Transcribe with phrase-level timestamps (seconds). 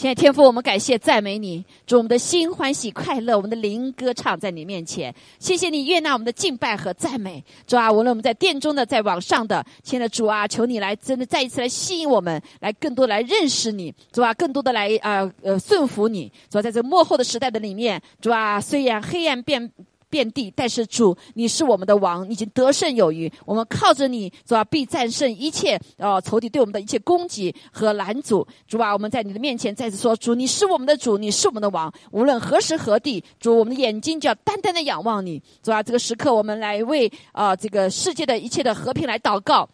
[0.00, 5.14] 现在天父，我们感谢赞美你，主我们的心欢喜快乐，我们的灵歌唱在你面前。
[5.38, 16.32] 谢谢你悦纳我们的敬拜和赞美，主啊，无论我们在殿中的，在网上的，亲爱的主啊，求你来真的再一次来吸引我们，来更多来认识你，主啊，更多的来啊呃顺服你。
[16.48, 19.70] 主啊，在这幕后的时代的里面，主啊，虽然黑暗变。
[20.10, 23.32] 遍地，但是主，你是我们的王，已经得胜有余。
[23.46, 28.46] 我们靠着你，主啊，必战胜一切呃仇敌对我们的一切攻击和拦阻。
[28.66, 31.90] 主啊，我们在你的面前再次说，主，你是我们的主，你是我们的王。
[32.10, 35.40] 无论何时何地，主，我们的眼睛就要单单的仰望你。
[35.62, 39.68] 主啊，这个时刻，我们来为啊这个世界的一切的和平来祷告。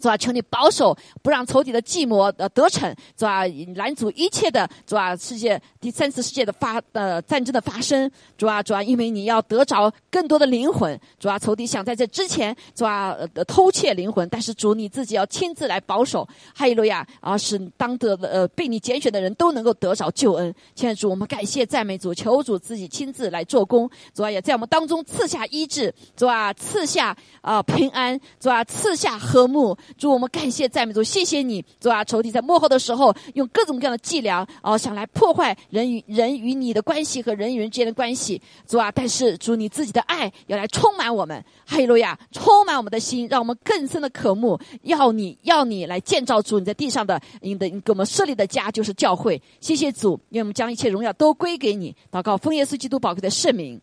[0.00, 2.94] 主啊，求你保守，不让仇敌的计谋呃得逞。
[3.16, 3.42] 主啊，
[3.74, 8.10] 拦阻一切的主啊，世界第三次世界的发呃战争的发生。
[8.36, 10.98] 主啊，主啊，因为你要得着更多的灵魂。
[11.18, 16.26] 主啊，仇敌想在这之前主啊呃偷窃灵魂，但是主你自己要亲自来保守。
[16.54, 20.54] 哈利路亚啊，使当得的呃被你拣选的人都能够得着救恩。
[20.74, 23.90] 亲爱的主，我们感谢赞美主，求主自己亲自来做工。
[24.14, 25.92] 主啊，也在我们当中赐下医治。
[26.16, 28.18] 主啊，赐下啊平安。
[28.38, 29.76] 主啊，赐下和睦。
[29.96, 32.04] 主，我们感谢赞美主，谢谢你，主啊！
[32.04, 38.90] 仇敌在幕后的时候，用各种各样的伎俩，哦，想来破坏人与人与你的关系和人与人之间的关系，主啊！
[38.90, 49.40] 但是主，你自己的爱要来充满我们，哈利路亚，充满我们的心，让我们更深的渴慕，要你要你来建造主你在地上的你的你给我们设立的家，就是教会。
[49.60, 51.94] 谢谢主，愿我们将一切荣耀都归给你。
[52.10, 53.80] 祷告，奉耶稣基督宝贵的圣名，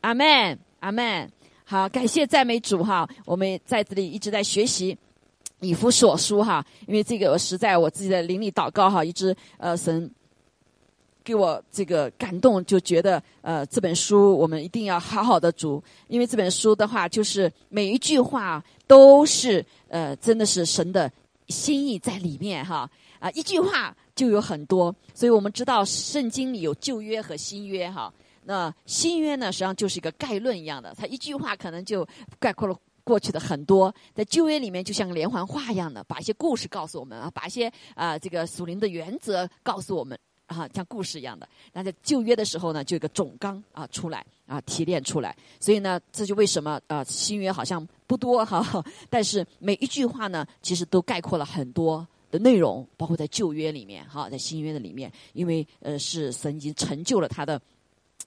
[0.00, 1.30] 阿门，阿门。
[1.64, 4.96] 好，感谢赞美主哈，我们在这里一直在学习。
[5.60, 10.10] 以弗所书哈，因为这个我实在我自己的灵里祷告哈，一直呃神
[11.24, 21.10] 给我这个感动，就觉得呃这本书我们一定要好好的读，因为这本书的话，就是每一句话都是呃真的是神的
[21.48, 28.12] 心意在里面哈啊一句话就有很多，所以我们知道圣经里有旧约和新约哈，
[28.44, 32.06] 那新约呢实际上就是一个概论一样的，它一句话可能就
[32.38, 32.76] 概括了。
[33.06, 41.48] 过去的很多在旧约里面，就像连环画一样的，把一些故事告诉我们啊，把一些啊这个属灵的原则告诉我们啊，像故事一样的。
[41.72, 45.36] 那在旧约的时候呢，就有个总纲啊出来啊提炼出来。
[45.60, 57.62] 所以呢，这就为什么啊新约好像不多哈， 但是每一句话呢，其实都概括了很多的内容，包括在旧约里面哈，在新约的里面，因为呃是神已经成就了他的。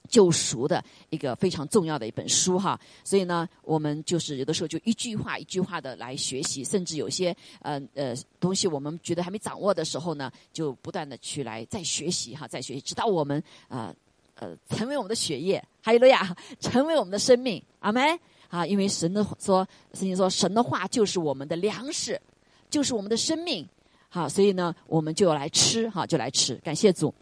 [0.07, 13.93] 救赎的一个非常重要的一本书哈，所以呢，我们就是有的时候就一句话一句话的来学习，甚至有些呃呃东西我们觉得还没掌握的时候呢，就不断的去来再学习哈，再学习，直到我们啊
[14.33, 18.65] 呃成为我们的血液，还有了呀， 成为我们的生命，阿门啊！
[18.65, 22.19] 因为神的说，圣经说神的话就是我们的粮食，
[22.67, 23.67] 就是我们的生命，
[24.09, 27.13] 好，所以呢，我们就来吃哈，就来吃，感谢主。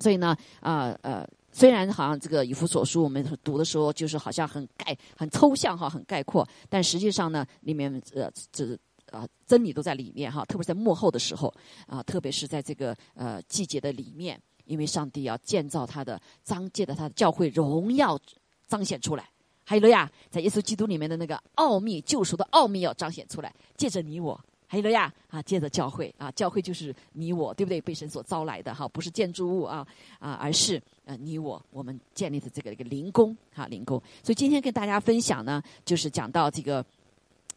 [0.00, 1.28] 所以呢，啊呃。
[1.56, 8.78] 虽然好像这个以弗所书我们读的时候就是好像很概很抽象哈很概括，但实际上呢里面呃这
[9.10, 11.50] 啊真理都在里面哈，特别在幕后的时候
[11.86, 18.20] 啊，特别是在这个呃季节的里面，因为上帝要建造他的章借的他的教会荣耀
[18.66, 19.26] 彰显出来，
[19.64, 24.38] 还有了呀，在耶稣基督里面的那个奥秘救赎的奥秘要彰显出来，借着你我。
[24.66, 27.80] 还有了呀，啊，接着教会啊，教会就是你我，对不对？
[27.80, 29.86] 被神所招来的哈，不是建筑物啊
[30.18, 34.02] 啊，而是呃你我，我们建立的这个一个灵宫哈，灵宫。
[34.22, 36.84] 所以今天跟大家分享呢，就是讲到这个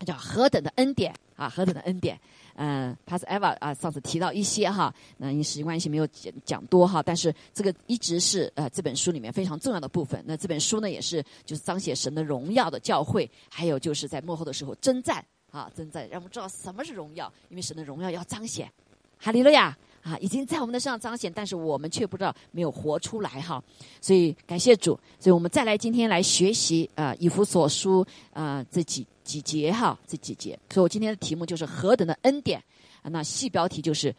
[0.06, 2.20] 叫何等的恩典啊，何等的恩典。
[2.62, 10.22] 嗯，Pas Eva 啊，上次提到一些哈，那因时间关系没有讲讲多哈，但是这个一直是呃这本书里面非常重要的部分。
[10.28, 15.26] 那这本书呢，也是就是彰显神的荣耀的教会，还有就是在幕后的时候征战。
[15.51, 18.71] 啊，正在让我们知道什么是荣耀，因为神的荣耀要彰显，
[19.17, 23.61] 哈利路亚啊，已经在我们的身上彰显，但是我们却不知道没有活出来哈。
[23.99, 30.57] 所以感谢主，所以我们再来今天来学习啊，以弗所书啊这几几节哈，这几节。
[30.69, 32.63] 所以我今天的题目就是何等的恩典
[33.01, 34.16] 啊，那细标题就是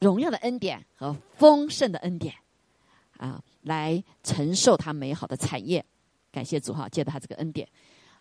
[0.00, 2.34] 荣耀的恩典和丰盛的恩典
[3.16, 5.84] 啊，来承受他美好的产业。
[6.30, 7.66] 感谢主哈，借着他这个恩典，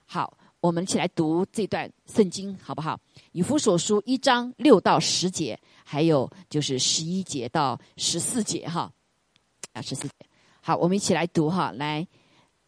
[0.06, 0.38] 好。
[0.60, 3.00] 我们一起来读这段圣经，好不好？
[3.32, 8.92] 以弗所书一章六到十节，还有就是十一节到十四节，哈，
[9.74, 10.14] 啊，十四节。
[10.62, 12.06] 好，我们一起来读哈，来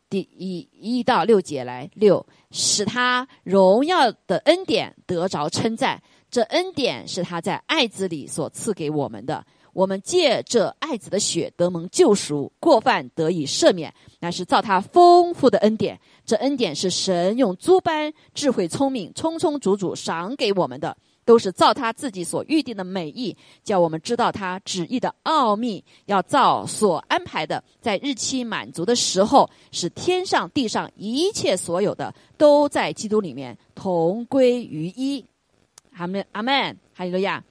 [0.09, 9.45] 第一一到六节，来六，使他荣耀的恩典得着称赞，这恩典是他在爱子里所赐给我们的。
[9.73, 15.99] 我们借这爱子的血得蒙救赎，过犯得以赦免，乃是造他丰富的恩典。
[16.25, 20.95] 这恩典是神用诸般智慧聪明，充充足足赏给我们的。
[21.25, 35.23] 都是照他自己所预定的美意，叫我们知道他旨意的奥秘，要照所安排的，在日期满足的时候，使天上地上一切所有的都在基督里面同归于一。
[35.95, 37.43] 阿门，阿门，哈利路亚。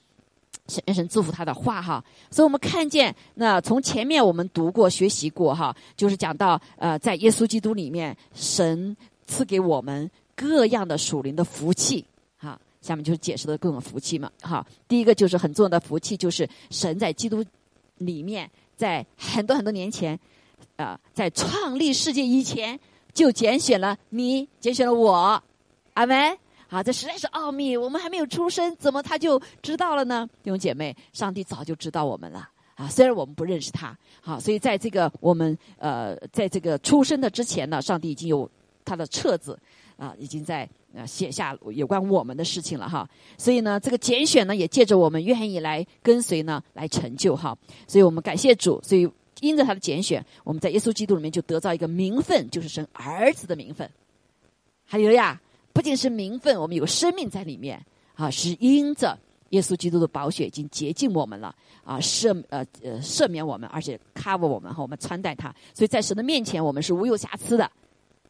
[0.68, 8.94] 神神祝福他的话哈，所以我们看见那从前面我们读过学习过哈，就是讲到呃，在耶稣基督里面，神
[9.26, 12.04] 赐给我们各样的属灵的福气
[12.36, 12.60] 哈。
[12.82, 14.64] 下面就是解释的各种福气嘛哈。
[14.86, 17.44] 第一个就是很重要的福气，就是神在基督
[17.96, 20.18] 里面，在很多很多年前，
[20.76, 22.78] 啊，在创立世界以前
[23.14, 25.42] 就拣选了你，拣选了我，
[25.94, 26.38] 阿门。
[26.68, 27.76] 啊，这实在是奥秘。
[27.76, 30.28] 我们还没有出生，怎么他就知道了呢？
[30.42, 32.86] 弟兄姐妹，上帝早就知道我们了啊！
[32.88, 38.48] 虽然我们不认识他，好，所以在这个我们呃，在这个出生的之前呢，上帝已经有
[38.84, 39.58] 他的册子
[39.96, 43.08] 啊，已经在呃写下有关我们的事情了哈。
[43.38, 47.56] 所以呢，这个拣选呢，也借着我们愿意来跟随呢，来成就哈。
[47.86, 49.10] 所以我们感谢主，所以
[49.40, 53.90] 因着他的拣选，我们在耶稣基督里面就得到一个名分，就是生儿子的名分。
[54.84, 55.40] 还有呀。
[55.78, 57.80] 不仅是名分，我们有生命在里面
[58.16, 59.16] 啊，是因着
[59.50, 61.54] 耶稣基督的宝血已经洁净我们了
[61.84, 67.70] 啊，赦呃呃赦免我们，而且 cover 我们和我们穿戴它，所以在神的面前我们是无有瑕疵的，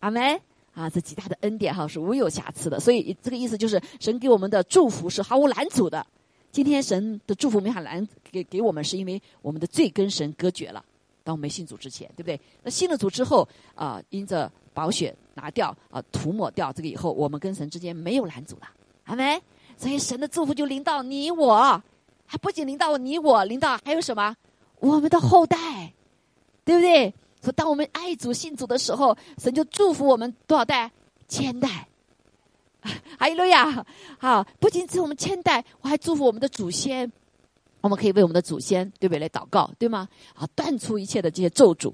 [0.00, 0.38] 阿门
[0.74, 6.06] 啊，这极大的恩典哈是无有瑕疵的，所以这个意思就是神给我们的祝福是毫无拦阻的。
[6.52, 10.84] 今天神的祝福没法拦给给我们，是因为我们的罪跟神隔绝了。
[11.28, 12.40] 当我们信主之前，对不对？
[12.62, 18.68] 那信了主之后啊，因着宝血拿掉啊，涂抹掉这个以后，我们跟神之间没有拦阻了，
[19.04, 19.38] 好没？
[19.76, 21.82] 所以神的祝福就临到你我，
[22.24, 24.34] 还不仅临到你我，临到还有什么？
[24.80, 25.92] 我们的后代，
[26.64, 27.12] 对不对？
[27.42, 30.90] 说当我们爱主信主的时候，神就祝福我们多少代？
[31.28, 31.86] 千代。
[33.18, 33.84] 哈利路亚！
[34.18, 37.12] 好，不仅是我们千代，我还祝福我们的祖先。
[37.80, 40.08] 我们可以为我们的祖先对不对来祷告，对吗？
[40.34, 41.92] 啊，断除一切的这些咒诅，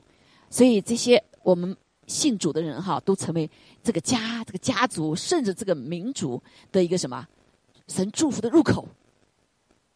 [0.49, 1.77] 所以这些我们
[2.07, 3.49] 信主的人哈，都成为
[3.83, 6.43] 这个家、这个家族，甚至这个民族
[6.73, 7.27] 的一个什么
[7.89, 8.89] 神祝福的入口。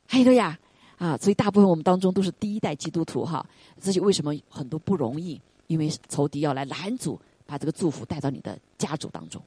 [0.07, 0.59] 还有呀，
[0.97, 3.45] 啊，所以大部分我们当中都是第一代基督徒哈，
[3.81, 9.43] 这就为什么很多不容易，因为仇敌要来拦阻，把这个祝福带到你的家族当中。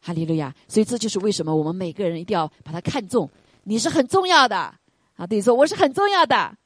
[0.00, 0.52] 哈利路亚！
[0.66, 3.30] 所以这就是为什么我们每个人一定要把它看重，
[3.62, 4.74] 你是很重要的。
[5.22, 6.56] 啊，对，说我是很重要的，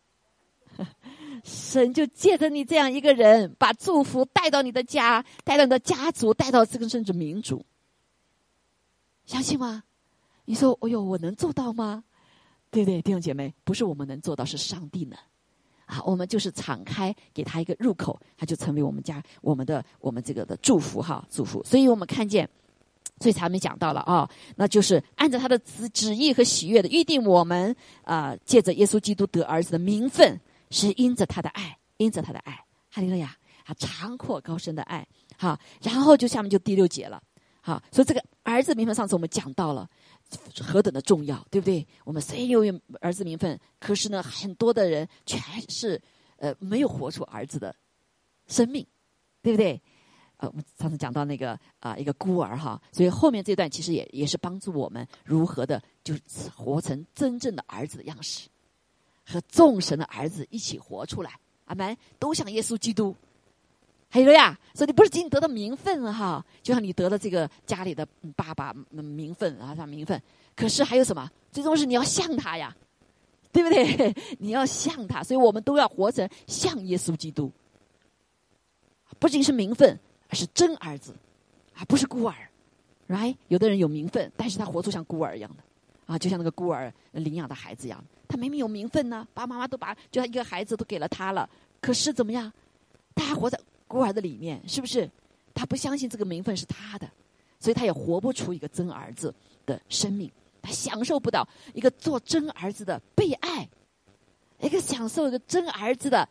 [1.44, 7.62] 神就借着你这样一个人，把祝福带到你的家，带到你的家族，带到这个甚至民族，
[9.26, 9.82] 相信吗？
[10.46, 12.02] 你说，哎呦，我能做到吗？
[12.70, 15.18] 对不对，弟兄姐妹，不是我们能做到，是上帝能。
[15.84, 21.62] 啊，我们就是敞开，给他一个入口，他就成为我们家我们的我们这个的祝福哈，祝福。
[21.62, 22.48] 所以我们看见。
[23.18, 30.38] 所以才没讲到了啊，那就是按照他的旨旨意和喜悦的预定，我们啊借着耶稣基督得儿子的名分，
[30.70, 32.52] 是因着他的爱，因着他的爱，
[32.90, 33.34] 哈利路亚
[33.64, 35.06] 啊，长阔高深的爱，
[35.38, 37.22] 好，然后就下面就第六节了，
[37.62, 39.88] 好，所以这个儿子名分上次我们讲到了
[40.60, 41.86] 何等的重要，对不对？
[42.04, 42.62] 我们虽然有
[43.00, 45.40] 儿子名分，可是呢，很多的人全
[45.70, 46.00] 是
[46.36, 47.74] 呃没有活出儿子的
[48.46, 48.86] 生命，
[49.40, 49.80] 对不对？
[50.38, 56.20] 呃，我们上次讲到那个啊，一个孤儿哈，所以后面这段其实也也是帮助我们如何的，就是
[56.54, 58.48] 活成真正的儿子的样式，
[59.24, 61.32] 和众神的儿子一起活出来。
[61.64, 63.16] 阿门，都像耶稣基督。
[64.08, 70.22] 还有呀，所以你不是仅仅得到名分哈，就像你得了这个家里的爸爸名分啊，像名分，
[70.54, 71.28] 可是还有什么？
[71.50, 72.76] 最终是你要像他呀，
[73.50, 74.14] 对不对？
[74.38, 77.50] 你要像他，所以我们都要活成像耶稣基督，
[79.18, 79.98] 不仅是名分。
[80.34, 81.14] 是真儿子，
[81.74, 82.34] 啊不是孤儿
[83.08, 83.36] ，right？
[83.48, 85.62] 有的人有名分，但是他活出像孤儿一样的，
[86.12, 88.04] 啊，就像那个孤儿领养的孩子一样。
[88.28, 91.48] 他明明有名分呢，爸爸妈妈都把就他一个孩子都给了他了，
[91.80, 92.52] 可是怎么样？
[93.14, 95.08] 他还活在孤儿的里面，是不是？
[95.54, 97.08] 他不相信这个名分是他的，
[97.60, 99.32] 所以他也活不出一个真儿子
[99.64, 100.30] 的生命，
[100.60, 103.68] 他享受不到一个做真儿子的被爱，
[104.58, 106.28] 一个享受一个真儿子的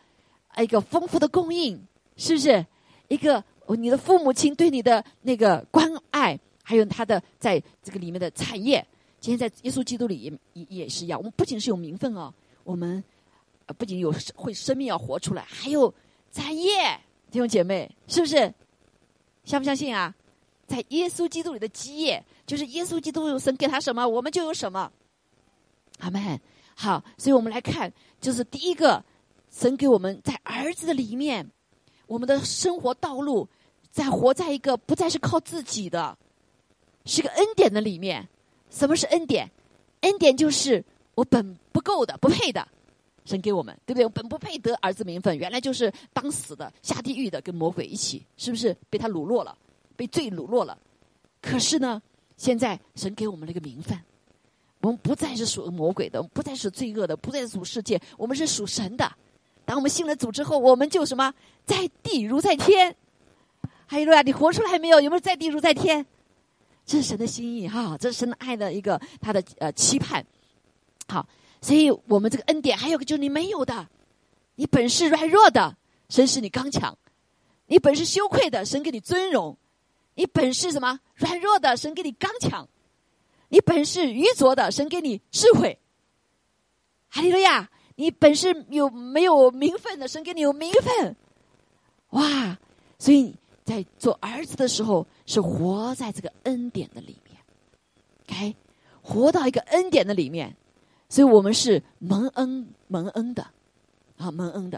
[0.57, 1.81] 一个丰富的供应，
[2.17, 2.65] 是不是？
[3.07, 3.43] 一个。
[3.65, 8.85] 哦，你的父母亲对你的那个关爱，还有他的在这个里面的产业，
[9.19, 11.19] 今天在耶稣基督里也也也是一样。
[11.19, 13.03] 我们不仅是有名分哦，我们
[13.77, 15.93] 不仅有会生命要活出来，还有
[16.31, 16.99] 产业，
[17.31, 18.53] 弟兄姐妹，是不是？
[19.43, 20.13] 相不相信啊？
[20.67, 24.91] 在耶稣基督里的基业，就是耶稣基督有神给他什么，我们就有什么。
[25.99, 26.39] 阿门。
[26.75, 29.03] 好，所以我们来看，就是第一个，
[29.49, 31.49] 神给我们在儿子的里面。
[32.07, 33.47] 我们的生活道路，
[33.91, 36.17] 在活在一个不再是靠自己的，
[37.05, 38.27] 是个恩典的里面。
[38.69, 39.49] 什么是恩典？
[40.01, 40.83] 恩典就是
[41.15, 42.67] 我本不够的、不配的，
[43.23, 44.03] 神给我们，对不对？
[44.03, 49.57] 我本不配得儿子名分，原来就是当死的、下地狱的，跟魔鬼一起，是不是被他掳落了，
[49.95, 50.77] 被罪掳落了？
[51.41, 52.01] 可是呢，
[52.37, 53.97] 现在神给我们了一个名分，
[54.81, 59.11] 我们不再是属魔鬼的，不再是罪恶的，不再是属世界，我们是属神的。
[59.63, 61.33] 当我们信了主之后，我们就什么，
[61.65, 62.95] 在地如在天。
[63.87, 64.99] 还有路亚，你活出来没有？
[64.99, 66.05] 有没有在地如在天？
[66.85, 70.25] 这是神的心意哈，这是神的爱的一个他的呃期盼。
[71.07, 71.27] 好，
[71.61, 73.87] 所以我们这个恩典还有个就是你没有的，
[74.55, 75.75] 你本是软弱的，
[76.09, 76.93] 神使你刚强；
[77.67, 79.55] 你本是羞愧的，神给你尊荣；
[80.15, 82.67] 你本是什么软弱的，神给你刚强；
[83.49, 85.79] 你本是愚拙的，神给你智慧。
[87.09, 87.69] 哈利路亚！
[87.95, 91.15] 你本是有没有名分的，神给你有名分。
[92.99, 93.33] 所以。
[93.65, 97.35] 在做儿子的时候，是活在这个恩典的里面
[98.29, 98.55] ，OK，
[99.01, 100.55] 活到一个恩典的里面，
[101.09, 103.41] 所以我们是蒙恩蒙恩的，
[104.17, 104.77] 啊蒙恩的，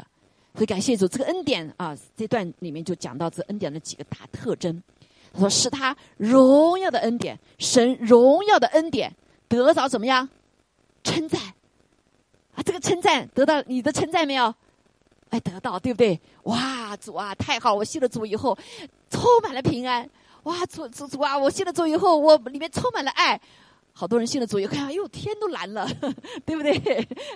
[0.53, 4.81] 所以感谢主，这个恩典啊，这段里面就讲到这恩典的几个大特征。
[5.33, 9.13] 他说是他荣耀的恩典，神荣耀的恩典
[9.50, 10.29] 得着怎么样
[11.03, 11.41] 称赞
[12.55, 12.63] 啊？
[12.63, 14.55] 这个称赞得到你的称赞没有？
[15.29, 16.19] 哎，得到对不对？
[16.43, 17.74] 哇，主啊，太好！
[17.74, 18.57] 我信了主以后，
[19.10, 20.10] 充满了平安。
[20.43, 23.39] 哇，主主主啊，我信了主以后，我里面充满了爱。
[23.91, 25.86] 好多人信了主以后，哎呦，天都蓝了，
[26.46, 26.77] 对不对？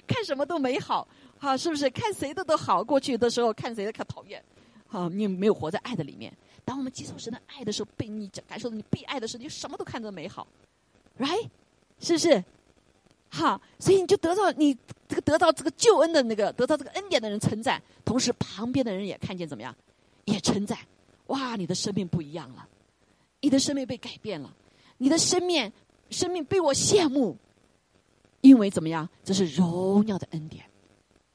[0.07, 1.07] 看什么都美好，
[1.37, 1.89] 好，是不是？
[1.89, 2.83] 看谁的都好。
[2.83, 4.41] 过去的时候看谁的可讨厌，
[4.87, 6.31] 好，你没有活在爱的里面。
[6.63, 10.47] 当我们接受神的爱的时候，被你感受到你被爱的时候，你什么都看着美好
[11.19, 11.49] ，right？
[11.99, 12.41] 是不是？
[13.33, 19.73] 哈，所以你就得到你这个得到这个救恩的那个得到这个恩典的人称赞，同时旁边的人也看见怎么样，
[20.25, 20.77] 也称赞。
[21.27, 22.67] 哇，你的生命不一样了，
[23.39, 24.53] 你的生命被改变了，
[24.97, 25.71] 你的生命
[26.09, 27.37] 生命被我羡慕，
[28.41, 29.07] 因为怎么样？
[29.23, 30.65] 这是荣耀的恩典，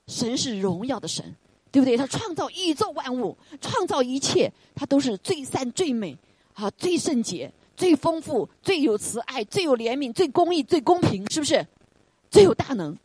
[0.06, 1.34] 神是荣耀的神，
[1.72, 1.96] 对不对？
[1.96, 6.14] 他创造宇宙万物，创造一切，他都是最善最美，
[6.52, 11.66] 啊，最圣洁、最丰富、最有慈爱、最有怜悯、最公义、最公平，是不是？
[12.30, 12.96] 最有大能，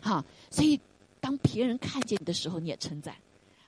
[0.00, 0.24] 哈！
[0.50, 0.80] 所以
[1.20, 3.14] 当别人看见你的时候，你也称赞，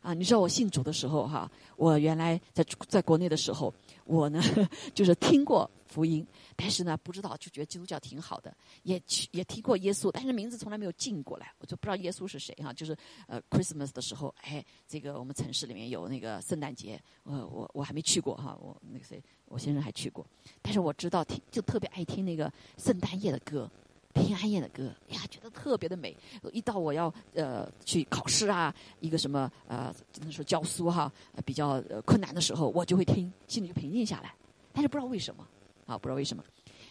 [0.03, 0.15] 啊！
[0.15, 3.73] 你知道我信主的时候，哈，我原来在在国内的时候，
[4.05, 4.41] 我呢
[4.95, 6.25] 就是听过福音，
[6.57, 9.03] 但是呢不知道，就觉得基督教挺好的，也
[9.33, 12.73] 也听过耶稣，但是名字从来没有进过来，我就不知道耶稣是谁哈。
[12.73, 20.25] 就是呃，Christmas 的时候，哎，这个我们城市里面有那个圣诞节，我我我还没去过哈，我那个谁，我先生还去过，
[20.63, 23.69] 但是我知道听就特别爱听那个圣诞夜的歌。
[24.13, 26.17] 平安夜的歌呀，觉得特别的美。
[26.53, 31.11] 一到我要呃去考试啊，一个什么呃，只能说教书哈，
[31.45, 34.35] 比较困难的时候，我就会听，心里就平静下来。
[34.73, 35.47] 但是不知道为什么
[35.87, 36.43] 啊，不知道为什么。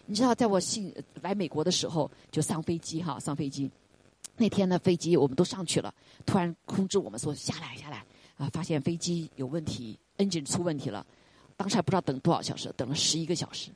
[0.05, 3.69] 你知道，在我信来美国的时候，就上飞机哈，上飞机
[4.37, 5.93] 那天呢，飞机我们都上去了，
[6.25, 8.05] 突然通知我们说下来下来
[8.37, 11.05] 啊，发现飞机有问题，engine 出问题了。
[11.57, 13.69] 当时还不知道等多少小时，等了十一个小时。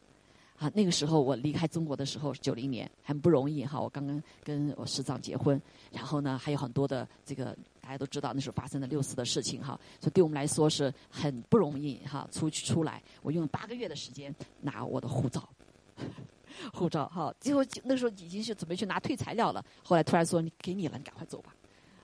[0.64, 3.82] 啊，那个时候我离开中国的时候，九零年很不容易哈。
[3.82, 12.26] 我刚刚跟我师长结婚，然后呢还有很多的这个大家都知道那时候发生的六四的事情哈，所以对我们来说是很不容易哈。
[12.32, 15.50] 出去出来，我用了八个月的时间拿我的护照，
[16.74, 17.36] 护照哈。
[17.42, 21.54] 最后那时候已经是准备去拿退材料了，后来突然说你给你了，你赶快走吧，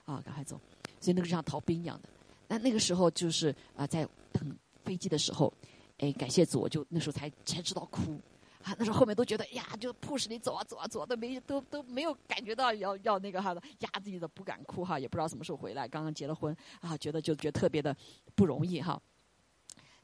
[0.04, 0.60] 啊，赶快走。
[1.00, 2.10] 所以那个像逃兵一样的。
[2.46, 5.50] 那那个时候就是啊，在等飞机的时候，
[5.96, 8.20] 哎，感谢主，我就那时候才才知道哭。
[8.62, 17.96] 啊，那时候后面都觉得呀，就 push 你走啊走啊走，都没都都没有感觉到要要那个哈的压自己的不敢哭哈，也不知道什么时候回来，刚刚结了婚啊，觉得就觉得特别的
[18.34, 19.00] 不容易哈。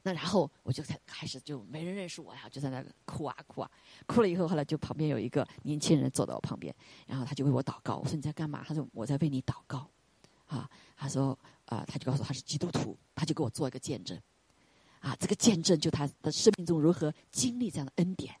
[0.03, 3.69] 那然后我就才开始就没人认识我呀，就在那哭啊哭啊，
[4.05, 6.73] 哭了以后后来就旁边有一个年轻人坐在我旁边，
[7.05, 7.97] 然后他就为我祷告。
[7.97, 8.63] 我说你在干嘛？
[8.67, 9.89] 他说我在为你祷告。
[10.45, 14.17] 啊，他说啊，他就告诉他是基督徒，他就给我做一个见证。
[15.01, 18.33] 啊，这个见证就他的生命中如何经历这样的恩典。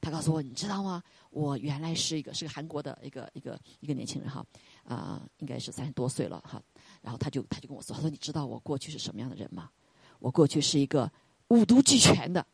[0.00, 1.02] 他告诉我，你知道吗？
[1.30, 4.44] 我原来是一个是个韩国的一个一个一个年轻人哈，
[4.84, 6.60] 啊，应该是三十多岁了哈。
[7.02, 9.70] 然后他就他就跟我说，他说你知道我过去是什么样的人吗？
[10.18, 11.10] 我过去是一个
[11.48, 12.44] 五毒俱全的，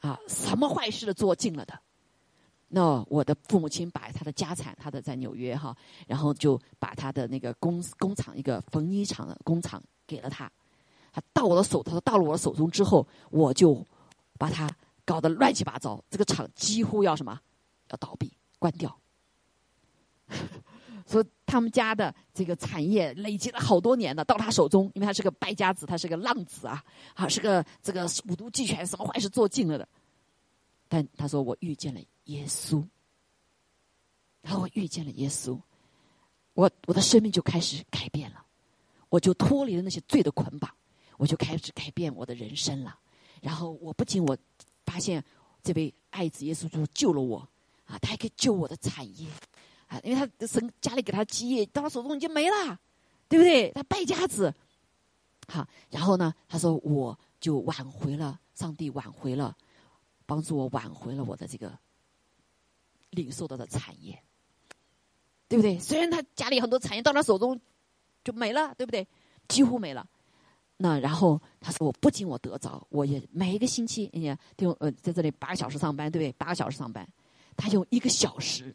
[0.00, 1.78] 啊，什么坏事都做尽了的。
[2.68, 5.76] 那我的父母亲把他的家产，他的在纽约哈，
[6.06, 10.50] 然后就把他的那个工工厂一个缝衣厂的工厂给了他。
[11.12, 13.86] 他到我的手，他说到了我的手中之后，我就
[14.36, 14.68] 把他。
[15.04, 17.40] 搞得乱七八糟，这个厂几乎要什么，
[17.90, 18.98] 要倒闭关掉。
[21.06, 26.82] 所以他们家的这个产业累积了好多年了，到他手中，因为他是个败家子，他是个浪子啊，
[27.12, 29.86] 啊，是个这个五毒俱全，什么坏事做尽了的。
[30.88, 32.82] 但他说我遇见了耶稣，
[34.40, 35.60] 然后我遇见了耶稣，
[36.54, 38.42] 我我的生命就开始改变了，
[39.10, 40.74] 我就脱离了那些罪的捆绑，
[41.18, 42.98] 我就开始改变我的人生了。
[43.42, 44.34] 然后我不仅我
[44.94, 45.22] 发现
[45.60, 47.38] 这位爱子耶稣就救了我
[47.84, 49.26] 啊，他还可以救我的产业
[49.88, 52.78] 啊，因为他神家里给他基业到他手中已经没了，
[53.28, 53.72] 对不对？
[53.72, 54.54] 他败家子。
[55.48, 59.56] 好，然后呢，他说我就挽回了，上帝挽回了，
[60.26, 61.76] 帮助我挽回了我的这个
[63.10, 64.16] 领受到的产业。
[65.48, 65.76] 对不对？
[65.80, 67.60] 虽然他家里很多产业到他手中
[68.22, 69.04] 就没了，对不对？
[69.48, 70.08] 几乎没了。
[70.76, 76.32] 那然后他说：“我不仅我得着，我也每一个星期，你看，用呃在这里八个小时上班，对不对？
[76.32, 77.08] 八个小时上班，
[77.56, 78.74] 他用一个小时，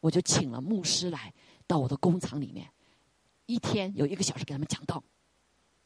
[0.00, 1.32] 我就请了牧师来
[1.68, 2.68] 到我的工厂里面，
[3.46, 5.02] 一天有一个小时给他们讲道。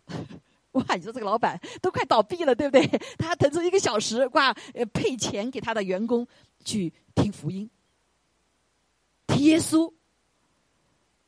[0.73, 2.87] 哇，你说这个老板都快倒闭了，对不对？
[3.19, 6.27] 他腾出一个小时，哇，呃，配钱给他的员工
[6.65, 7.69] 去听福音，
[9.27, 9.93] 听耶稣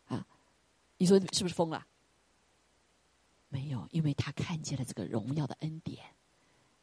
[0.06, 0.26] 啊。”
[0.96, 1.86] 你说是不是疯了？
[3.48, 5.98] 没有，因为他看见了这个荣耀的恩典。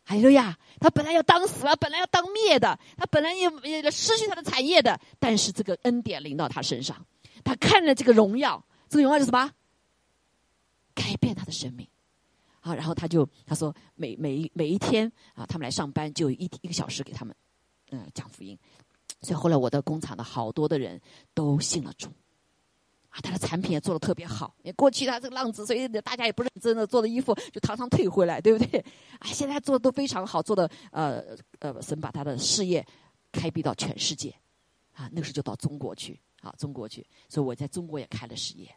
[0.06, 7.06] 还有呀，他本来要当死了，本来要当灭的，他本来也也失去他的产业的，但是这个恩典临到他身上，
[7.44, 9.52] 他看了这个荣耀，这个荣耀是什么？
[10.94, 11.88] 改变他的生命。
[12.60, 17.36] 好，然后他就他说，每每每一天啊，他们来上班就一一个小时给他们
[17.92, 18.58] 嗯讲福音，
[19.22, 21.02] 所以后来我的工厂的好多的人
[21.34, 22.10] 都信了主。
[23.14, 24.56] 啊，他的产品也做的特别好。
[24.64, 28.80] 你过去他这个浪子，所以大家也不认真的做的衣服，就常常退回来，对不对？
[29.20, 31.24] 啊，现在做的都非常好，做的呃
[31.60, 32.84] 呃，神把他的事业
[33.32, 34.34] 开辟到全世界。
[34.94, 38.70] 啊，那时候就到中国去，啊，中国去，所以我在中国也开了事业。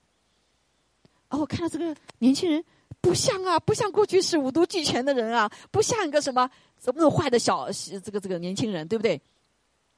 [1.29, 2.65] 哦，我看到这个年轻人
[3.03, 9.21] 不像啊，不像过去是五毒俱全的人啊，不像一个什么什么那坏的小这个这个年轻人，对不对？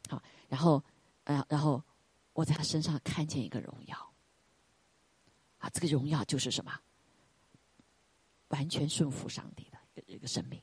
[0.08, 0.82] 好，然后，
[1.22, 1.80] 呃，然后
[2.32, 4.07] 我在他身上看见一个荣耀。
[5.58, 6.72] 啊，这个荣耀就是什么？
[8.48, 10.58] 完全顺服上帝的一个一个生命，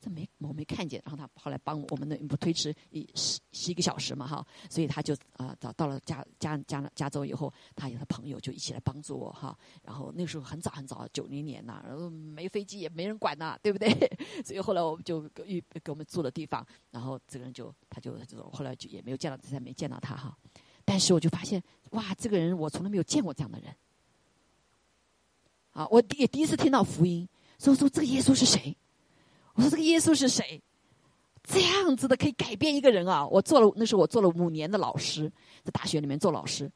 [0.00, 1.00] 这没我没看见。
[1.04, 9.56] 然后他后来帮我们的不推迟一十十一个小时嘛，哈，所以他就啊找到了加加加加州以后，他有他朋友就一起来帮助我哈。
[9.84, 13.88] 然后那时候很早很早，九零年呐，然后没飞机也没人管呐，对不对？
[14.44, 20.36] 所以后来我们就预给我们住的地方，然后这个人就他就这种后来就也没有见到，再没见到他哈。
[20.84, 23.72] 但是我就发现，哇，这个人我从来没有见过这样的人。
[25.78, 25.86] 啊！
[25.92, 27.28] 我也第一次听到福音，
[27.60, 28.76] 说说这个耶稣是谁？
[29.54, 30.60] 我说这个耶稣是谁？
[31.44, 33.24] 这样子的可以改变一个人啊！
[33.24, 35.30] 我做了那时候我做了五年的老师，
[35.62, 36.68] 在大学里面做老师。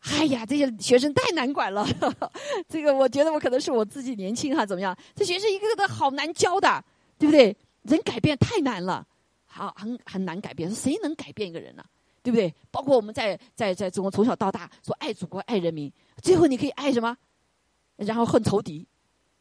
[0.00, 1.86] 哎呀，这些学生太难管了。
[2.68, 4.94] 这个我觉得我可能是我自己年轻哈，怎么样？
[5.14, 6.84] 这学生一个个都好难教的，
[7.18, 7.56] 对不对？
[7.84, 9.06] 人改变太难了，
[9.46, 10.70] 好很很难改变。
[10.70, 11.82] 谁能改变一个人呢？
[12.22, 12.54] 对不对？
[12.70, 15.90] 包括我们在在在中国从小到大说爱祖国爱人民，
[16.22, 17.16] 最后你可以爱什么？
[18.06, 18.86] 然后恨仇敌，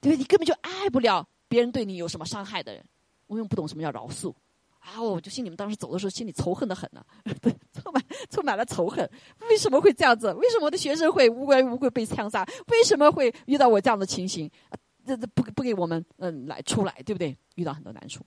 [0.01, 0.17] 对不对？
[0.17, 2.83] 你根本就爱不了别人对你有什么伤害的人。
[3.27, 4.33] 我又不懂什么叫饶恕，
[4.79, 7.05] 啊，我就心里面当时走的时候心里仇恨的很呢，
[7.41, 9.07] 对 充满充满了仇恨。
[9.49, 10.33] 为什么会这样子？
[10.33, 12.43] 为什么我的学生会无缘无故被枪杀？
[12.67, 14.49] 为什么会遇到我这样的情形？
[15.05, 17.37] 这这不不给我们嗯来出来，对不对？
[17.55, 18.25] 遇到很多难处，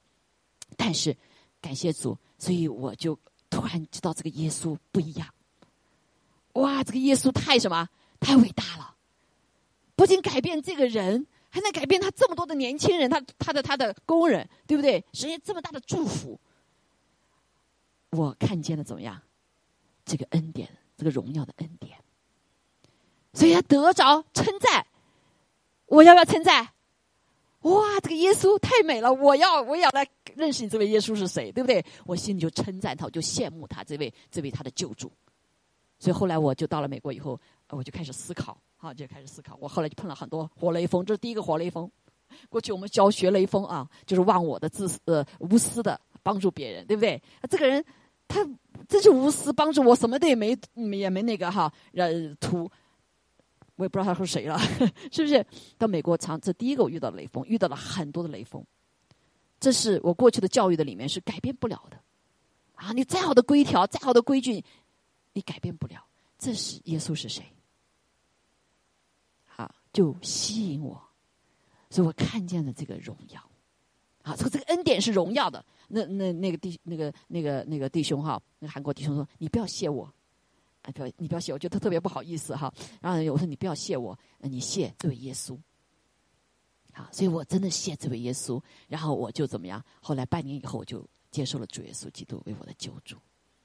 [0.77, 1.17] 但是
[1.61, 3.19] 感谢主，所以我就
[3.51, 5.27] 突然知道这个耶稣不一样。
[6.55, 7.89] 哇，这个耶稣太什么？
[8.21, 8.95] 太伟大了。
[9.95, 15.05] 不仅改变这个人，还能改变他这么多的年轻人，他他的他的工人，对不对？
[15.13, 16.39] 实现这么大的祝福，
[18.11, 19.21] 我看见了怎么样？
[20.05, 21.97] 这个恩典，这个荣耀的恩典，
[23.33, 24.87] 所以他得着称赞。
[25.87, 26.71] 我要不要称赞？
[27.61, 29.13] 哇，这个耶稣太美了！
[29.13, 31.85] 我要，我要来认识你这位耶稣是谁，对不对？
[32.05, 35.13] 我心里就称赞他，我就羡慕他这位这位他的救主。
[36.01, 37.41] 所以后来我就到了美国以后，
[37.77, 38.57] 我就开始思考。
[38.77, 39.57] 好，就开始思考。
[39.61, 41.91] 我后来就碰了很多活雷锋，这是第一个活雷锋。
[42.49, 47.23] 过去我们教学雷锋啊，就是忘我的、自私、呃无私的帮助别人，对不对？
[47.49, 47.85] 这个人
[48.27, 48.45] 他
[48.89, 52.71] 真是无私，帮助我，什么的也没也没那个哈，呃图。
[53.77, 54.59] 我也不知道他是谁了，
[55.11, 55.45] 是不是？
[55.79, 58.65] 到美国长这第一个我遇到雷锋，遇到了很多的雷锋。
[59.59, 61.99] 这是我过去的教育的里面是改变不了的。
[62.75, 64.63] 啊，你再好的规条，再好的规矩，
[65.33, 66.05] 你改变不了。
[66.39, 67.45] 这是耶稣是谁？
[69.93, 71.01] 就吸引我，
[71.91, 73.43] 所以我看见了这个荣耀。
[74.25, 75.65] 好，这个这个恩典是荣耀的。
[75.89, 80.05] 那那那个弟那个那个那个弟兄哈，那韩国弟兄说：“你不要谢我，
[80.83, 85.59] 啊，不要你不要谢我，觉得特别不好意思哈。”然后我说：“你不要谢我，你谢这位耶稣。”
[86.95, 88.63] 好，所以我真的谢这位耶稣。
[88.87, 89.85] 然后我就怎么样？
[90.01, 93.17] 后来半年以后，我就接受了主耶稣基督为我的救主。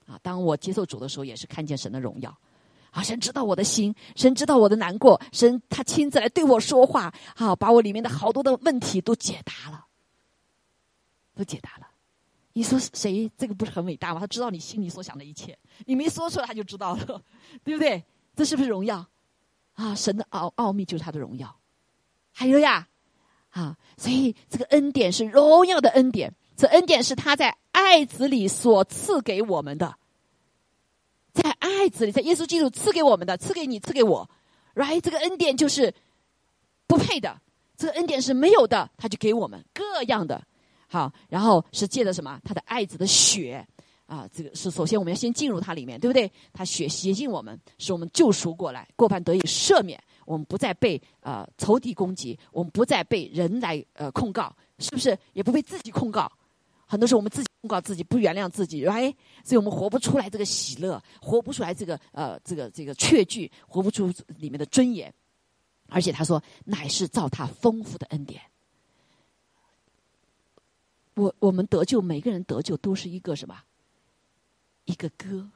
[0.08, 2.36] 啊，当我接受主的时候，也是看见神的荣耀。
[2.92, 9.86] 啊，神知道我的心，神知道我的难过，神他亲自来对我说话，好，把我里面的好多的问题都解答了，
[11.36, 11.88] 都解答了。
[12.54, 14.20] 你说谁这个不是很伟大吗？
[14.20, 17.22] 他知道你心里所想的一切，你没说出来他就知道了，
[17.64, 18.04] 对不对？
[18.36, 19.06] 这是不是荣耀？
[19.74, 21.56] 啊，神的奥奥秘就是他的荣耀。
[22.32, 22.88] 还有呀，
[23.50, 29.96] 啊，所以这个恩典是荣耀的恩典，这恩典是他在爱子里所赐给我们的。
[31.42, 34.30] 在爱子里，在耶稣基督赐给我们的，赐给你，赐给我
[34.76, 35.00] ，right？
[35.02, 35.94] 这个恩典就是
[36.88, 37.40] 不配的，
[37.78, 40.42] 这个恩典是没有的，他就给我们各样的。
[40.88, 42.40] 好，然后是借着什么？
[42.44, 43.66] 他的爱子的血
[44.06, 46.32] 啊，这个是首先我们要先进入它里面，对不对？
[46.54, 55.18] 他血洗净我们，使我们救赎过来，过犯得以赦免，我们不再被呃仇敌攻击，我们不再被人来呃控告，是不是？
[55.34, 56.32] 也不被自己控告。
[56.88, 65.14] 很多时候我们自己控告自己，不原谅自己，哎，所以我们活不出来这个喜乐，活不出来这个呃这个这个确据，活不出里面的尊严。
[65.90, 68.42] 而且他说，乃是照他丰富的恩典。
[71.16, 73.58] 我我们得救，每个人得救都是一个什么？
[74.86, 75.50] 一个歌，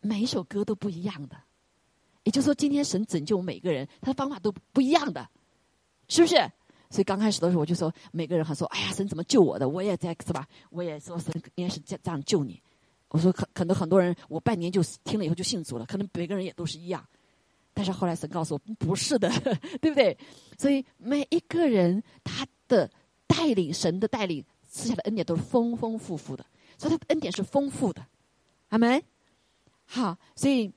[0.00, 1.36] 每一首歌都不一样的。
[2.24, 5.28] 也就是说，今天神拯救每个人，他的方法都不一样的，
[6.08, 6.50] 是不是？
[6.90, 10.46] 所以刚开始的时候，我就说，每个人还说：“哎呀，神怎么救我的？”我也在是吧？
[10.70, 12.60] 我也说神应该是这这样救你。
[13.08, 17.04] 我说可可能很多人，我半年就听了以后就信主了，可能每个人也都是一样。
[17.74, 19.28] 但是后来神告诉我，不是的，
[19.80, 20.16] 对不对？
[20.58, 22.90] 所以每一个人他的
[23.26, 26.44] 带领，神的带领赐下的恩典都是丰丰富富的，
[26.76, 28.04] 所以他的恩典是丰富的。
[28.70, 29.02] 阿门。
[29.84, 30.70] 好，所以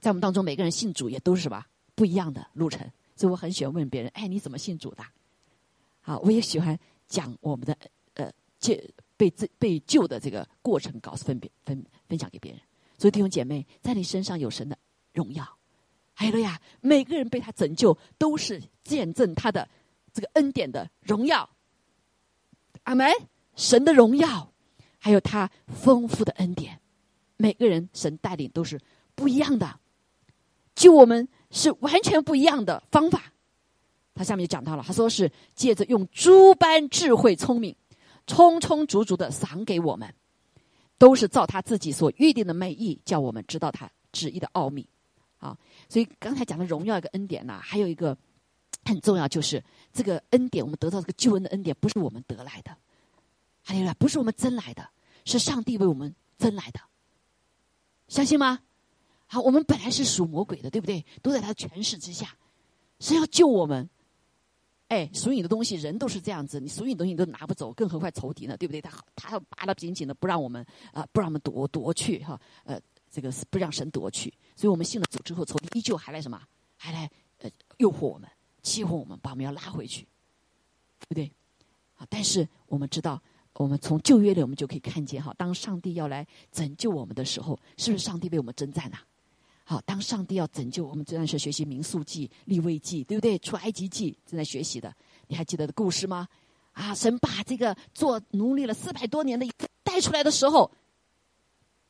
[0.00, 2.80] 在我们当中，每个人信主也都是什么不一样的路程。
[3.14, 5.02] 所以我很喜欢问别人：“哎，你怎么信主的？”
[6.06, 7.76] 好，我也喜欢讲我们的
[8.14, 8.80] 呃救
[9.16, 12.60] 被自被救的这个过程，告诉分别分分享给别人。
[12.96, 14.78] 所以弟兄姐妹，在你身上有神的
[15.12, 15.44] 荣耀，
[16.14, 19.68] 还有呀，每个人被他拯救，都是见证他的
[20.12, 21.50] 这个恩典的荣耀。
[22.84, 23.10] 阿门！
[23.56, 24.52] 神的荣耀，
[24.98, 26.80] 还有他丰富的恩典，
[27.36, 28.80] 每个人神带领都是
[29.16, 29.80] 不一样的，
[30.76, 33.32] 救我们是完全不一样的方法。
[34.16, 37.76] 他下面就讲到了，他说是借着用诸般智慧聪明，
[38.26, 40.12] 充充足足的赏给我们，
[40.96, 44.88] 都是照他自己所预定的美意，叫我们知道他旨意的奥秘。
[45.38, 45.56] 啊，
[45.90, 48.16] 所以刚才讲的荣耀一个恩典呢，还有一个
[48.86, 52.74] 很重要，就是这个恩典，我们得到这个救恩的恩典，不是我们得来的，
[53.62, 54.88] 还有呢，不是我们争来的，
[55.26, 56.80] 是上帝为我们争来的，
[58.08, 58.60] 相信吗？
[59.26, 61.04] 好，我们本来是属魔鬼的，对不对？
[61.20, 62.34] 都在他的权势之下，
[62.98, 63.88] 是要救我们。
[64.88, 66.60] 哎，属你的东西，人都是这样子。
[66.60, 68.56] 你属你东西都拿不走，更何况仇敌呢？
[68.56, 68.80] 对不对？
[68.80, 72.40] 他他要扒得紧紧的，不让我们啊，不让我们夺夺去哈。
[72.64, 74.32] 呃，这个不让神夺去。
[74.54, 76.40] 所以我们信了主之后，仇敌依旧还来什么？
[76.76, 78.30] 还来呃诱惑我们，
[78.62, 80.06] 欺负我们，把我们要拉回去，
[81.00, 81.32] 对不对？
[81.96, 83.20] 啊，但是我们知道，
[83.54, 88.98] 我们从旧约里我们就可以看见哈，当上帝要来拯救我们的时候，是不是上帝为我们征战呐？
[89.68, 93.36] 好，当上帝要拯救我们，正在是学习民数记、立位记，对不对？
[93.40, 94.94] 出埃及记正在学习的，
[95.26, 96.28] 你还记得的故事吗？
[96.70, 99.44] 啊，神把这个做奴隶了四百多年的
[99.82, 100.70] 带出来的时候，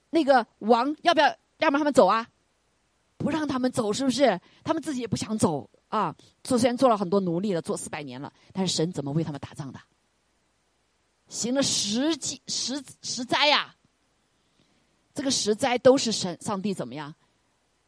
[0.08, 1.36] 那个王要不要要
[1.68, 2.26] 让他们走啊？
[3.18, 4.40] 不让他们走，是不是？
[4.64, 6.16] 他们自己也不想走啊。
[6.42, 9.78] 做虽然做了很多奴隶了，做四百年了，但是神怎么为他们打仗的？
[11.28, 13.76] 行了十几十十灾呀！
[15.12, 17.14] 这个十灾都是神上帝怎么样？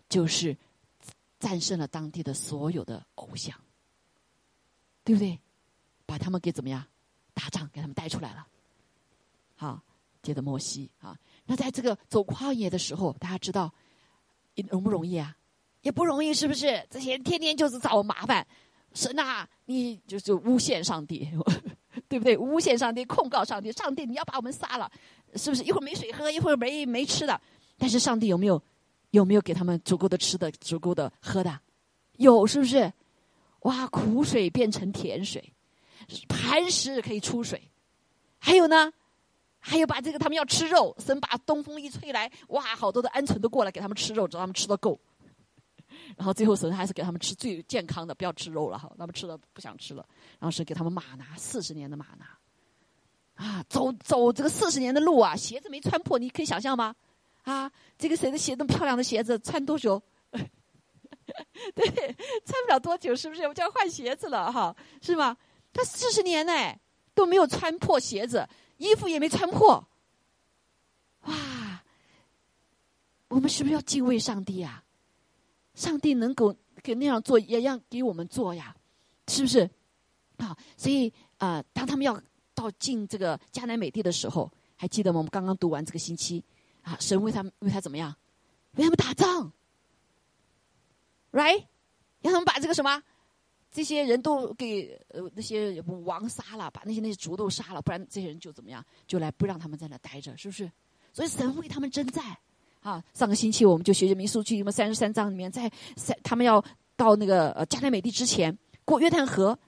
[0.08, 0.56] 就是
[1.38, 3.56] 战胜了当地的所有的偶像，
[5.04, 5.38] 对不对？
[6.06, 6.84] 把他们给怎么样？
[7.34, 8.46] 打仗给他们带出来了。
[9.56, 9.80] 好，
[10.22, 13.72] 接着摩西啊，那在这个走旷野的时候，大家知道
[14.70, 15.36] 容不容易啊？
[15.82, 16.84] 也不容易，是不是？
[16.90, 18.44] 这些人天天就是找麻烦，
[18.94, 21.28] 神啊，你就是诬陷上帝，
[22.08, 22.36] 对不对？
[22.36, 24.90] 诬陷上帝，控告上帝，上帝你要把我们杀了，
[25.36, 25.62] 是不是？
[25.62, 27.40] 一会儿没水喝，一会儿没没吃的，
[27.76, 28.60] 但是上帝有没有？
[29.10, 31.60] 有没有给他们足够的吃的、足够的喝的？
[32.16, 32.92] 有，是不是？
[33.62, 35.52] 哇，苦水变成甜水，
[36.28, 37.70] 磐石可以出水。
[38.38, 38.92] 还有呢？
[39.60, 44.98] 还有把这个他们要吃肉，神把东风一吹来，哇，好多的鹌鹑都过来给他们吃肉，让他们吃的够。
[46.16, 50.06] 然后最后神还是给他们吃最健康的，不要吃肉了哈，他们吃的不想吃了。
[50.38, 56.94] 然后是给他们马拿四十年的马拿，啊，走走这个四十年的路啊，鞋子没穿破，你可以想象吗？
[57.50, 60.00] 啊，这个谁的鞋那么漂亮的鞋子穿多久？
[61.74, 61.86] 对，
[62.44, 63.48] 穿不了多久，是不是？
[63.48, 65.34] 我就要换鞋子了，哈，是吗？
[65.72, 66.52] 他四十年呢
[67.14, 69.82] 都没有穿破鞋子，衣服也没穿破。
[71.22, 71.82] 哇，
[73.28, 74.84] 我们是不是要敬畏上帝啊？
[75.74, 78.76] 上帝能够给那样做，也要给我们做呀，
[79.28, 79.70] 是不是？
[80.36, 82.20] 啊，所以啊，当他们要
[82.54, 85.18] 到进这个迦南美地的时候，还记得吗？
[85.18, 86.44] 我们刚刚读完这个星期
[86.88, 88.14] 啊，神为他们为他怎么样？
[88.76, 89.52] 为他们打仗
[91.32, 91.66] ，right？
[92.22, 93.02] 让他们把这个什么
[93.70, 98.82] 这些人都给呃那些王杀了，把那些那些族都杀了，不然这些人就怎么样？
[99.06, 100.70] 就来不让他们在那待着，是不是？
[101.12, 102.24] 所以神为他们征战。
[102.80, 106.64] 啊，上个星期我们就学习民数记，什么三十三章里面，在三他们要
[106.96, 109.58] 到那个呃加南美地之前过约旦河，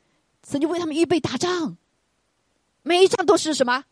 [0.46, 1.76] 神就为他们预备打仗，
[2.82, 3.84] 每一仗都是什么？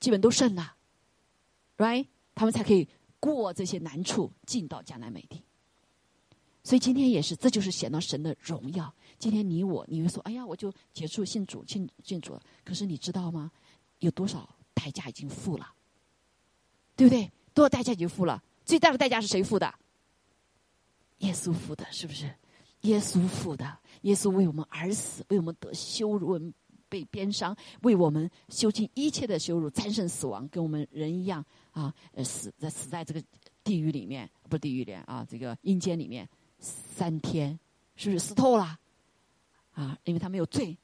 [0.00, 0.76] 基本都胜了
[1.76, 2.06] ，right？
[2.34, 2.88] 他们才可以
[3.20, 5.42] 过这些难处，进到迦南美地。
[6.62, 8.92] 所以今天也是，这就是显到神的荣耀。
[9.18, 13.50] 今天你我，你会说：“哎呀，我就接触信主，信信主。”可是你知道吗？
[13.98, 15.72] 有多少代价已经付了，
[16.96, 17.30] 对不对？
[17.52, 18.42] 多少代价已经付了？
[18.64, 19.74] 最大的代价是谁付的？
[21.18, 22.34] 耶稣付的，是不是？
[22.80, 26.38] 耶稣付的，耶稣为我们而死，为我们得羞辱，
[26.94, 31.92] 被鞭伤，为我们修尽一切的羞辱，战胜死亡，跟我们人一样啊！
[32.22, 33.20] 死在死在这个
[33.64, 36.28] 地狱里面，不是地狱里啊，这个阴间里面
[36.60, 37.58] 三天，
[37.96, 38.78] 是不是死透了？
[39.72, 40.76] 啊，因为他没有罪，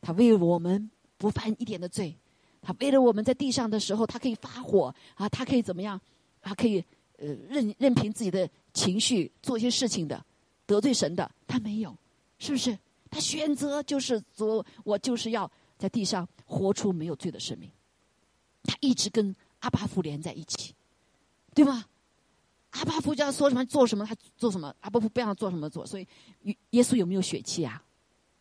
[0.00, 2.14] 他为我们不犯一点的罪，
[2.62, 6.00] 他为了我们在地上的时候，他可以发火啊，他可以怎么样？
[6.40, 6.78] 他可以
[7.18, 10.24] 呃任任凭自己的情绪做一些事情的，
[10.64, 11.92] 得罪神的他没有，
[12.38, 12.78] 是不是？
[13.10, 17.70] 他选择就是做，我就是要在地上活出没有罪的生命。
[18.64, 20.74] 他一直跟阿巴夫连在一起，
[21.54, 21.84] 对吗？
[22.70, 25.86] 阿巴夫叫他说什么做什么，他做什么；阿巴夫不让做什么做。
[25.86, 26.06] 所以，
[26.70, 27.82] 耶稣有没有血气啊？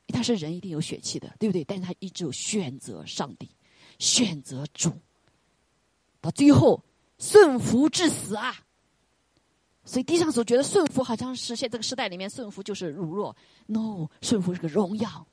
[0.07, 1.63] 他是人，一定有血气的，对不对？
[1.63, 3.49] 但是他一直有选择上帝，
[3.99, 4.91] 选择主，
[6.21, 6.83] 到最后。
[7.17, 8.53] 顺服至死啊！
[9.85, 13.35] 所以地上所觉得顺服好像是现这个时代里面顺服就是辱弱
[13.67, 15.25] ，no，顺服是个荣耀。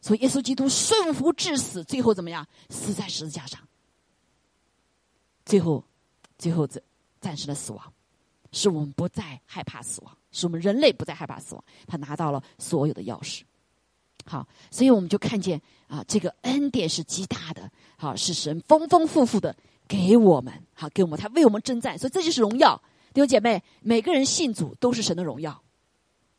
[0.00, 2.46] 所以耶稣基督顺服至死，最后怎么样？
[2.70, 3.60] 死在十字架上。
[5.44, 5.84] 最后，
[6.38, 6.80] 最后这
[7.20, 7.92] 战胜了死亡，
[8.52, 11.62] 使我们不再害怕死亡，使我们人类不再害怕死亡。
[11.86, 13.42] 他拿到了所有的钥匙。
[14.24, 19.54] 好，所以我们就看见啊，这个恩典是极大的，好，是神丰丰富富的。
[19.86, 22.80] 给我们，好，给我们，他为我们征战，所以这就是荣耀。
[23.12, 25.62] 弟兄姐妹，每个人信主都是神的荣耀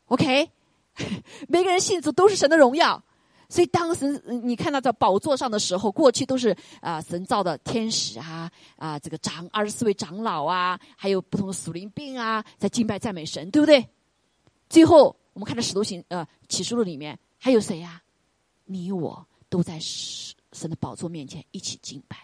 [0.06, 0.50] ，OK？
[1.48, 3.02] 每个人信主都是神的荣耀。
[3.48, 13.86] 所以当时你看到在宝座上的时候，过去都是啊神造的天使啊啊这个长二十四位长老啊，还有不同的属灵病啊，在敬拜赞美神，对不对？
[14.70, 18.02] 最后我们看到使徒行呃启示录里面还有谁呀？
[18.64, 22.16] 你我都在神的宝座面前一起敬拜。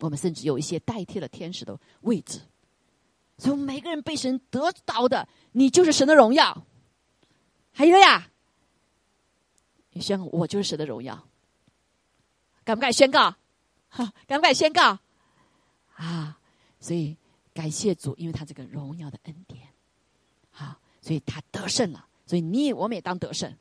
[0.00, 2.40] 我们甚至有一些代替了天使的位置，
[3.38, 6.66] 所以每个人被神得到的，你就是神的荣耀。
[7.72, 8.28] 还有呀，
[9.92, 11.26] 你宣告我就是神的荣耀，
[12.64, 13.34] 敢不敢宣告？
[13.88, 14.98] 哈，敢不敢宣告？
[15.96, 16.38] 啊，
[16.80, 17.16] 所以
[17.52, 19.60] 感谢主，因为他这个荣耀的恩典，
[20.50, 23.52] 好，所以他得胜了，所以你我们也当得胜。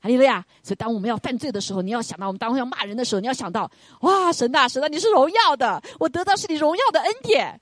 [0.00, 0.44] 哈利路亚！
[0.64, 7.60] 所以当我们要犯罪的时候，你要想到我们当要骂人的时候，你要想到哇，神呐，神呐，你是荣耀的，我得到是你荣耀的恩典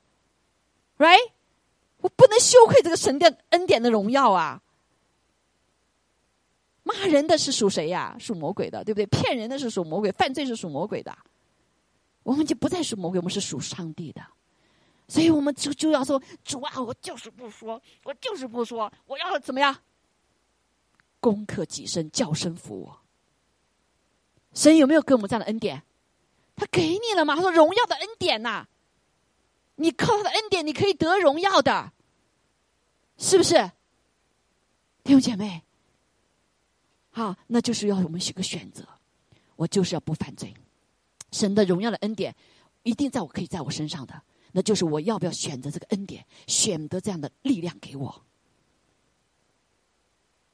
[1.01, 1.31] ，right？
[1.97, 4.61] 我不能羞愧这个神的恩典的荣耀啊！
[6.83, 8.15] 骂人的是属谁呀？
[8.19, 9.05] 属魔鬼的，对不对？
[9.07, 11.15] 骗人的是属魔鬼，犯罪是属魔鬼的。
[12.23, 14.21] 我们就不再属魔鬼，我们是属上帝的。
[15.07, 19.75] 所以我们就就要说主啊，我就是不说，我就是不说，我要怎么样？
[21.19, 22.99] 攻克己身，叫声服我。
[24.53, 25.83] 神有没有给我们这样的恩典？
[26.55, 27.35] 他给你了吗？
[27.35, 28.67] 他说：“荣耀的恩典呐，
[29.81, 31.91] 你靠他的恩典，你可以得荣耀的，
[33.17, 33.71] 是不是？”
[35.03, 35.63] 弟兄姐妹，
[37.09, 38.87] 好，那就是要我们一个选择。
[39.55, 40.51] 我就是要不犯罪。
[41.31, 42.35] 神的荣耀的恩典
[42.81, 48.23] 一定在我可以在我身上的，那就是我要不要选择这个恩典，选择这样的力量给我。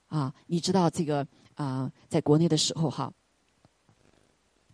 [0.07, 3.13] 啊，你知道这个啊，在国内的时候哈，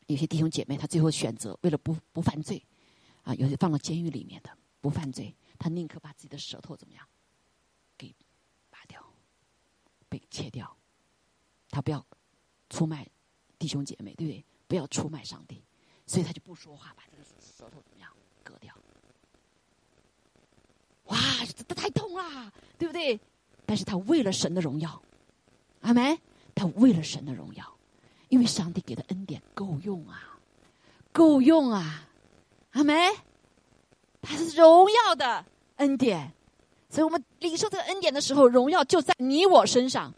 [0.08, 2.64] 有些弟兄姐妹他最后选择为了不不犯罪，
[3.24, 7.08] 啊，有些放到监狱里面的不犯罪，他宁可把自己的舌头怎么样，
[7.98, 8.14] 给
[8.70, 9.04] 拔掉，
[10.10, 10.78] 被切掉，
[11.70, 12.06] 他不要
[12.70, 13.08] 出卖
[13.58, 14.46] 弟兄姐妹，对不对？
[14.68, 15.64] 不要出卖上帝，
[16.08, 18.12] 所以他就不说话，把这个舌头怎么样
[18.44, 18.76] 割掉。
[21.06, 23.20] 哇，这太痛啦，对不对？
[23.66, 25.02] 但是他为了神的荣耀。
[25.82, 26.18] 阿门！
[26.56, 27.78] 他为了神的荣耀，
[28.30, 30.40] 因为上帝给的恩典够用啊，
[31.12, 32.08] 够用啊！
[32.74, 32.96] 阿门！
[34.22, 35.46] 他是荣耀的
[35.78, 36.32] 恩典。
[36.90, 40.14] 所以我们领受这个恩典的时候，荣耀就在你我身上。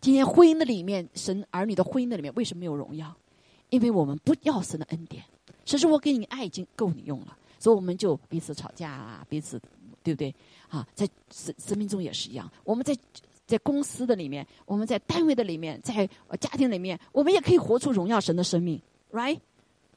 [0.00, 3.14] 今天婚姻的里面，神儿女的婚姻的里面，为什么没有荣耀？
[3.70, 5.24] 因为我们不要神的恩典。
[5.64, 9.60] 神说我给你爱已经够你用了，所以我们就彼此吵架啊，彼此
[10.02, 10.32] 对不对？
[10.68, 12.50] 啊，在生生命中也是一样。
[12.62, 12.96] 我们在
[13.46, 16.06] 在公司的里面，我们在单位的里面，在
[16.38, 18.80] 家庭里面，我们也可以活出荣耀神的生命
[19.12, 19.40] ，right？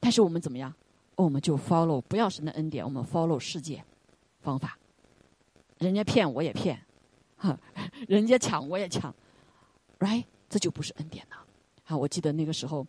[0.00, 0.74] 但是我们怎么样？
[1.22, 3.84] 我们就 follow 不要神的恩典，我们 follow 世界
[4.40, 4.78] 方法。
[5.78, 6.78] 人家骗我也骗，
[7.36, 7.58] 哈，
[8.06, 9.14] 人家抢我也抢
[9.98, 10.24] ，right？
[10.48, 11.36] 这就不是恩典了。
[11.82, 12.86] 好，我记得那个时候，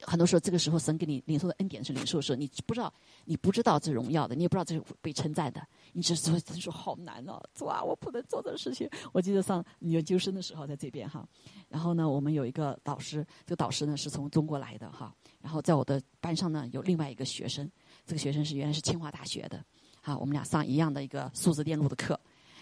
[0.00, 2.92] 很多时候这个时候神给你领受的恩典是领受的时候，你不知道，
[3.26, 5.60] 你不知道这荣耀的，你也不知道这被称赞的，
[5.92, 8.88] 你只是会说好难哦，主啊，我不能做这事情。
[9.12, 11.28] 我记得上研究生的时候在这边哈，
[11.68, 17.70] 然后呢，我们有一个导师，这个导师呢是从中国来的哈，然后在我的班上呢有另外一个学生，
[18.06, 19.64] 这个学生是原来是清华大学的。
[20.02, 22.18] 啊，我们俩上一样的一个数字电路的课，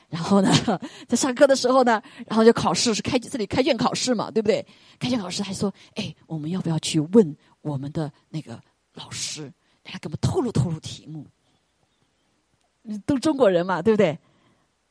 [0.08, 0.50] 然后呢，
[1.06, 4.66] 在上课的时候呢，然后就考试是开这里开卷考试嘛，对不对？
[4.98, 8.60] 开卷考试还说，哎，我们要不要去问我们的那个
[8.94, 9.42] 老师，
[9.84, 11.24] 让他给我们透露透露题目？
[13.06, 14.18] 都中国人嘛，对不对？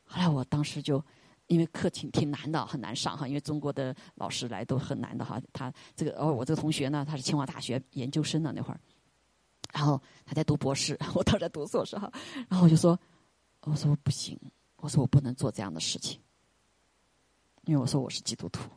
[0.06, 1.04] 后来我当时就
[1.48, 5.40] 因为课挺挺难的，很难上哈，因为中国的老师来都很难的哈。
[5.52, 8.80] 他这个哦，我这个同学呢，他是清华大学研究生的那会儿。
[9.72, 12.10] 然后他在读博士， 我当时在读硕士哈。
[12.48, 12.98] 然后我就说
[13.64, 14.38] ：“我说不行，
[14.76, 16.18] 我说我不能做这样的事情，
[17.64, 18.70] 因为我说我是基督徒。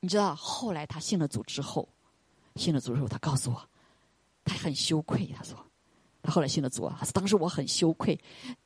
[0.00, 1.88] 你知道，后来他信了主之后，
[2.56, 3.68] 信了主之后，他告诉我，
[4.44, 5.26] 他很羞愧。
[5.28, 5.58] 他说，
[6.24, 8.18] 他后来信了主啊，当时我很羞愧，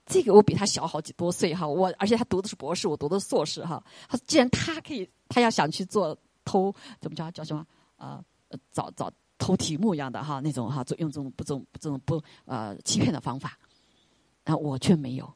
[0.06, 3.84] 这个我比他小好几多岁哈，我而且他读的是博士，我读的硕士哈。
[4.08, 7.66] 他既然他可以，他要想去做偷，怎么叫叫什么
[7.96, 8.24] 啊？
[8.72, 13.56] 找找。”偷题目一样的哈，那种哈，用这种不这种这种不呃欺骗的方法，
[14.42, 15.32] 啊，我却没有，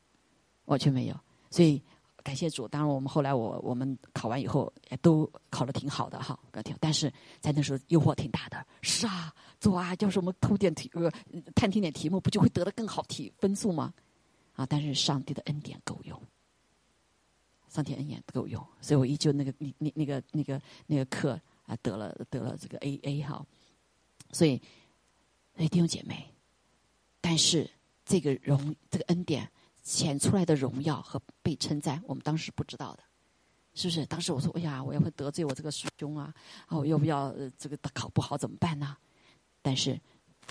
[0.65, 1.15] 我却没有，
[1.53, 1.81] 所以
[2.25, 2.67] 感谢主。
[2.67, 6.75] 当然，我们后来我我们考完以后也都考的挺好的哈，挺。
[6.81, 7.09] 但是
[7.39, 9.33] 在那时候诱惑挺大的，是啊，
[9.63, 11.09] 做啊，就是我们偷点题呃
[11.55, 13.95] 探听点题目，不就会得的更好题分数吗？
[14.57, 16.21] 啊，但是上帝的恩典够用，
[17.69, 23.47] 上帝恩典够用，所以我依旧那个那那那个那个那个课啊得了得了这个 A A 哈。
[24.33, 24.61] 所以，
[25.57, 26.29] 弟兄姐妹，
[27.21, 27.71] 但是
[28.05, 29.49] 这个荣、这个恩典
[29.85, 33.03] 显出来的荣耀和被称赞，我们当时不知道的，
[33.75, 34.05] 是不是？
[34.07, 36.35] 当时我说：“哎呀，我要会得罪我这个师兄啊！
[36.67, 38.97] 啊，我要不要这个考不好怎么办呢？”
[39.63, 39.99] 但是，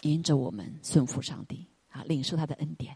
[0.02, 2.96] 迎着我们顺服上帝啊，领受他的恩典，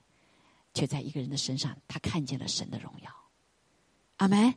[0.73, 3.11] 却在一个人的身上，他看见了神的荣耀。
[4.17, 4.55] 阿门。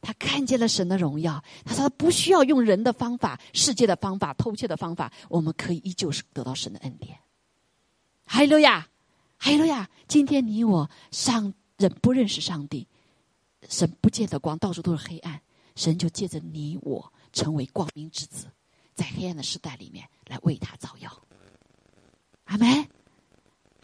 [0.00, 7.18] 他看见了神的荣耀，他说：“他不需要用人的方法、世界的方法、偷窃的方法，我们可以依旧是得到神的恩典。”
[8.24, 8.88] 哈利路亚，
[9.38, 9.90] 哈利路亚！
[10.06, 12.86] 今天你我上人不认识上帝，
[13.68, 15.42] 神不见得光，到处都是黑暗，
[15.74, 18.46] 神就借着你我成为光明之子，
[18.98, 21.10] 在黑暗的时代里面来为他照耀。
[22.46, 22.66] 阿门。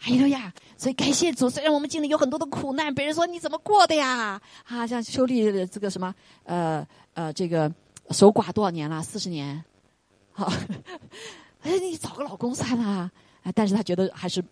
[0.01, 0.53] 哎呦呀！
[0.77, 4.39] 所以感谢主，虽然我们经历有很多的苦难，别人说你怎么过的呀？
[4.65, 7.73] 啊，像秋丽这个什么，呃呃，这个
[8.11, 9.01] 守寡多少年了？
[9.01, 9.63] 四十年。
[10.31, 10.51] 好，
[11.63, 13.09] 哎，你找个老公算了。
[13.41, 14.43] 啊，但是他觉得还是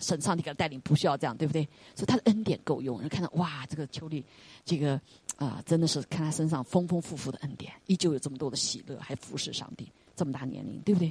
[0.00, 1.68] 神上帝给他带领，不需要这样，对不对？
[1.94, 2.98] 所以他的恩典够用。
[3.00, 4.24] 人看到哇，这个秋丽，
[4.64, 5.00] 这个
[5.40, 11.10] 啊，真的是看他身上丰丰富富的恩典，依旧有这么多的喜乐，还服侍上帝，这么大年龄，对不对？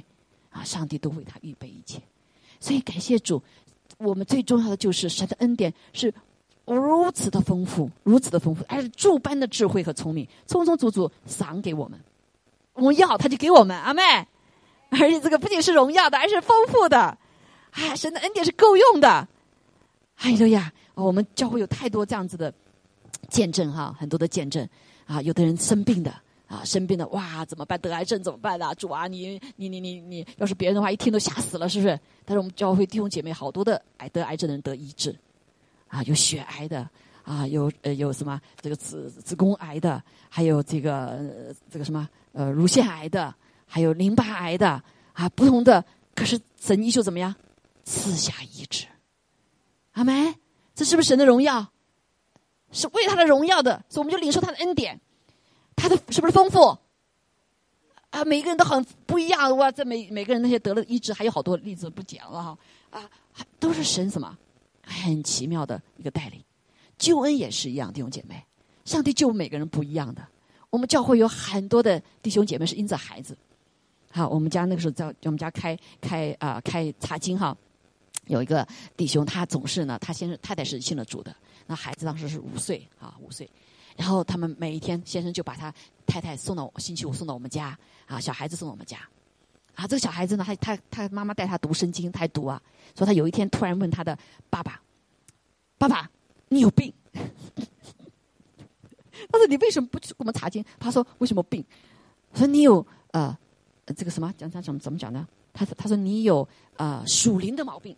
[0.50, 2.00] 啊，上帝都为他预备一切。
[2.60, 3.42] 所以感谢主，
[3.98, 6.14] 我们最重要的就是神的恩典是
[6.64, 11.98] 如此的丰富，如此的丰富，而且诸般的智慧和聪明，充充足足赏给我们。
[12.74, 14.02] 我们要他就给我们，阿妹。
[14.90, 17.18] 而且这个不仅是荣耀的，而是丰富的。
[17.72, 19.26] 哎，神的恩典是够用的。
[20.16, 22.52] 哎呀，我们教会有太多这样子的
[23.28, 24.68] 见证哈，很多的见证
[25.06, 26.14] 啊，有的人生病的。
[26.50, 27.80] 啊，生病的哇，怎么办？
[27.80, 28.74] 得癌症怎么办呢？
[28.74, 31.96] 主啊，你你你你你，要是别人的话，一听都吓死了，是不是？
[32.24, 35.16] 但是我们教会弟兄姐妹好多的癌得癌症的人得医治，
[35.86, 36.90] 啊，有血癌的，
[37.22, 43.32] 啊，有呃有什么这个子子宫癌的，还有这个这个什么呃乳腺癌的，
[43.64, 44.82] 还有淋巴癌的，
[45.12, 45.84] 啊，不同的，
[46.16, 47.32] 可是神医就怎么样？
[47.84, 48.86] 赐下医治，
[49.92, 50.34] 阿门。
[50.74, 51.70] 这是不是神的荣耀？
[52.72, 55.00] 是为他的荣耀的，所以我们就领受他的恩典。
[55.76, 56.76] 他的是不是丰富？
[58.10, 59.70] 啊，每个人都很不一样哇！
[59.70, 62.58] 这每每个人那些得了医治，还有好多例子不讲了哈。
[62.90, 63.08] 啊，
[63.58, 64.36] 都是神什么
[64.84, 66.42] 很奇妙的一个带领，
[66.98, 68.44] 救恩也是一样，弟兄姐妹，
[68.84, 70.26] 上帝救每个人不一样的。
[70.70, 73.38] 我们教会有很多的弟兄姐妹是因着孩子，
[74.10, 77.56] 好，我们家那个时候在我们家开开啊开茶经哈，
[78.26, 78.66] 有一个
[78.96, 81.34] 弟兄，他总是呢，他先是太太是信了主的，
[81.70, 83.48] 那孩子当时是五岁啊，五岁，
[83.96, 85.72] 然后他们每一天，先生就把他
[86.04, 88.98] 太太送到星期五送到我们家啊，小孩子送到我们家，
[89.76, 92.60] 啊，这个小孩子呢，他他他妈妈带他读圣经，他读啊，
[92.98, 94.18] 说他有一天突然问他的
[94.50, 94.82] 爸爸
[95.78, 96.10] ：“爸爸，
[96.48, 96.92] 你有病？”
[99.30, 101.64] 他说：“你为什么不去给我们查经？”他说：“为什么病？”
[102.34, 103.38] 说：“你有呃，
[103.96, 106.48] 这个什么讲讲怎么怎么讲呢？”他：“他说你有
[106.78, 107.96] 呃属灵的毛病。”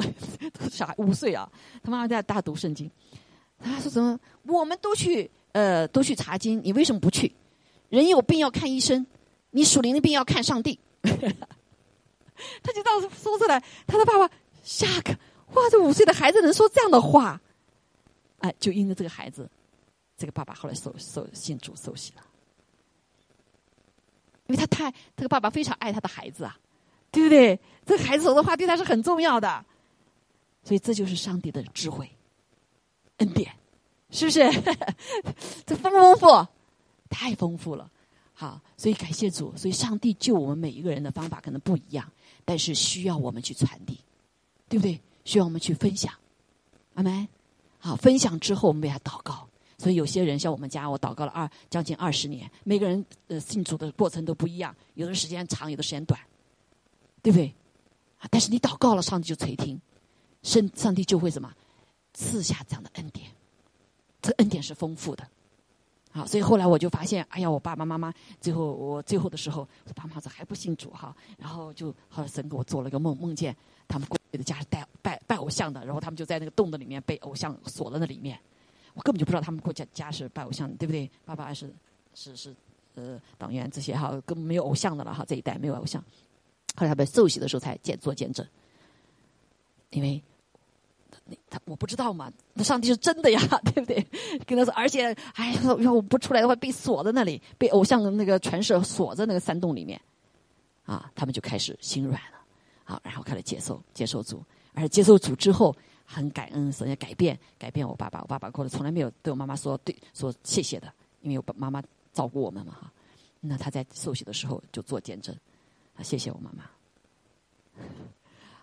[0.70, 1.50] 小孩五岁啊，
[1.82, 2.90] 他妈妈在大读圣经。
[3.62, 4.18] 他说：“什么？
[4.46, 7.34] 我们都去呃，都去查经，你为什么不去？
[7.90, 9.06] 人有病要看医生，
[9.50, 10.78] 你属灵的病要看上帝。
[12.62, 15.12] ”他就这样说出来，他的爸爸吓个
[15.52, 15.68] 哇！
[15.70, 17.38] 这五岁的孩子能说这样的话？
[18.38, 19.46] 哎，就因着这个孩子，
[20.16, 22.22] 这个爸爸后来受受信主受洗了，
[24.46, 26.56] 因为他太这个爸爸非常爱他的孩子啊，
[27.10, 27.60] 对不对？
[27.84, 29.62] 这个孩子说的话对他是很重要的。
[30.62, 32.10] 所以这就是上帝的智慧、
[33.16, 33.52] 恩典，
[34.10, 34.40] 是不是？
[35.66, 36.48] 这丰不丰富？
[37.08, 37.90] 太丰富了。
[38.32, 39.52] 好，所以感谢主。
[39.56, 42.10] 所以上帝救我们每一个人的方法可能不一样，
[42.44, 44.00] 但是需要我们去传递，
[44.68, 45.00] 对不对？
[45.24, 46.12] 需要我们去分享。
[46.94, 47.28] 阿门。
[47.78, 49.48] 好，分享之后我们为他祷告。
[49.78, 56.20] 所以有些人像我们家，我祷告了二将近二十年，每个人呃信主的过程都不一样，有的时间长，有的时间短，
[57.22, 57.54] 对不对？
[58.18, 59.80] 啊，但是你祷告了，上帝就垂听。
[60.42, 61.52] 上上帝就会什么？
[62.12, 63.30] 赐下这样的恩典，
[64.20, 65.24] 这恩典是丰富的，
[66.10, 78.38] 好，所以后来我就发现，哎呀，我爸爸妈妈最后我最后的时候，我爸妈这还不信主哈，然后就后来神给我做了一个梦，梦见他们过去的家是拜拜拜偶像的，然后他们就在那个洞的里面被偶像锁在那里面，
[78.94, 81.08] 我根本就不知道他们过家家是拜偶像的，对不对？
[81.24, 81.72] 爸爸是
[82.12, 82.54] 是是
[82.96, 86.02] 呃党员这些哈，根本没有偶像的了哈，这一代没有偶像，
[86.74, 88.44] 后来他被受洗的时候才见做见证，
[89.90, 90.22] 因为。
[91.48, 94.04] 他他我不知道嘛，那上帝是真的呀， 对不对？
[94.46, 100.00] 跟他说，而且哎，要我不出来的话，被锁在那里，被偶像那个传社锁在那个山洞里面，
[100.84, 102.38] 啊，他们就开始心软了，
[102.84, 104.42] 啊，然后开始接受接受主，
[104.74, 111.80] 而且接受主之后，很感恩，神要改变改变我爸爸，我爸爸过来从来没有对我妈妈说对说谢谢的，因为我爸妈妈
[112.12, 112.92] 照顾我们嘛哈，
[113.40, 115.32] 那他在受洗的时候就做见证，
[115.94, 116.64] 啊，谢谢我妈妈，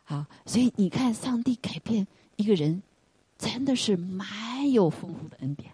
[0.10, 2.08] 好，所以你看，上帝改变。
[2.38, 2.82] 一个人
[3.38, 5.70] 真的是蛮有丰富的恩典，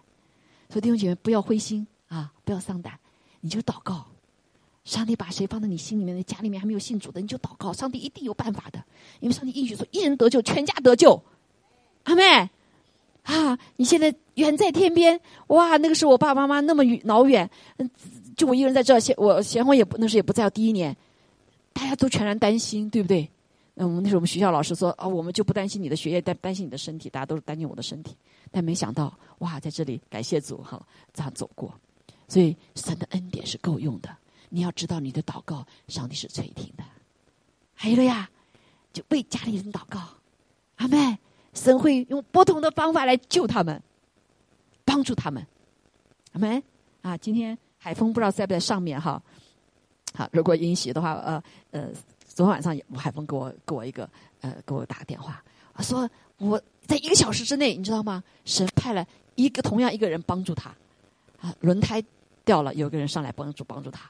[0.70, 2.98] 所以弟兄姐妹不要灰心啊，不要丧胆，
[3.42, 4.06] 你就祷告。
[4.86, 8.84] 上帝把谁放在你心里面的家里面还没有信主的，你就祷告，上帝一定有办法的。
[9.20, 11.22] 因为上帝应许说，一人得救，全家得救。
[12.06, 12.24] 阿妹
[13.22, 17.90] 啊，你现在远在天边，哇，那个是我爸爸妈妈那么远老远，嗯，
[18.36, 20.96] 就我一个人在这，贤我贤惠也不那时也不在第一年，
[21.72, 23.30] 大家都全然担心，对不对？
[23.76, 28.16] 那，我们那时候我们学校老师说啊，我们就不担心你的学业，担担心你的身体，大家都是担心我的身体。
[28.52, 30.80] 但没想到，哇，在这里感谢主哈，
[31.12, 31.74] 这样走过。
[32.28, 34.16] 所以神的恩典是够用的。
[34.50, 36.84] 你要知道，你的祷告，上帝是垂听的。
[37.74, 38.30] 还有了呀，
[38.94, 40.00] 就为家里人祷告，
[40.76, 41.18] 阿妹，
[41.54, 43.82] 神会用不同的方法来救他们，
[44.86, 45.44] 帮助他们。
[46.34, 46.62] 阿妹
[47.02, 49.20] 啊，今天海峰不知道在不在上面哈。
[50.14, 51.90] 好，如果允许的话，呃呃。
[52.34, 54.10] 昨天晚上吴，海峰给我给我一个
[54.42, 55.44] 呃，给我打个电话，
[55.80, 58.24] 说我在一个小时之内，你知道吗？
[58.44, 59.06] 神派了
[59.36, 60.72] 一个同样一个人帮助他，
[61.40, 62.04] 啊，轮胎
[62.44, 64.10] 掉了，有个人上来帮助帮助他，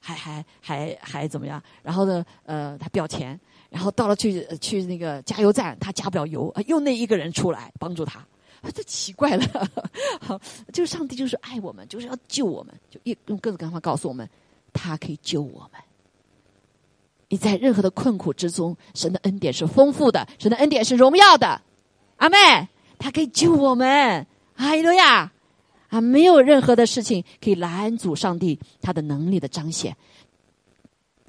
[0.00, 1.62] 还还还还怎么样？
[1.84, 3.38] 然后呢，呃，他不要钱，
[3.70, 8.26] 然后到了去去那个加油站，他加不了油，又那一个人出来帮助他，
[8.74, 9.70] 这奇怪了，
[10.20, 10.36] 好，
[10.74, 14.28] 就是上帝就是爱我们，就是要救我们，就一用各种各样的方法告诉我们，
[14.72, 15.80] 他可以救我们。
[17.32, 21.62] 你在任何的困苦之中，神的恩典是丰富的，神的恩典是荣耀的，
[22.16, 22.36] 阿妹，
[22.98, 24.26] 他可以救我们，
[24.56, 25.32] 阿路亚，
[25.88, 29.96] 啊，没有任何的事情可以拦阻上帝他的能力的彰显。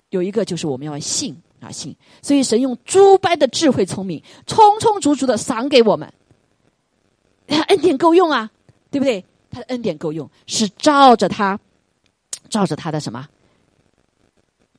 [0.09, 6.13] 有一个就是我们要信啊信，所以神用诸般的智慧聪明，充充足足的赏给我们，
[7.47, 8.51] 恩典够用啊，
[8.91, 9.23] 对不对？
[9.49, 11.57] 他的恩典够用，是照着他，
[12.49, 13.25] 照着他的什么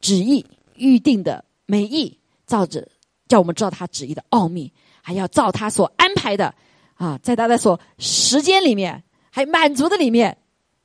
[0.02, 0.44] 旨意。
[0.76, 2.86] 预定的美意，照着
[3.28, 4.72] 叫我们知道他旨意的奥秘，
[5.02, 6.54] 还要照他所安排的
[6.94, 10.36] 啊，在他的所时间里面，还满足的里面，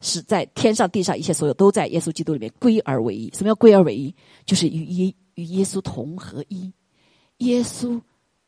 [0.02, 3.30] 是在天上地上一切所有都在耶稣基督里面归而为一。
[3.32, 4.14] 什么叫归而为一？
[4.46, 6.72] 就是与耶与耶稣同合一。
[7.40, 8.00] 耶稣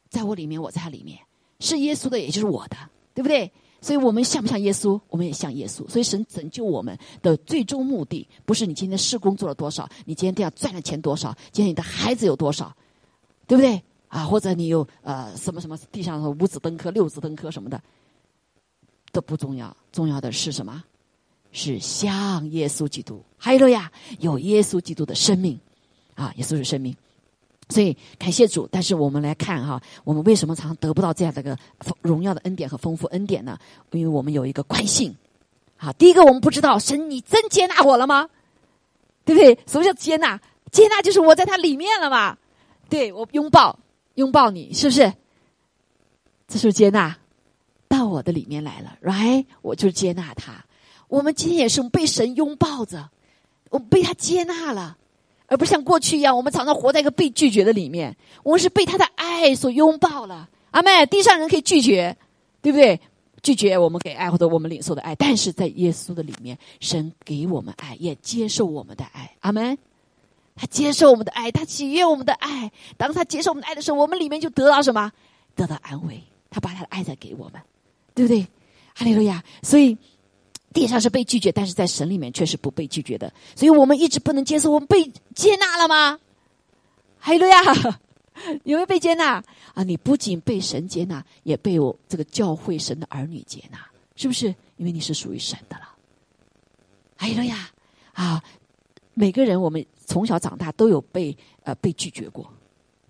[0.10, 1.18] 在我里面，我在他里面，
[1.60, 2.78] 是耶稣的，也就是我的，
[3.14, 3.52] 对不对？
[3.82, 5.00] 所以我们像不像耶稣？
[5.10, 5.88] 我们也像耶稣。
[5.90, 12.74] 所以神拯救我们的最终目的，不是你今天施工做了多少，你今天这样赚的钱多少，今天你的孩子有多少，
[13.48, 13.82] 对不对？
[14.08, 17.82] 啊，或者你有呃什么什么地上五子登科、六子登科什么的，
[19.12, 19.76] 都不重要。
[19.92, 20.84] 重要的是什么？
[21.54, 25.60] 是像耶稣基督，还有呀，有耶稣基督的生命
[26.16, 26.96] 啊，耶稣是生命。
[27.72, 28.68] 所以感谢主。
[28.72, 31.58] 但是我们来看哈，我们为什么常得不到这样的一个
[32.02, 33.58] 荣耀的恩典和丰富恩典呢？
[33.92, 35.16] 因为我们有一个惯性。
[35.78, 38.30] 好，第一个我们不知道神，你真接纳我了吗？
[39.26, 39.58] 对不对？
[39.66, 40.40] 什么叫接纳？
[40.72, 42.38] 接纳就是我在他里面了嘛。
[42.90, 43.80] 对我拥抱。
[44.16, 45.14] 拥抱你，是不是？
[46.46, 47.18] 这是接纳
[47.88, 49.46] 到我的里面来了，right？
[49.62, 50.66] 我就接纳他。
[51.08, 53.10] 我们今天也是被神拥抱着，
[53.70, 54.98] 我被他接纳了，
[55.52, 58.16] 而不像过去一样，我们常常活在一个被拒绝的里面。
[58.42, 60.48] 我们是被他的爱所拥抱了。
[60.72, 62.16] 阿妹，地上人可以拒绝，
[62.62, 62.98] 对不对？
[63.44, 69.36] 拒绝我们给爱或者我们领受的爱，但是在耶稣的里面，神给我们爱，也接受我们的爱。
[69.42, 69.78] 阿门。
[70.56, 72.72] 他接受我们的爱，他喜悦我们的爱。
[72.96, 75.12] 当他接受我们的爱的时候，我们里面就得到什么？
[75.54, 76.24] 得到安慰。
[76.50, 77.62] 他把他的爱再给我们，
[78.16, 78.48] 对不对？
[78.94, 79.44] 哈利路亚！
[79.64, 79.98] 所以
[80.74, 83.32] 地上是被拒绝，但是在神里面却是不被拒绝的。
[83.56, 86.20] 所以我们一直不能接受，我们被接纳了吗？
[87.20, 87.62] 哈利路亚！
[88.64, 89.44] 有没有被接纳
[89.74, 89.84] 啊？
[89.84, 93.80] 你不仅被神接纳，也被我这个教会神的儿女接纳，
[94.16, 94.48] 是不是？
[94.78, 95.90] 因为你是属于神的了。
[97.18, 97.70] 哈利路亚！
[98.14, 98.44] 啊，
[99.14, 99.86] 每个人我们。
[100.04, 102.46] 从小长大都有被呃被拒绝过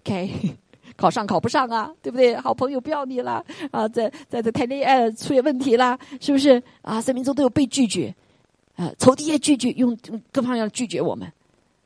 [0.03, 0.55] ，OK，
[0.95, 2.35] 考上考不上啊，对不对？
[2.35, 7.01] 好朋友不要你了啊，在在在谈恋爱出现问题啦，是不是啊？
[7.01, 8.13] 生命中都有被拒绝，
[8.75, 9.97] 啊，仇敌也拒绝，用
[10.31, 11.31] 各方面拒绝我们，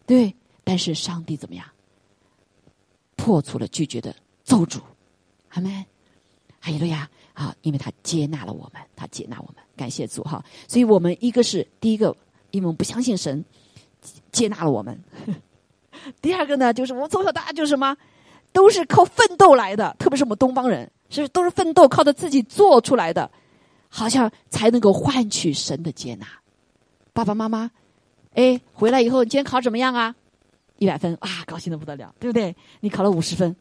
[0.05, 0.33] 对。
[0.63, 1.65] 但是上帝怎么样？
[3.15, 4.79] 破除了拒绝的咒诅，
[5.49, 5.85] 阿门。
[6.59, 7.55] 哈利路亚啊！
[7.61, 10.43] 因为他接纳了我们，他接纳我们，感谢主哈。
[10.67, 12.07] 所以我们一个是第一个，
[12.49, 13.45] 因为我们不相信神。
[14.31, 14.99] 接纳了我们。
[16.21, 17.95] 第二个呢，就是我们从小到大就是什么，
[18.55, 19.93] 都是靠奋斗来的。
[19.99, 23.29] 特别是我们东方人，是不是都是奋斗，靠着自己做出来的，
[23.89, 26.25] 好像才能够换取神的接纳。
[27.11, 27.69] 爸爸妈妈，
[28.33, 30.15] 哎，回来以后，你今天考怎么样啊？
[30.77, 32.55] 一百分，啊，高兴的不得了，对不对？
[32.79, 33.53] 你考了五十分，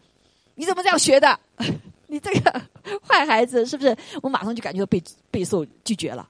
[0.55, 1.41] 你怎么这样学的？
[2.07, 2.63] 你这个
[3.03, 3.97] 坏孩子，是不是？
[4.23, 6.29] 我马上就感觉到被备受拒绝了。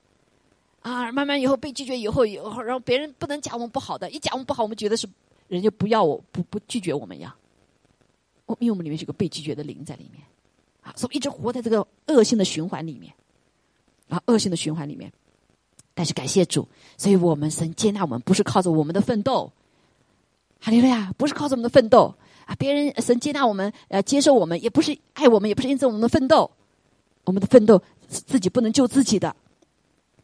[0.80, 5.06] 啊，慢慢以后被拒绝以后，以后然后别人不能讲我们不好的，一讲我们不好，我们觉得是
[5.48, 7.34] 人家不要我不不拒绝我们呀。
[8.46, 10.22] 我因为我们里面是个被拒绝的灵在里面，
[10.82, 13.12] 啊，所以一直活在这个恶性的循环里面，
[14.08, 15.12] 啊，恶性的循环里面。
[15.94, 16.66] 但是感谢主，
[16.96, 19.52] 所以我们神接纳我们，不是靠着我们的奋斗，
[20.60, 22.12] 哈利路亚，不是靠着我们的奋斗
[22.46, 26.50] 啊，别人神接纳我们，呃，接受我们，也不是爱我们，也不是因着我们的奋斗，
[27.22, 29.34] 我们的奋斗自己不能救自己的。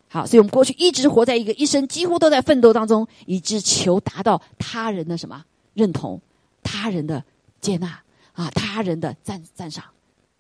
[0.09, 5.45] 好，所以我们过去一直活在一个一生几乎都在奋斗当中，以致求达到他人的什么
[5.75, 6.21] 认同、
[6.65, 7.25] 他人的
[7.61, 8.03] 接纳
[8.41, 9.85] 啊、他人的赞赞赏，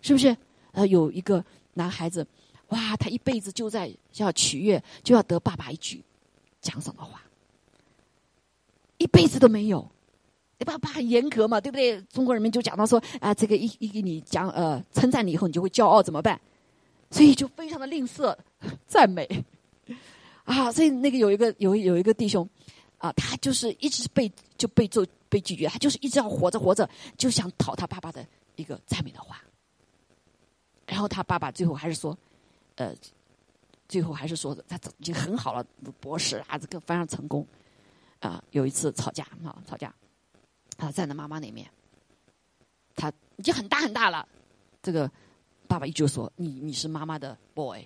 [0.01, 0.35] 是不是？
[0.73, 1.45] 呃，有一个
[1.75, 2.27] 男孩子，
[2.69, 6.03] 哇，他一辈子就在要取悦，就要得爸爸一句
[6.63, 7.21] 奖赏的话，
[8.97, 9.87] 一辈子都没有。
[10.65, 12.01] 爸爸很严格嘛，对不对？
[12.03, 16.41] 中国人民就讲到说啊，这个一一给你讲呃称赞你以后，你就会骄傲，怎么办？
[17.11, 18.35] 所以就非常的吝啬
[18.87, 19.29] 赞美。
[20.45, 22.49] 啊，所以那个有一个有有一个弟兄，
[23.01, 28.25] 啊，他就是一直被就被做被拒绝，他就是一直要活着活着，就想讨他爸爸的
[28.57, 29.43] 一个赞美的话。
[30.87, 32.17] 然后他爸爸最后还是说，
[32.77, 32.95] 呃，
[33.89, 35.65] 最后还是说他已经很好了，
[35.99, 37.47] 博士啊，这个非常成功。
[38.21, 39.95] 啊，有一次吵架啊，吵架，
[40.77, 41.67] 他站在妈妈那面，
[42.95, 44.29] 他已经很大很大了，
[44.83, 45.11] 这个
[45.67, 47.83] 爸爸一直说你你是妈妈的 boy。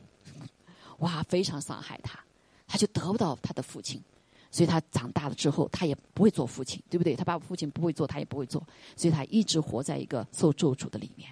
[0.99, 2.19] 哇，非常伤害他，
[2.67, 4.03] 他就得不到他的父亲，
[4.55, 7.17] 所以他长大了之后，他也不会做父亲，对不对？
[7.17, 11.29] 他爸爸父亲不会做，他也不会做，所以他一直活在一个受咒诅的里面，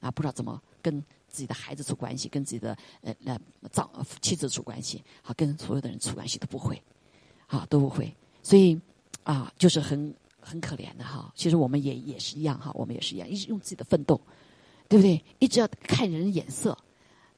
[0.00, 0.98] 啊，不知道怎么跟
[1.28, 3.38] 自己的孩子处关系，跟自己的呃呃
[3.70, 3.86] 丈
[4.22, 6.82] 妻子处关系，好，跟所有的人处关系都不会，
[7.46, 8.10] 啊，都不会，
[8.42, 8.80] 所以
[9.22, 11.30] 啊，就是很很可怜的哈。
[11.36, 14.18] 其实我们也也是一样哈，我们也是一样，一直用自己的奋斗，
[14.88, 15.22] 对不对？
[15.40, 16.74] 一直要看人眼色。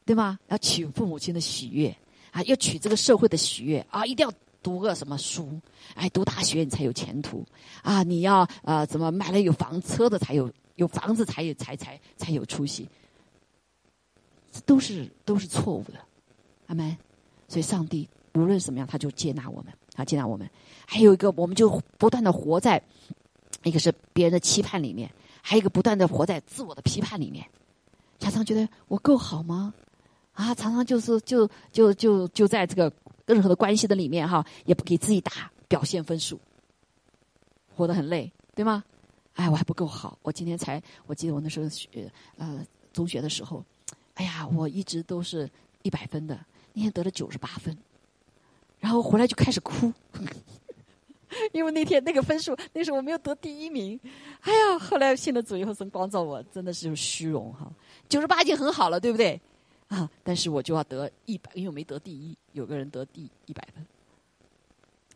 [0.07, 0.39] 对吗？
[0.49, 1.89] 要取父母亲的喜悦
[2.31, 4.31] 啊，要取这个社会的喜悦啊，一定要
[4.65, 5.61] 读个什么书？
[5.95, 7.45] 哎，读大学你才有前途
[7.83, 8.03] 啊！
[8.03, 12.89] 你要呃，怎么买了有房车的才有有房子才有才才才有出息？
[14.65, 16.01] 都是都是错误的，
[16.69, 16.97] 阿门。
[17.47, 20.49] 所以上帝无论什么样，他就接纳我们，啊接纳我们。
[20.87, 22.83] 还有一个，我们就不断的活在
[23.65, 25.11] 一个是别人的期盼里面，
[25.43, 27.47] 还有一个不断的活在自我的批判里面，
[28.19, 29.75] 常常觉得我够好吗？
[30.33, 32.91] 啊，常常就是就就就就在这个
[33.27, 36.39] 任何的关系的里面哈，也不给自己打表现分数，
[37.75, 38.85] 活得很累，对吗？
[39.35, 40.19] 哎，我还不够好。
[40.23, 43.65] 我今天才，我记得我那时候学呃中学的时候，
[44.15, 45.51] 哎呀，我一直都是
[45.83, 46.39] 一百分的，
[46.73, 47.77] 那天得了九十八分，
[48.79, 49.93] 然后回来就开始哭，
[51.53, 53.99] 因为那天那个分数，那时候我没有得第一名。
[54.43, 57.69] 哎呀，后来信了主以后，神光照我，真的是虚荣哈。
[58.09, 59.41] 九十八已经很好了，对不对？
[59.89, 63.85] 啊，但是我就要得一百，因为我没得第一，有个人得第一百分。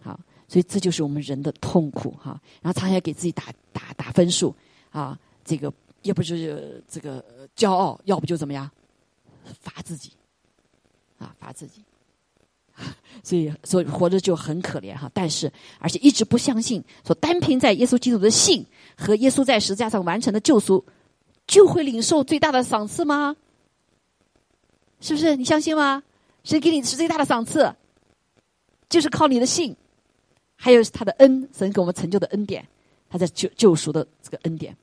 [0.01, 2.41] 好，所以这就是我们人的痛苦哈。
[2.63, 4.55] 然后常常给自己打打打分数
[4.91, 7.25] 啊，这个要不就是这个
[7.57, 8.71] 骄傲，要不就怎么样
[9.61, 10.13] 罚自己
[11.19, 11.83] 啊，罚自己。
[13.25, 15.11] 所以，所以活着就很可怜哈。
[15.13, 18.65] 但是，而且一直不相信，说单凭在耶稣基督的信
[18.97, 20.85] 和耶稣在十字架上完成的救赎，
[21.45, 23.35] 就会领受最大的赏赐吗？
[25.01, 25.37] 是不是？
[25.37, 26.03] 你相信吗？
[26.45, 27.75] 神给你是最大的赏赐，
[28.89, 29.77] 就是靠你的信。
[30.61, 32.67] 还有他的恩，神给我们成就的恩典，
[33.09, 34.77] 他在救救赎的这个恩典，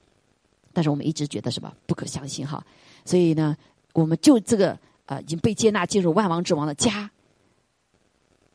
[0.72, 2.66] 但是我们一直觉得什么不可相信哈，
[3.04, 3.58] 所以呢，
[3.92, 7.12] 我们就这个呃已经被接纳进入万王之王的家，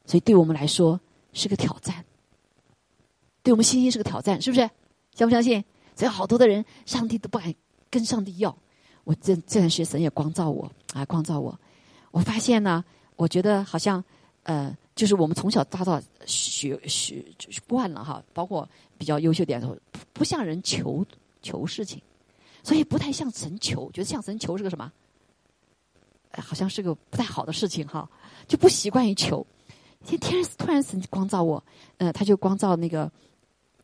[0.07, 0.99] 所以对我们来说
[1.35, 2.03] 是个挑战，
[3.43, 4.71] 对我们信心是个挑战，是不是？
[5.15, 5.63] 相不相信？
[5.95, 7.55] 所以好多的人，上帝都不敢
[7.91, 8.57] 跟上帝要。
[9.05, 11.59] 我这这段学神也光照我啊，光照我，
[12.11, 12.85] 我发现呢，
[13.17, 14.03] 我觉得好像
[14.45, 14.77] 呃。
[14.97, 17.25] 就是我们从小到大学学
[17.67, 18.69] 惯了哈，包括
[18.99, 19.79] 比较优秀点的时候，
[20.13, 21.03] 不向人求
[21.41, 22.03] 求事情，
[22.63, 24.93] 所以不太向神求，觉得向神求是个什么？
[26.37, 28.07] 好像是个不太好的事情哈，
[28.47, 29.47] 就不习惯于求。
[30.05, 31.65] 天天突然神光照我，
[31.97, 33.11] 呃，他就光照那个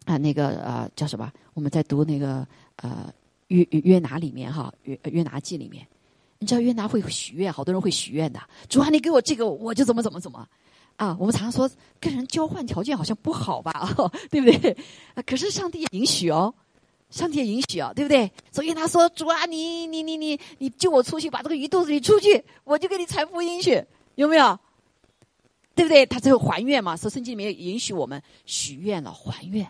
[0.05, 1.33] 啊，那个呃叫什么？
[1.55, 2.47] 我们在读那个
[2.77, 3.11] 呃
[3.47, 5.87] 约约拿里面哈，约约拿记里面，
[6.39, 8.41] 你知道约拿会许愿，好多人会许愿的。
[8.69, 10.47] 主啊，你给我这个，我就怎么怎么怎么。
[10.97, 11.71] 啊，我们常常说
[12.01, 13.95] 跟人交换条件好像不好吧，
[14.31, 14.77] 对不对？
[15.27, 16.55] 可是上帝也允许哦，
[17.11, 18.31] 上帝也允许哦，对不对？
[18.51, 23.85] 所以他说：“主啊，你你你你你救我出去，把这个鱼肚子里出去，我就给你传福音去，
[24.15, 24.59] 有没有？
[25.75, 26.07] 对不对？
[26.07, 29.67] 他最后还愿嘛，说圣经里面允许我们许愿了，还愿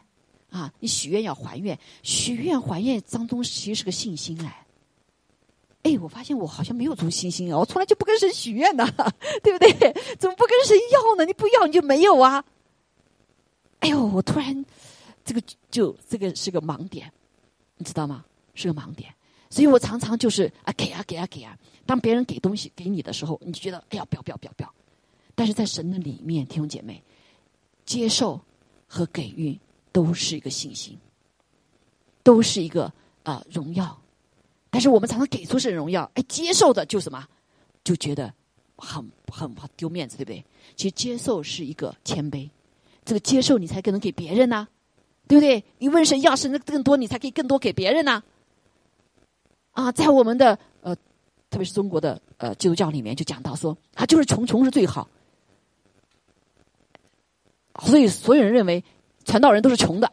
[0.50, 4.64] 啊，你许愿要还愿，许愿还愿当中其实是个信心来。”
[5.86, 7.56] 哎，我发现我好像没有足信心啊！
[7.56, 8.84] 我从来就不跟神许愿的，
[9.40, 9.70] 对不对？
[10.18, 11.24] 怎么不跟神要呢？
[11.24, 12.44] 你不要你就没有啊！
[13.78, 14.64] 哎呦，我突然
[15.24, 17.12] 这个就这个是个盲点，
[17.76, 18.24] 你知道吗？
[18.54, 19.14] 是个盲点，
[19.48, 21.56] 所以我常常就是啊给啊给啊给啊。
[21.84, 24.74] 当别人给东西给你的时候，你就觉得哎呀不要不要不要不要。
[25.36, 27.00] 但是在神的里面，弟兄姐妹，
[27.84, 28.40] 接受
[28.88, 29.56] 和给予
[29.92, 30.98] 都是一个信心，
[32.24, 33.96] 都是一个啊荣耀。
[34.70, 37.26] 但是我们常常给出神荣耀，哎，接受的就什么，
[37.82, 38.32] 就觉得
[38.76, 40.44] 很很丢面子，对不对？
[40.74, 42.50] 其实接受是一个谦卑，
[43.04, 44.68] 这个接受你才更能给别人呢，
[45.26, 45.64] 对不对？
[45.78, 48.22] 你问神要神更多，你才可以更多给别人呢。
[49.72, 50.94] 啊，在我们的呃，
[51.48, 55.08] 特别是中国的呃基督教里面，就讲到说啊，就是穷穷是最好，
[57.82, 58.82] 所以所有人认为
[59.24, 60.12] 传道人都是穷的，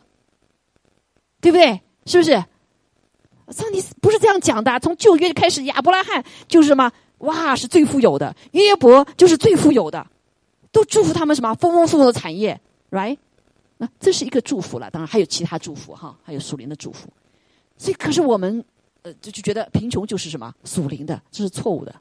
[1.42, 1.82] 对不对？
[2.06, 2.44] 是不是？
[3.50, 4.80] 上帝不是这样讲的。
[4.80, 6.92] 从旧约开始，亚伯拉罕就是什么？
[7.20, 10.06] 哇，是最富有的；约伯就是最富有的，
[10.72, 11.54] 都祝福他们什么？
[11.56, 12.60] 丰丰富富的产业
[12.92, 13.18] ，right？
[13.78, 14.90] 那这是一个祝福了。
[14.92, 17.08] 当然还有其他祝福哈，还有属灵的祝福。
[17.78, 18.64] 所以，可是我们
[19.04, 21.96] 呃就就觉得贫穷就是什么属灵的，这是错误的。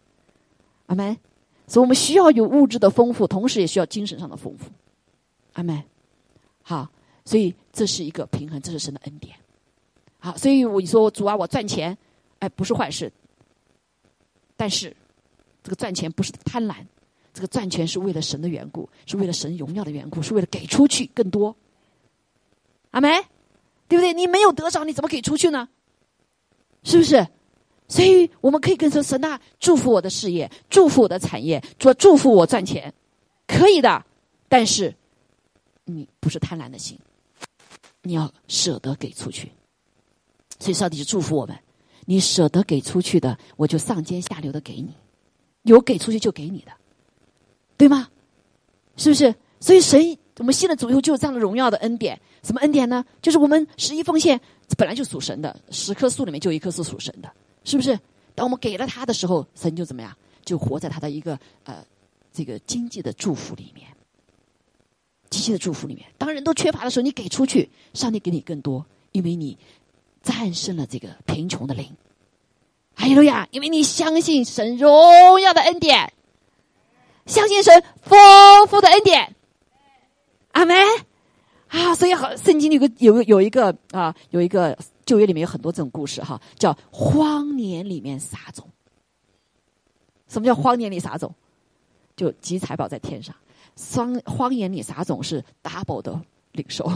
[0.86, 1.16] 阿门。
[1.68, 4.70] 所以我们需要有物质的丰富，同时也需要精神上的丰富。
[5.52, 5.82] 阿门。
[6.62, 6.88] 好，
[7.24, 9.34] 所以这是一个平衡，这是神的恩典。
[10.24, 11.98] 好，所以我你说主啊，我赚钱，
[12.38, 13.12] 哎，不是坏事。
[14.56, 14.96] 但是，
[15.64, 16.76] 这个赚钱不是贪婪，
[17.34, 21.56] 这个赚钱是为了神的缘故，是为了神荣耀的缘故，是为了给出去更多。
[22.92, 23.08] 阿梅，
[23.88, 24.14] 对不对？
[24.14, 25.68] 你没有得着，你怎么给出去呢？
[26.84, 27.26] 是不是？
[27.88, 32.94] 所以我们可以跟说神啊，祝福我的事业，祝福我的产业，做祝福我赚钱，
[33.48, 34.06] 可以的。
[34.48, 34.94] 但是，
[35.84, 36.96] 你不是贪婪的心，
[38.02, 39.50] 你要舍得给出去。
[40.62, 41.58] 所以上帝就祝福我们，
[42.06, 44.94] 你舍得给出去的，我就上尖下流的给你，
[45.62, 46.70] 有给出去就给你的，
[47.76, 48.08] 对吗？
[48.96, 49.34] 是不是？
[49.58, 52.20] 所以神，我们信了主以后就有这样的荣耀的恩典。
[52.44, 53.04] 什么恩典呢？
[53.20, 54.40] 就是我们十一奉献
[54.78, 57.28] 本来就属神的，十棵树里面就一棵是属神的，
[57.64, 57.98] 是不是？
[58.36, 60.16] 当我们给了他的时候，神就怎么样？
[60.44, 61.84] 就活在他的一个呃
[62.32, 63.88] 这个经济的祝福里面，
[65.28, 66.06] 经济的祝福里面。
[66.18, 69.58] 当人都缺乏的时候，你给出去，上帝给你更多，因为你。
[70.22, 71.96] 战胜了这个贫穷的灵，
[72.94, 73.48] 哈利路亚！
[73.50, 76.12] 因为你相信神荣耀的恩典，
[77.26, 79.34] 相信神丰富的恩典，
[80.52, 80.76] 阿门
[81.68, 81.94] 啊！
[81.94, 88.68] 所以好，圣经里有个有有一个啊，有一个旧约里面有很多这种故事哈，叫荒年里面撒种。
[90.28, 91.34] 什么叫荒年里撒种？
[92.14, 93.34] 就集财宝在天上，
[93.94, 96.20] 荒荒年里撒种是 double 的
[96.52, 96.90] 领受。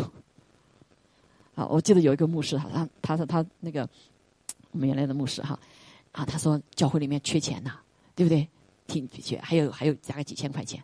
[1.57, 3.88] 啊，我记得有一个牧师哈，他他说他那个
[4.70, 5.59] 我们原来的牧师哈，
[6.12, 7.72] 啊，他说教会里面缺钱呐，
[8.14, 8.46] 对不对？
[8.86, 10.80] 挺缺，还有还有加个几千块钱。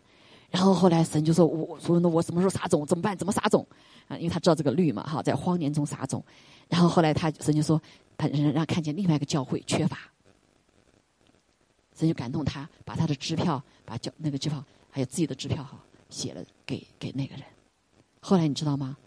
[0.51, 2.85] 然后后来神就说，我说那我什么时候撒种？
[2.85, 3.15] 怎么办？
[3.17, 3.65] 怎么撒种？
[4.09, 6.21] 啊，因为他知道这个律嘛哈，在荒年中撒种。
[6.67, 7.81] 然后后来他神就说，
[8.17, 9.97] 他让让看见另外一个教会缺乏，
[11.95, 14.61] 神就感动他，把他的支票，把教那个支票
[14.91, 17.45] 还有自己的支票哈，写了给给那个人。
[18.19, 18.97] 后来你知道吗？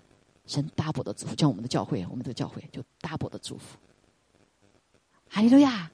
[0.46, 3.76] 神 double 的祝福，像我们的教会，我们的教会就 double 的祝福。
[5.28, 5.90] 哈利路亚！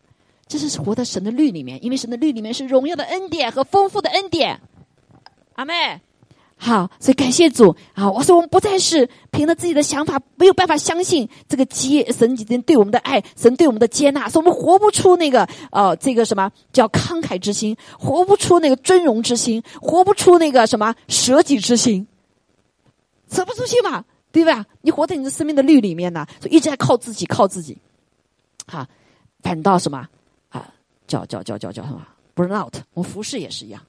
[0.47, 4.61] 这是活在神的律里面，因为神的律里面是荣耀的恩典和丰富的恩典。
[5.55, 5.99] 阿妹，
[6.59, 8.11] 好，所以感谢主啊！
[8.11, 22.07] 我说我们不再是凭着自己的想法，没有办法相信这个接神已经对我们的爱，神对我们的接纳，所以我们活不出那个呃这个什么叫慷慨之心，活不出那个尊荣之心，活不出那个什么舍己之心，
[23.31, 24.05] 舍不出去嘛。
[24.33, 24.65] 对吧？
[24.81, 27.77] 你活在你的生命的律里面呢，就一直在靠自己，靠自己，
[28.67, 28.89] 哈，
[29.43, 30.09] 反倒什么
[30.49, 30.73] 啊？
[31.07, 32.75] 叫叫叫叫叫什么？burn out。
[32.95, 33.83] 我们服侍也是一样，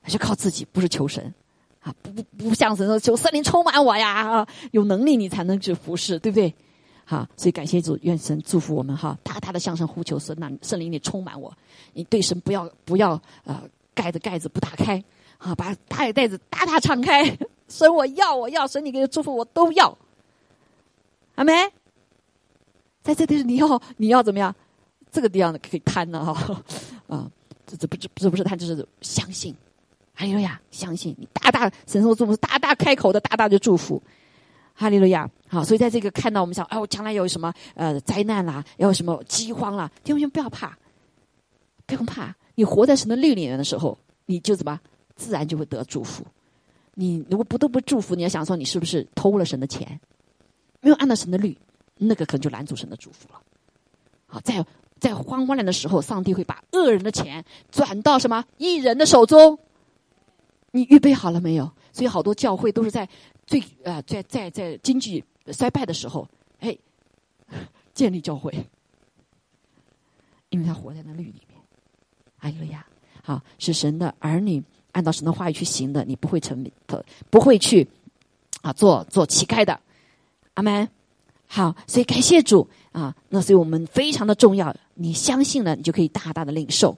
[0.00, 1.34] 还是靠自己，不是求神
[1.80, 1.92] 啊！
[2.02, 4.48] 不不不像神说求圣灵充满我呀啊！
[4.70, 6.54] 有能力你才能去服侍，对不对？
[7.04, 9.18] 好，所以感谢主，愿神祝福我们哈！
[9.24, 11.52] 大大的向上呼求，神那圣灵你充满我，
[11.92, 13.64] 你对神不要不要啊！
[13.92, 15.02] 盖着盖子不打开
[15.38, 17.36] 啊，把大袋子大大敞开。
[17.70, 19.96] 神，我要，我要，神，你给的祝福，我都要。
[21.36, 21.52] 阿梅，
[23.02, 24.54] 在这里你要，你要怎么样？
[25.10, 26.62] 这个地方可以贪了哈，
[27.08, 27.30] 啊，
[27.66, 29.54] 这这不这这不是贪，这是相信。
[30.14, 34.02] 哈利路亚，相信你大大神说祝福，大大开口的大大的祝福。
[34.74, 40.76] 哈利路亚，好，所以在这个看到我们想，哦，将来有什么呃灾难啦，要什么饥荒啦，弟兄们不要怕，
[41.86, 42.34] 不用怕。
[42.54, 43.96] 你活在神的律里面的时候，
[44.26, 44.78] 你就怎么
[45.16, 46.24] 自然就会得祝福。
[46.94, 50.00] 你如果不都不祝福，你要想说你是不是偷了神的钱，
[50.80, 51.56] 没有按照神的律，
[51.96, 53.40] 那个可能就拦阻神的祝福了。
[54.26, 54.64] 好，在
[54.98, 59.58] 在慌慌乱的时候，上帝会把恶人的钱转到什么一人的手中。
[60.72, 61.70] 你预备好了没有？
[61.92, 63.08] 所以好多教会都是在
[63.46, 66.28] 最啊在在在经济衰败的时候，
[66.58, 66.76] 哎，
[67.94, 68.52] 建立教会，
[70.50, 71.58] 因为他活在那律里面。
[72.38, 72.86] 哎呀，
[73.22, 74.62] 好，是神的儿女。
[74.92, 77.86] 按照神的话语去行的，你不会成不不会去
[78.62, 79.78] 啊做做乞丐的，
[80.54, 80.88] 阿门。
[81.52, 84.74] 好，所以感谢主啊，那所以我们非常的重要。
[84.94, 86.96] 你相信了，你就可以大大的领受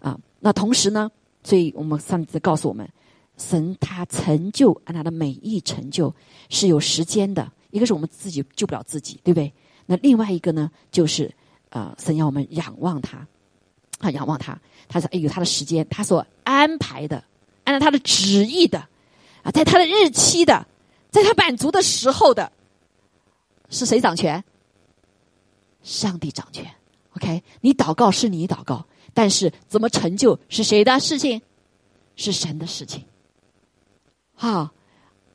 [0.00, 0.18] 啊。
[0.40, 1.08] 那同时呢，
[1.44, 2.88] 所以我们上次告诉我们，
[3.36, 6.12] 神他成就按他的每一成就
[6.48, 7.48] 是有时间的。
[7.70, 9.52] 一个是我们自己救不了自己，对不对？
[9.86, 11.32] 那另外一个呢，就是
[11.68, 13.24] 啊，神要我们仰望他。
[13.98, 17.24] 啊，仰望他，他说：“哎，有他的时间，他所安排的，
[17.64, 18.78] 按照他的旨意的，
[19.42, 20.66] 啊，在他的日期的，
[21.10, 22.52] 在他满足的时候的，
[23.70, 24.44] 是谁掌权？
[25.82, 26.70] 上帝掌权。
[27.12, 28.84] OK，你祷告是你祷告，
[29.14, 31.40] 但是怎么成就是谁的事情？
[32.16, 33.02] 是神的事情。
[34.34, 34.70] 好，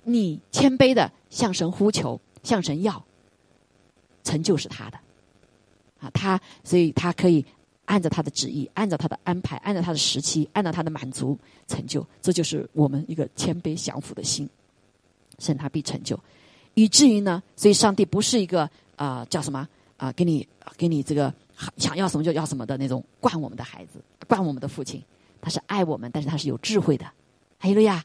[0.03, 3.03] 你谦卑的向神呼求，向神要，
[4.24, 4.99] 成就是他的。
[5.99, 7.43] 啊，他，所以他可以。”
[7.91, 11.37] 按照他的旨意，按照他的安排，按照他的时期，按照他的满足
[11.67, 14.49] 成就，这就是我们一个谦卑降服的心，
[15.39, 16.17] 神他必成就，
[16.73, 19.67] 以至于呢，所以上帝不是一个啊叫什么？
[19.97, 21.33] 啊给你给你这个
[21.75, 25.03] 想要什么就要什么的那种惯我们的孩子，惯我们的父亲，
[25.41, 27.05] 他是爱我们，但是他是有智慧的，
[27.57, 28.01] 还有了呀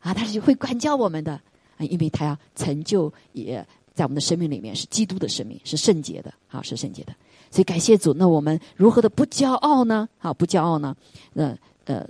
[0.00, 1.38] 啊，他是会管教我们的。
[1.76, 3.64] 啊，因为他要成就也
[3.94, 6.34] 在我们的生命里面是基督的生命，是圣洁的。
[6.48, 7.14] 啊，是圣洁的。
[7.50, 10.08] 所以感谢主，那我们如何的不骄傲呢？
[10.18, 10.94] 好，不骄傲呢？
[11.34, 12.06] 呃呃，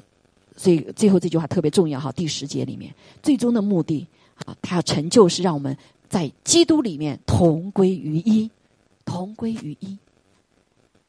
[0.57, 2.11] 所以最后这句话特别重要哈。
[2.11, 4.07] 第十节里面，最终的目的
[4.45, 5.77] 啊，他要成就是让我们
[6.09, 8.51] 在基督里面同归于一，
[9.05, 9.97] 同归于一。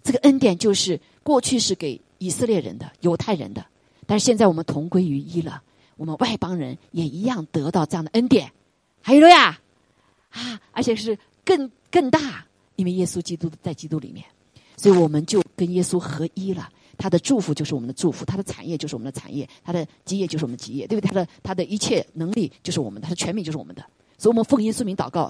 [0.03, 3.65] 这个恩典就是过去是给以色列人的、犹太人的，
[4.05, 5.61] 但是现在我们同归于一了，
[5.97, 8.51] 我们外邦人也一样得到这样的恩典。
[9.01, 9.59] 还有了呀，
[10.29, 12.45] 啊，而且是更更大。
[12.79, 14.25] 因为耶稣基督在基督里面，
[14.77, 16.71] 所以我们就跟耶稣合一了。
[16.97, 21.09] 他的祝福就是我们的祝福，他的产业就是我们的产业，他的基业就是我们的基业，对不对？
[21.09, 23.85] 他的他的一切能力就是我们的，他的全名就是我们的。
[24.17, 25.29] 所以我们奉耶稣名祷告，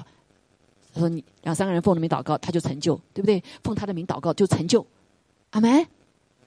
[0.93, 3.43] 他说你两三个人奉的名祷告，他就成就，对不对？
[3.63, 4.85] 奉他的名祷告就成就，
[5.49, 5.87] 阿门。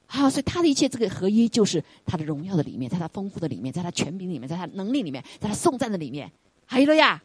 [0.05, 6.31] 好，所以他的一切这个合一，就是他的荣耀的里面，在他丰富的里面，在他权柄里面，在他能力里面，在他颂赞的里面，
[6.65, 7.21] 还有了呀，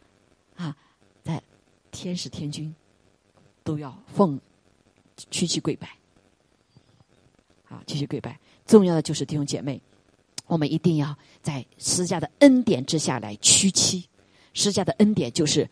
[0.57, 0.77] 啊，
[1.23, 1.41] 在
[1.93, 2.75] 天使天君。
[3.69, 4.41] 都要奉
[5.31, 5.91] 屈膝跪拜。
[7.65, 8.41] 好，屈膝跪拜。
[8.65, 9.79] 重要的就是弟兄姐妹，
[10.47, 14.09] 我们一定要在施加的恩典之下来屈膝。
[14.55, 15.69] 施加的恩典就是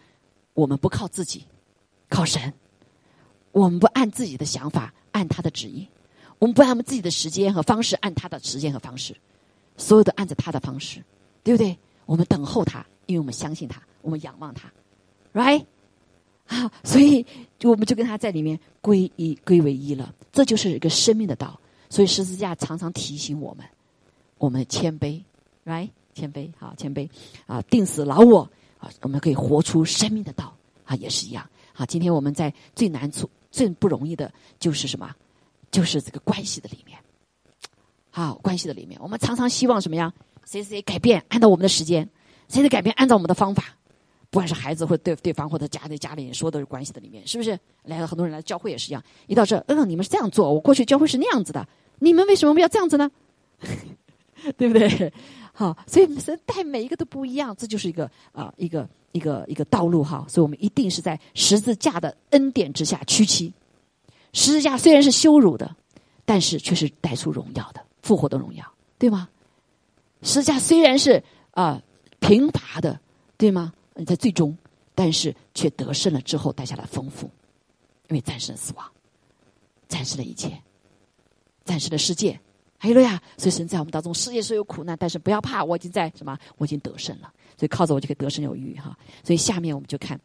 [0.53, 1.47] 我们不靠自己，
[2.11, 2.53] 靠神。
[3.53, 5.89] 我们不按自己的想法，按他的旨意；
[6.39, 9.17] 我们不按我们自己的时间和方式，按他的时间和方式。
[9.79, 11.03] 所有的按着他的方式，
[11.43, 11.79] 对不对？
[12.05, 14.71] 我们等候他，因为我们相信他，我们仰望他
[15.33, 15.65] ，right？
[16.47, 17.25] 啊， 所以
[17.63, 20.15] 我们就跟他在里面归一归为一了。
[20.33, 21.59] 这就是一个生命的道。
[21.89, 23.65] 所以十字架常常提醒我们，
[24.39, 25.23] 我们谦卑
[25.65, 25.89] ，right？
[26.15, 27.09] 谦卑，好，谦卑
[27.47, 28.41] 啊，定死老我
[28.79, 31.49] 啊，我们可以活出生命的道啊，也是一样。
[31.73, 33.31] 好，今天我们在最难处。
[33.51, 35.15] 最不容易的就是什么？
[35.71, 36.99] 就是这个关系的里面，
[38.11, 40.13] 好关系的里面，我们常常希望什么呀？
[40.45, 42.05] 谁谁改变，按照我们的时间；
[42.49, 43.76] 谁谁改变，按照我们的方法。
[44.37, 47.59] 不管是孩子或对对方或者家里家里人说的关系的里面，是不是？
[47.85, 51.67] 来了很多人来教会也是一样，一到这，嗯，你们是这样做，我过去教会是那样子的，
[52.01, 53.11] 你们为什么不要这样子呢？
[54.59, 55.11] 对不对？
[55.55, 60.27] 好，所以神带每一个都不一样，这就是一个啊，一个一个一个道路哈。
[60.29, 63.51] 所以我们一定是在十字架的恩典之下屈膝。
[64.35, 65.75] 十字架虽然是羞辱的，
[66.27, 69.31] 但是却是带出荣耀的复活的荣耀，对吗？
[70.21, 71.81] 十字架虽然是啊
[72.21, 73.01] 贫乏的，
[73.39, 73.73] 对吗？
[74.05, 74.57] 在最终，
[74.95, 77.31] 但是却得胜了之后带下来丰富，
[78.09, 78.87] 因为战胜死亡，
[79.89, 80.61] 战胜了一切，
[81.65, 82.39] 战胜了世界。
[82.81, 86.39] 哎呀，所以神在我们当中，世界虽有苦难，但是不要怕，我已经在什么？
[86.59, 88.97] 我已经得胜了，所以靠着我就可以得胜有余哈。
[89.25, 90.21] 所以下面我们就看，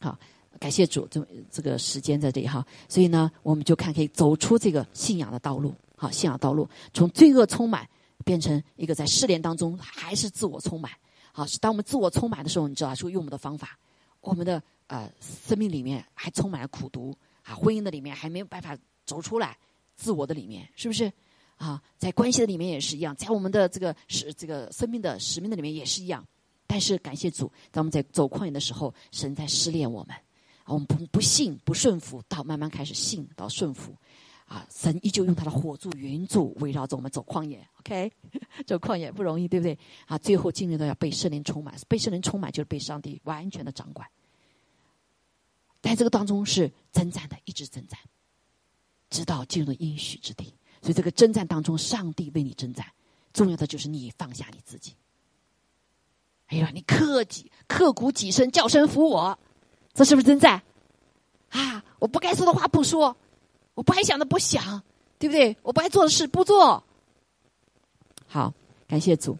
[0.00, 0.18] 好，
[0.58, 2.66] 感谢主，这这个时间在这里哈。
[2.88, 7.86] 所以呢，我们就看可以走出这个信仰的道路，好，信仰道路从罪恶充满
[8.24, 10.90] 变成一个在试炼当中还是自我充满。
[11.36, 13.78] 好，是当我们自我充满的时候，你知道，就用我们的方法，
[14.22, 18.74] 我们的呃生命里面还充满了苦毒啊，婚姻的里面还没有办法
[19.04, 19.54] 走出来，
[19.96, 21.12] 自我的里面是不是？
[21.58, 26.26] 啊，在关系的里面也是一样，在我们的这个使这个生命的使命的里面也是一样。
[26.66, 30.16] 但是感谢主，当我们在走旷野的时候，神在试炼我们。
[30.64, 33.94] 我们不不信不顺服，到慢慢开始信到顺服。
[34.46, 37.66] 啊，神依旧用他的火柱云柱围绕着我们走旷野。
[37.80, 38.12] OK，
[38.64, 39.76] 走旷野不容易，对不对？
[40.06, 44.08] 啊，最后进入到要被圣灵充满，被圣灵充满就是被上帝完全的掌管。
[45.82, 47.98] 在这个当中是征战的，一直征战，
[49.10, 50.54] 直到进入应许之地。
[50.80, 52.86] 所以这个征战当中，上帝为你征战，
[53.32, 54.94] 重要的就是你放下你自己。
[56.46, 59.36] 哎呀，你刻己刻骨己身，叫声服我，
[59.92, 60.62] 这是不是征战？
[61.50, 63.16] 啊，我不该说的话不说，
[63.76, 64.82] 我不该想的不想，
[65.18, 65.54] 对不对？
[65.62, 66.82] 我不该做的事不做。
[68.26, 68.52] 好，
[68.88, 69.36] 感谢主，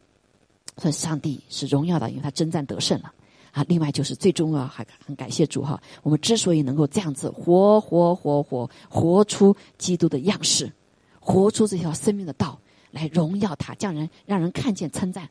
[0.76, 3.12] 说上帝是荣耀的，因为他征战得胜了。
[3.52, 10.70] 啊，另外就是最重要，还很感谢主哈，我们之所以能够这样子活活活活活出基督的样式。
[11.18, 12.60] 活出这条生命的道
[12.90, 15.28] 来荣耀他，叫人让人看见称赞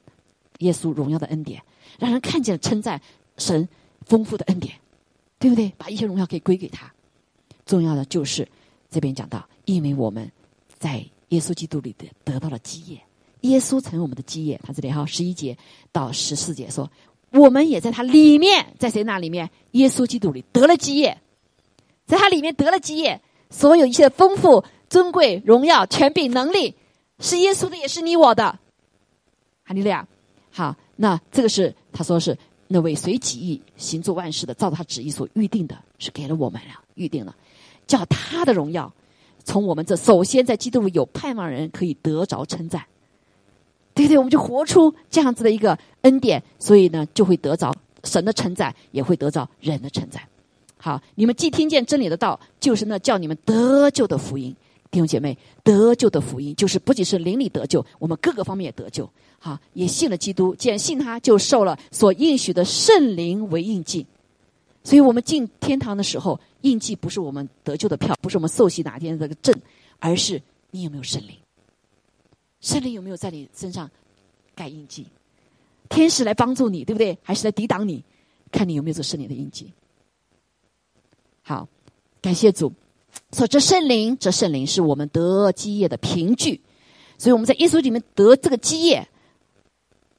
[0.57, 1.61] 耶稣荣耀的恩典，
[1.99, 2.99] 让人看见称赞
[3.37, 3.69] 神
[4.01, 4.75] 丰富的恩典，
[5.37, 5.71] 对不对？
[5.77, 6.91] 把一切荣耀可以归给他。
[7.65, 8.47] 重要的就是
[8.89, 10.31] 这边讲到，因为我们
[10.77, 13.01] 在耶稣基督里的得到了基业，
[13.41, 14.59] 耶稣成为我们的基业。
[14.63, 15.57] 他这里哈十一节
[15.91, 16.89] 到十四节说，
[17.31, 19.49] 我们也在他里面，在谁那里面？
[19.71, 21.17] 耶稣基督里得了基业，
[22.05, 24.63] 在他里面得了基业，所有一切的丰富。
[24.87, 26.75] 尊贵、荣耀、权柄、能力，
[27.19, 28.59] 是耶稣的，也是你我的。
[29.63, 30.07] 哈利路亚！
[30.51, 37.35] 好，那这个是他说是那位随己意行做万事的，照他旨意所预定的，是给了我们了，预定了，
[37.87, 38.91] 叫他的荣耀
[39.43, 42.83] 从我们这首先在基督里有盼望人可以得着称赞。
[43.93, 47.73] 对对，我们就活出这样子的一个恩典，所以呢，就会得着
[48.03, 50.21] 神的称赞，也会得着人的称赞。
[50.77, 54.53] 好，你们既听见真理的道，就是那叫你们得救的福音。
[54.91, 59.09] 弟兄姐妹，得救的福音就是不仅是灵里得救，我们各个方面也得救。
[59.39, 64.05] 好，也信了基督，既然信他，就受了所应许的圣灵为印记。
[64.83, 69.55] 所以我们进天堂的时候，印记不是我们得救的票，不是我们受洗哪天这个证，
[69.99, 70.41] 而是
[70.71, 71.37] 你有没有圣灵？
[72.59, 73.89] 圣灵有没有在你身上
[74.55, 75.05] 盖印记？
[75.89, 77.17] 天使来帮助你，对不对？
[77.21, 78.03] 还是来抵挡你？
[78.51, 79.71] 看你有没有这圣灵的印记。
[81.43, 81.67] 好，
[82.21, 82.73] 感谢主。
[83.31, 86.59] 说这圣灵，这圣灵是我们得基业的凭据，
[87.17, 89.07] 所以我们在耶稣里面得这个基业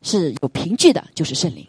[0.03, 1.67] 是有凭据的，就是圣灵，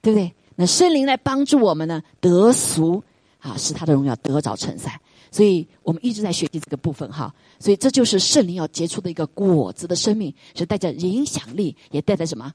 [0.00, 0.32] 对不对？
[0.56, 3.04] 那圣灵来帮助我们呢，得赎
[3.38, 5.00] 啊，使他的荣耀得着成散。
[5.30, 7.34] 所以我们一直在学习这个部分哈。
[7.58, 12.52] 所以这就是圣灵要结出的一个果子的生命，是带着影响力，也带着什么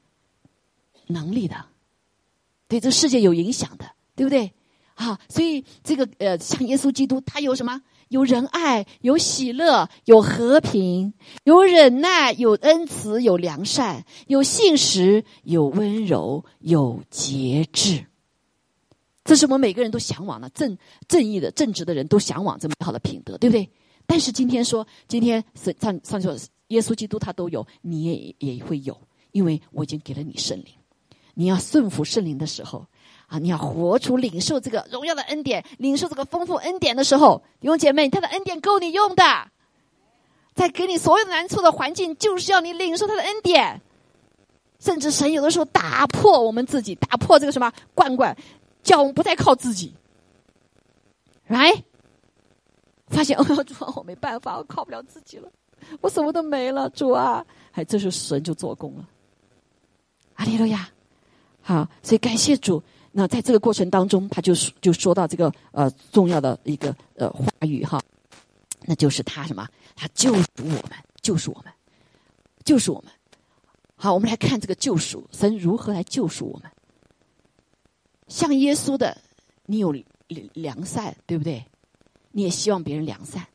[1.06, 1.56] 能力的？
[2.66, 3.84] 对这世界有影响的，
[4.16, 4.52] 对不对？
[4.94, 7.82] 啊，所以这个呃，像耶稣基督，他有什么？
[8.08, 18.06] 有仁爱，有喜乐，有和平，有忍耐，有恩慈，有良善，有信实，有温柔，有节制。
[19.24, 20.76] 这是我们每个人都向往的正
[21.08, 23.68] 正义的正直的人都向往这么好的品德，对不对？
[24.06, 26.36] 但是今天说，今天是上上说，
[26.68, 28.94] 耶稣基督他都有，你也也会有，
[29.32, 30.66] 因为我已经给了你圣灵。
[31.32, 32.86] 你要顺服圣灵的时候，
[33.26, 39.24] 啊，你要活出领受这个荣耀的恩典，领受这个丰富恩典的时候，弟兄姐妹，他的恩典够你用的，
[40.54, 43.80] 在给你所有难处的环境，就是要你领受他的恩典。
[44.78, 48.36] 甚至神有的时候打破我们自己，打破这个什么罐罐。
[48.84, 49.92] 叫我们不再靠自己，
[51.48, 51.82] 来，
[53.08, 55.50] 发现哦，主啊，我没办法，我靠不了自己了，
[56.00, 59.08] 我什么都没了，主啊，哎，这时候神就做工了，
[60.34, 60.88] 阿利路亚，
[61.62, 62.82] 好，所以感谢主。
[63.16, 68.02] 那在这个过程当中，他就就说到这个呃重要的一个呃话语哈，
[68.82, 69.66] 那就是他什么？
[69.94, 70.90] 他救赎我们，
[71.22, 71.72] 救赎我们，
[72.64, 73.10] 救赎我们。
[73.94, 76.68] 好，我们来看这个救赎，神如何来救赎我们。
[78.34, 79.16] 像耶稣的，
[79.66, 79.94] 你有
[80.54, 81.64] 良善，对不对？
[82.32, 83.46] 你也希望别人良善。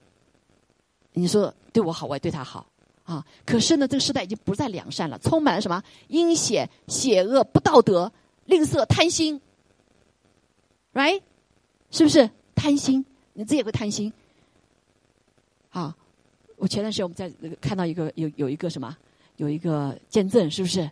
[1.12, 2.66] 你说对我好，我也对他好
[3.04, 3.26] 啊。
[3.46, 8.10] 可是呢，这个时代已经不再良善了，充满了什么阴险、邪恶、不道德、
[8.46, 9.42] 吝啬、贪心
[10.94, 11.22] ，right？
[11.92, 13.06] 是不是贪心？
[13.34, 14.14] 你自己也会贪心。
[15.72, 15.94] 啊，
[16.56, 18.96] 我前段时间我们在那个看到一个有有一个什么，
[19.36, 20.90] 有一个见证，是不是？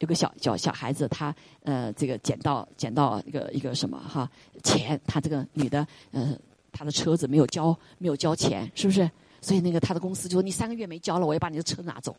[0.00, 4.28] 有个小小小孩子，他呃，这个捡到捡到一个一个什么哈
[4.62, 6.36] 钱，他这个女的呃，
[6.72, 9.08] 他的车子没有交没有交钱，是不是？
[9.42, 12.16] 所以那个他的公司就说你三个月没交了，我要把你的车拿走。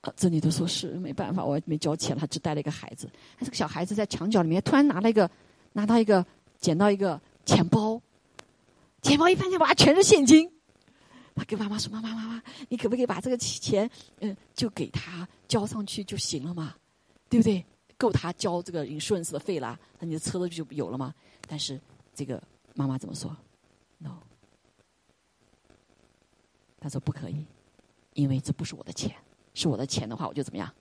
[0.00, 3.08] 啊，这女的说是没办法，我没交钱，他只带了一个孩子。
[3.36, 5.28] 他这个小孩子在墙角里面突然拿了一个
[5.72, 6.24] 拿到一个
[6.60, 8.00] 捡到一个钱包，
[9.02, 10.48] 钱包一翻开哇，全是现金。
[11.38, 13.88] 他跟妈妈说：“妈妈，妈妈，你可不可以把这个钱，
[14.20, 16.74] 嗯，就给他交上去就行了嘛？
[17.28, 17.64] 对不对？
[17.96, 21.14] 够他交这个 insurance 的费啦，那你的车子就有了吗？
[21.48, 21.80] 但是
[22.14, 22.42] 这个
[22.74, 23.36] 妈妈怎么说
[23.98, 24.18] ？No，
[26.78, 27.44] 他说不可以，
[28.14, 29.14] 因为这不是我的钱，
[29.54, 30.72] 是我的钱的话，我就怎么样？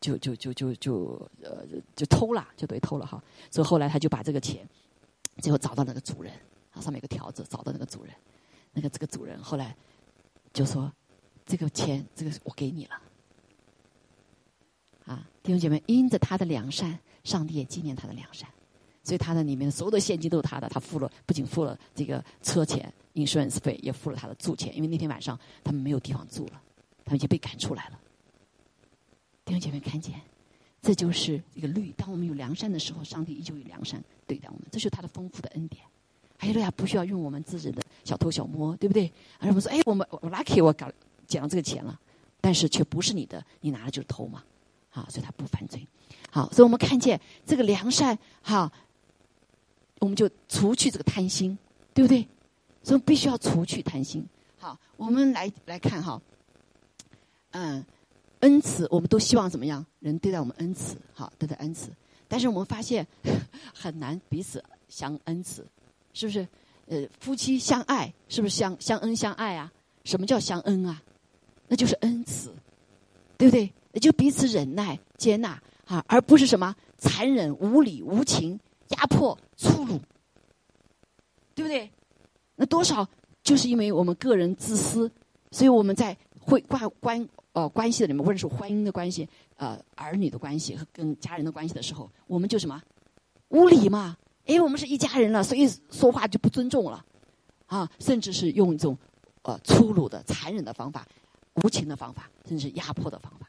[0.00, 3.22] 就就就就就呃，就偷了，就等于偷了哈。
[3.50, 4.68] 所以后来他就把这个钱，
[5.38, 6.32] 最后找到那个主人，
[6.72, 8.14] 啊，上面有个条子，找到那个主人。”
[8.74, 9.74] 那个这个主人后来
[10.52, 10.92] 就说
[11.46, 13.00] ：“这个钱，这个我给你了。”
[15.06, 18.48] 啊，弟兄姐妹，因着他的良善，上帝也纪念他的良善，
[19.02, 20.68] 所以他的里面所有的现金都是他的。
[20.70, 24.74] 他付了，不仅付了这个车钱、insurance 费，也付了他的住钱。
[24.74, 26.62] 因为那天晚上他们没有地方住了，
[27.04, 28.00] 他们已经被赶出来了。
[29.44, 30.18] 弟兄姐妹，看见，
[30.80, 31.92] 这就是一个律。
[31.98, 35.84] 当我们有良善的时候，上帝依旧有良善对待我们，这是他的丰富的恩典。
[36.38, 39.10] 哎呀，不需要用我们自己的小偷小摸，对不对？
[39.38, 40.90] 而我们说，哎，我们我 lucky，我搞
[41.26, 41.98] 捡到这个钱了，
[42.40, 44.44] 但是却不是你的，你拿了就是偷嘛，
[44.90, 45.84] 好，所以他不犯罪。
[46.30, 48.70] 好，所以我们看见这个良善，哈，
[50.00, 51.56] 我们就除去这个贪心，
[51.94, 52.28] 对不对？
[52.82, 54.26] 所以必须要除去贪心。
[54.58, 56.20] 好，我们来来看哈，
[57.52, 57.84] 嗯，
[58.40, 59.84] 恩慈，我们都希望怎么样？
[60.00, 61.90] 人对待我们恩慈，好，对待恩慈，
[62.28, 63.06] 但是我们发现
[63.74, 65.66] 很难彼此相恩慈。
[66.16, 66.46] 是不是？
[66.86, 69.72] 呃，夫妻相爱，是不是相相恩相爱啊？
[70.04, 71.02] 什么叫相恩啊？
[71.66, 72.52] 那就是恩慈，
[73.38, 73.72] 对不对？
[73.90, 79.98] 那就彼此忍耐、接纳啊，而不是什么残忍、无理、无情、压迫、粗鲁，
[81.54, 81.90] 对不对？
[82.56, 83.08] 那多少
[83.42, 85.10] 就是因为我们个人自私，
[85.50, 89.26] 所以我们在会关关呃关系的里面，无论是婚姻的关系、
[89.56, 92.82] 呃儿女的关系和跟家人的关系的时候，我们就什么
[93.48, 94.16] 无理嘛。
[94.46, 97.04] 因为我们是一家人了，所以说话就不尊重了，
[97.66, 98.96] 啊，甚至是用一种
[99.42, 101.06] 呃粗鲁的、残忍的方法、
[101.54, 103.48] 无情的方法，甚至压迫的方法，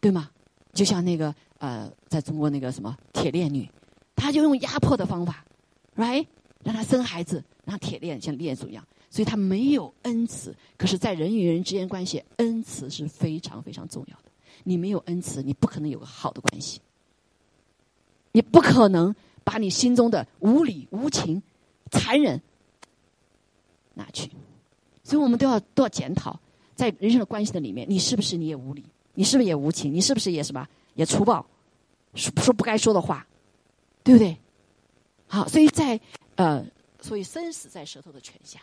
[0.00, 0.30] 对吗？
[0.72, 3.68] 就像那个呃，在中国那个什么铁链女，
[4.14, 5.44] 她就用压迫的方法
[5.96, 6.24] ，right，
[6.62, 10.54] 让她生孩子，让铁链像链子一样，所以她没有恩慈。
[10.76, 14.30] 可是，在人与人之间关系，恩慈是非常非常重要的。
[14.62, 16.80] 你没有恩慈，你不可能有个好的关系，
[18.30, 19.12] 你不可能。
[19.48, 21.42] 把你心中的无理、无情、
[21.90, 22.38] 残忍
[23.94, 24.30] 拿去，
[25.02, 26.38] 所以我们都要都要检讨，
[26.74, 28.84] 在人生的关系的里面，你是不是你也无理？
[29.14, 29.90] 你是不是也无情？
[29.90, 31.46] 你是不是也什么也粗暴，
[32.12, 33.26] 说说不该说的话，
[34.04, 34.36] 对不对？
[35.26, 35.98] 好，所以在
[36.36, 36.62] 呃，
[37.00, 38.60] 所以生死在舌头的权下，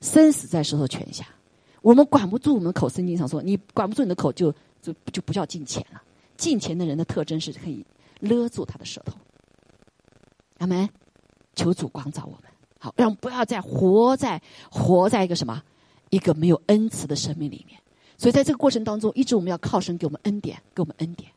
[0.00, 1.28] 生死在舌头权下，
[1.82, 2.88] 我们管不住我们口。
[2.88, 4.50] 圣经上说，你管不住你的口，就
[4.80, 6.02] 就就不叫进钱了。
[6.38, 7.84] 进钱的人的特征是可以
[8.20, 9.12] 勒住他的舌头。
[10.58, 10.88] 阿门。
[11.54, 12.42] 求主光照我们，
[12.78, 15.62] 好，让不要再活在活在一个什么
[16.10, 17.80] 一个没有恩慈的生命里面。
[18.18, 21.30] 所以在这个过程当中，一直我们要靠神给我们恩典，给我们恩典，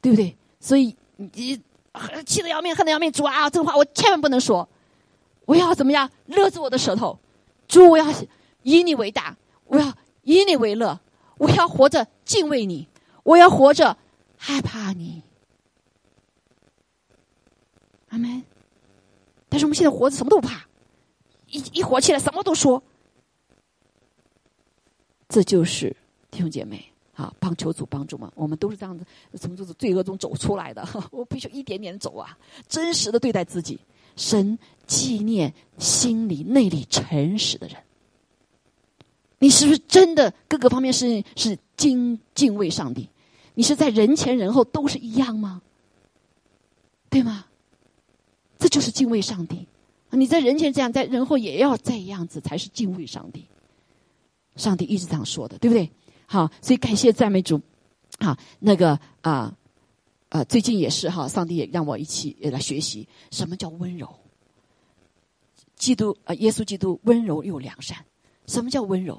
[0.00, 0.36] 对不对？
[0.60, 1.60] 所以你
[2.24, 4.68] 气得要命，恨得要命，主啊，这个话我千万不能说。
[5.44, 7.18] 我要怎么样勒住我的舌头？
[7.66, 8.06] 主，我要
[8.62, 9.36] 以你为大，
[9.66, 9.92] 我要
[10.22, 11.00] 以你为乐，
[11.38, 12.86] 我要活着敬畏你，
[13.24, 13.96] 我要活着
[14.36, 15.24] 害怕你。
[18.08, 18.42] 阿门。
[19.48, 20.66] 但是我们现在活着什么都不怕，
[21.46, 22.82] 一一活起来什么都说。
[25.28, 25.94] 这就是
[26.30, 26.84] 弟兄姐妹
[27.14, 28.32] 啊，帮求主帮助嘛。
[28.34, 29.04] 我们都是这样子
[29.38, 30.86] 从这种罪恶中走出来的。
[31.10, 32.36] 我必须一点点走啊，
[32.66, 33.78] 真实的对待自己。
[34.16, 37.76] 神纪念心里内里诚实的人。
[39.38, 43.08] 你是不是真的各个方面是是敬敬畏上帝？
[43.54, 45.62] 你是在人前人后都是一样吗？
[47.10, 47.46] 对吗？
[48.58, 49.66] 这就是敬畏上帝。
[50.10, 53.46] 你在人前这样，在人后也要这样子，才是敬畏上帝。
[54.56, 55.90] 上帝一直这样说的，对不对？
[56.26, 57.60] 好，所以感谢赞美主。
[58.18, 59.54] 好，那个啊。
[60.30, 64.06] 啊，最近也是哈，上帝也让我一起来学习什么叫温柔。
[65.74, 67.96] 基督啊，耶稣基督温柔又良善。
[68.46, 69.18] 什么叫温柔？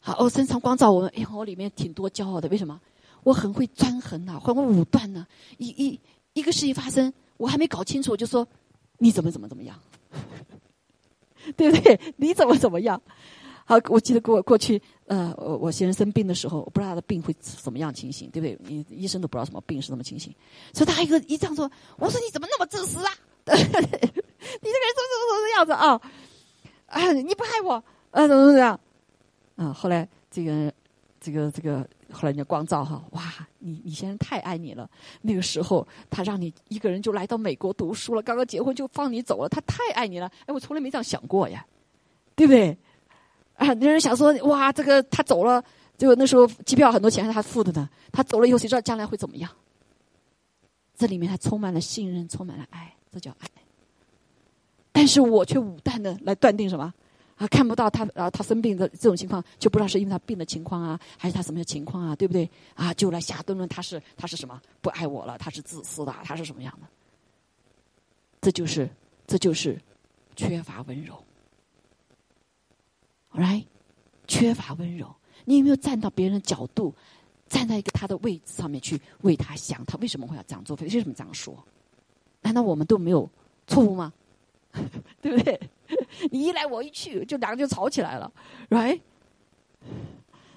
[0.00, 2.48] 好，哦，深藏光照我们，哎，我里面挺多骄傲的。
[2.50, 2.78] 为什么？
[3.22, 5.26] 我很会专横呐，很会武断呢。
[5.56, 5.98] 一一
[6.34, 8.46] 一个事情发生，我还没搞清楚，我就说
[8.98, 9.78] 你怎么怎么怎么样，
[11.56, 11.98] 对不对？
[12.16, 13.00] 你怎么怎么样？
[13.66, 18.58] 好，我记得过过去，呃，我我先生生病的时候，我不知道他的病会怎么样情形，对不对？
[18.68, 20.34] 你医生都不知道什么病是什么情形，
[20.74, 23.10] 所以他一个一这样说，我说你怎么那么自私啊？
[23.46, 26.00] 你这个人怎么怎么怎么样子啊？
[26.86, 27.72] 啊，你不爱我，
[28.10, 28.78] 啊，怎么怎么样？
[29.56, 30.72] 啊，后来这个
[31.20, 33.22] 这个这个，后来人家光照哈，哇，
[33.58, 34.88] 你你先生太爱你了。
[35.20, 40.30] 那个时候他让你一个人就来到美国读书了，刚刚结婚就放你走了，他太爱你了。
[40.46, 41.66] 哎，我从来没这样想过呀，
[42.34, 42.78] 对不对？
[43.56, 45.62] 啊，有人想说，哇，这个他走了，
[45.96, 47.88] 结果那时候机票很多钱是他付的呢。
[48.12, 49.50] 他走了以后，谁知道将来会怎么样？
[50.96, 53.48] 这里面还充满了信任，充满了爱，这叫爱。
[54.92, 56.94] 但是我却武断的来断定什么？
[57.44, 62.48] 啊，看不到他啊，他生病的这种情况，就不知道是因为他病的情况啊，还是他什么情况啊，对不对？
[62.74, 66.88] 啊，就来瞎顿论他是他是什么不爱我了，他是自私的，他是什么样的？
[68.40, 68.88] 这就是
[69.26, 69.78] 这就是
[70.36, 71.22] 缺乏温柔。
[73.34, 73.66] ，right？，
[74.26, 75.14] 缺乏温柔。
[75.44, 76.94] 你有没有站到别人的角度，
[77.48, 79.84] 站在一个他的位置上面去为他想？
[79.84, 80.74] 他为什么会要这样做？
[80.80, 81.62] 为什么这样说？
[82.40, 83.28] 难道我们都没有
[83.66, 84.12] 错误吗？
[85.22, 85.60] 对不对？
[86.30, 88.30] 你一来我一去，就两个就吵起来了
[88.70, 89.00] ，right？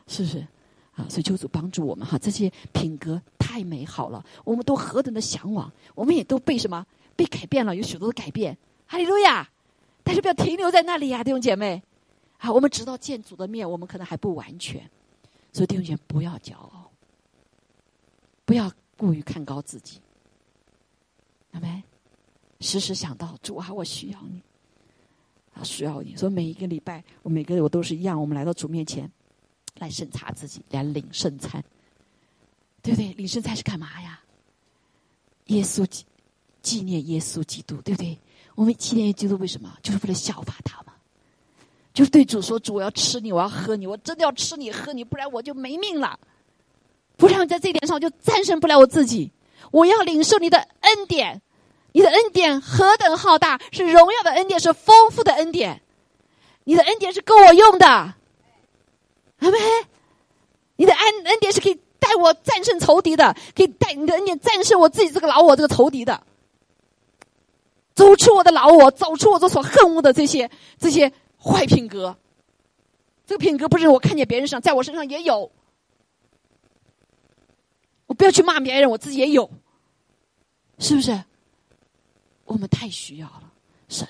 [0.07, 0.39] 是不是？
[0.95, 8.57] 啊，所以求主帮助我们哈，这些品格太美好了，我们都何等的向往，我们也都被什么被改变了，有许多的改变。
[8.87, 9.47] 哈利路亚！
[10.03, 11.83] 但是不要停留在那里呀，弟兄姐妹。
[12.37, 14.89] 啊，我们直到见主的面，我们可能还不完全，
[15.51, 16.89] 所以弟兄姐妹不要骄傲，
[18.45, 19.99] 不要过于看高自己，
[21.51, 21.83] 明白？
[22.59, 24.41] 时时想到主啊，我需要你，
[25.53, 26.15] 啊，需要你。
[26.15, 29.09] 所以每一个礼拜，我每个我都是一样，我们来到主面前
[29.79, 31.63] 来审查自己，来领圣餐，
[32.81, 33.13] 对不对？
[33.13, 34.19] 领圣餐是干嘛呀？
[35.47, 36.05] 耶稣纪
[36.61, 38.17] 纪念耶稣基督，对不对？
[38.55, 39.77] 我们纪念基督为什么？
[39.81, 40.93] 就是为了效法他嘛。
[41.93, 46.19] 就是对主说：“主，我要吃你，我要喝你，我真的要吃你喝你，不然我就没命了。
[47.15, 49.31] 不然在这点上我就战胜不了我自己。
[49.71, 51.41] 我要领受你的恩典，
[51.97, 55.81] 你的恩典何等浩大，是荣耀的恩典，是丰富的恩典。
[56.63, 59.57] 你的恩典是够我用的，阿妹，
[60.75, 66.21] 你的恩恩典是可以带我战胜仇敌的，可以带你的恩典战胜我自己这个老我这个仇敌的，
[67.95, 72.17] 走出我的老我，走出我这所恨恶的这些这些。”坏品格，
[73.25, 75.51] 这个品格不是我看见别人上，在我身上也有。
[78.07, 79.49] 我不要去骂别人，我自己也有，
[80.79, 81.23] 是不是？
[82.47, 83.43] 我们太需要了
[83.87, 84.07] 神，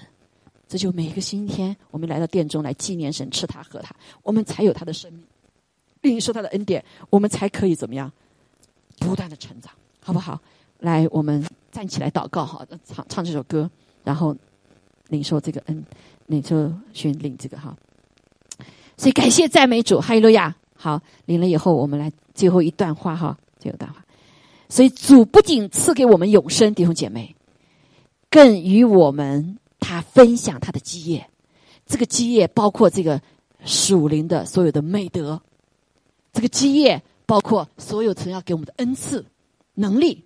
[0.68, 3.94] 这就每一个星期天，我们来到殿中来纪念神，吃他喝他，
[4.24, 5.22] 我们才有他的生命，
[6.02, 8.10] 领受他的恩典，我们才可以怎么样，
[9.00, 10.40] 不断的成长，好不好？
[10.80, 13.70] 来，我们站起来祷告，好，唱唱这首歌，
[14.04, 14.34] 然后
[15.10, 15.84] 领受这个恩。
[16.28, 17.74] 领受宣领这个哈，
[18.98, 20.54] 所以感谢赞美主，哈利路亚。
[20.76, 24.06] 好，领了以后，我们来最后一段话哈，最后一段话。
[24.68, 27.34] 所以主不仅赐给我们永生，弟兄姐妹，
[28.38, 31.28] 更与我们他分享他的基业。
[31.88, 33.20] 这个基业包括这个
[33.66, 35.42] 属灵的所有的美德，
[36.32, 39.26] 这个基业包括所有曾要给我们的恩赐、
[39.74, 40.24] 能力，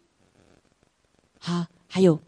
[1.39, 2.19] 好，还有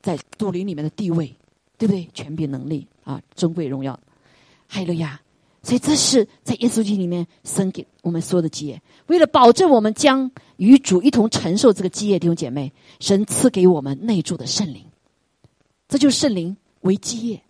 [0.00, 1.34] 在杜林里面的地位，
[1.76, 2.08] 对不对？
[2.14, 3.98] 权柄、能力啊，尊贵、荣耀，
[4.68, 5.20] 哈利路亚！
[5.64, 8.80] 所以这是在耶稣基里面生给我们所有的基业。
[9.08, 14.85] 为了保证我们将与主一同承受这个基业，弟兄姐妹，神赐给我们内住的圣灵，
[15.88, 17.42] 这就是圣灵为基业，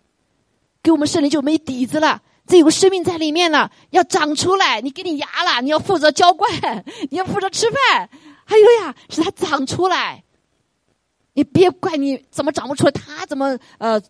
[0.83, 2.21] 给我们圣灵就没底子了。
[2.45, 4.79] 这有个生命在里面了，要长出来。
[4.79, 6.49] 你给你牙了，你要负责浇灌，
[7.11, 8.09] 你要负责吃饭。
[8.45, 10.23] 还有呀，使它长出来。
[11.33, 14.01] 你别怪你怎么长不出来，他怎么呃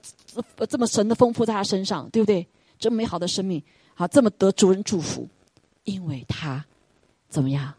[0.69, 2.47] 这么神的丰富在他身上，对不对？
[2.77, 3.63] 这么美好的生命，
[3.95, 5.27] 好这么得主人祝福，
[5.83, 6.63] 因为他
[7.27, 7.73] 怎么样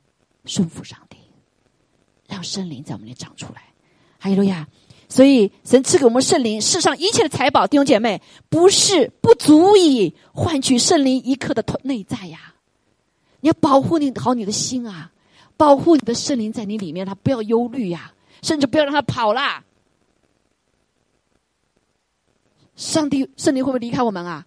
[0.45, 1.19] 顺服上帝，
[2.27, 3.63] 让圣灵在我们里长出来。
[4.19, 4.67] 还有呀。
[5.09, 8.21] 所以，神赐给我们圣灵，世上一切的财宝，弟兄姐妹，
[8.51, 12.55] 不是不足以换取圣灵一刻的内在呀。
[13.41, 15.11] 你要保护你好你的心啊，
[15.57, 18.13] 保护你的圣灵在你里面，他不要忧虑呀，
[18.43, 19.65] 甚至不要让他跑啦。
[22.77, 24.47] 上帝圣灵会不会离开我们啊？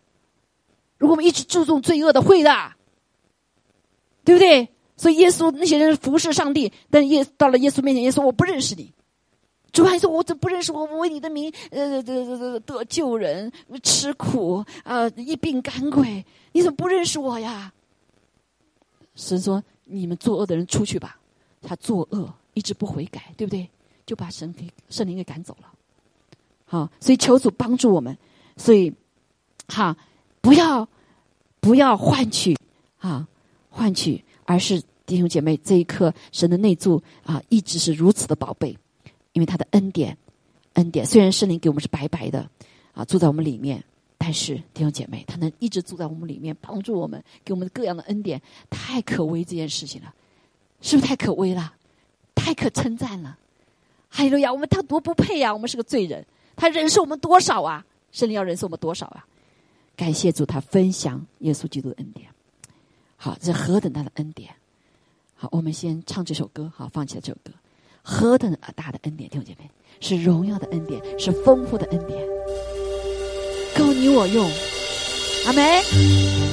[0.99, 2.73] 如果我们一直注重罪恶的，会的，
[4.23, 4.69] 对不对？
[4.95, 8.93] 所以耶稣那些人服侍上帝，但耶到了耶稣面前，耶稣我不认识你。
[9.71, 10.85] 主啊，你说：“我怎么不认识我？
[10.85, 17.71] 我为你的名，呃，得得得救人，吃苦啊，一病赶鬼，你怎么不认识我呀？”
[19.15, 21.17] 神说：“你们作恶的人出去吧。”
[21.61, 23.69] 他作恶一直不悔改，对不对？
[24.05, 25.71] 就把神给圣灵给赶走了。
[26.65, 28.17] 好，所以求主帮助我们。
[28.57, 28.91] 所以，
[29.67, 29.95] 哈，
[30.41, 30.87] 不要
[31.59, 32.57] 不要换取
[32.97, 33.27] 啊，
[33.69, 38.75] 换取，而是弟兄姐妹这一刻神的内助啊，一直是如此的宝贝。
[39.33, 40.17] 因为他的恩典，
[40.73, 42.49] 恩典虽然圣灵给我们是白白的，
[42.93, 43.83] 啊，住在我们里面，
[44.17, 50.13] 但是弟兄姐妹，他能一直住在我们里面，帮助我们，给我们各样的恩典，太可悲这件事情了，
[50.81, 51.73] 是不是太可悲了？
[52.33, 53.37] 太可称赞了！
[54.09, 54.51] 哈利路亚！
[54.51, 55.53] 我们他多不配呀！
[55.53, 56.25] 我们是个罪人，
[56.55, 57.85] 他忍受我们多少啊？
[58.11, 59.25] 圣灵要忍受我们多少啊？
[59.95, 62.27] 感谢主，他分享耶稣基督的恩典。
[63.15, 64.53] 好，这何等大的恩典！
[65.35, 67.51] 好，我们先唱这首歌，好，放起来这首歌。
[68.01, 69.69] 何等大的恩典，弟兄姐妹，
[69.99, 72.19] 是荣耀的恩典，是丰富的恩典，
[73.77, 74.49] 够你我用，
[75.45, 75.81] 阿梅，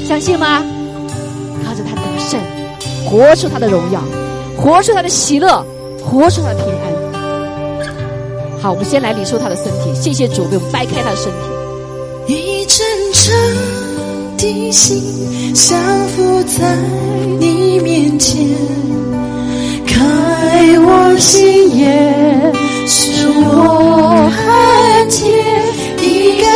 [0.06, 0.62] 相信吗？
[1.64, 2.40] 靠着他得胜，
[3.06, 4.02] 活出他的荣耀，
[4.56, 5.64] 活出他的喜乐，
[6.04, 6.98] 活出他的平安。
[8.60, 12.34] 好，我们先来领受他的身体，谢谢主为我们掰开他的身体。
[12.34, 13.34] 一真诚
[14.36, 16.76] 的心降伏在
[17.40, 19.07] 你面前。
[19.98, 22.52] 开我心眼，
[22.86, 25.26] 使我看见
[26.00, 26.46] 一根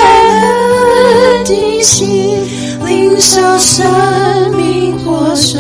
[1.45, 2.39] 的心，
[2.87, 3.85] 领受生
[4.57, 5.59] 命活水，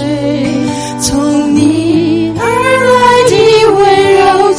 [1.00, 2.46] 从你而
[2.94, 2.96] 来
[3.28, 3.34] 的
[3.74, 3.80] 温
[4.14, 4.54] 柔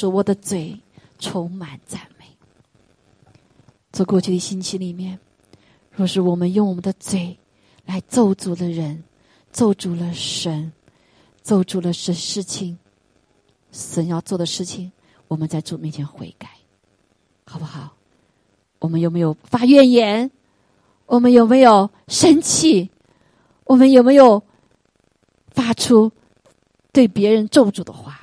[0.00, 0.80] 说我的嘴
[1.18, 2.24] 充满赞美。
[3.92, 5.18] 在过去的星期里面，
[5.92, 7.38] 若是我们用我们的嘴
[7.84, 9.04] 来咒诅了人，
[9.52, 10.72] 咒诅了神，
[11.42, 12.78] 咒诅了神事情，
[13.72, 14.90] 神要做的事情，
[15.28, 16.48] 我们在主面前悔改，
[17.44, 17.94] 好不好？
[18.78, 20.30] 我们有没有发怨言？
[21.04, 22.90] 我们有没有生气？
[23.64, 24.42] 我们有没有
[25.48, 26.10] 发出
[26.90, 28.19] 对别人咒诅的话？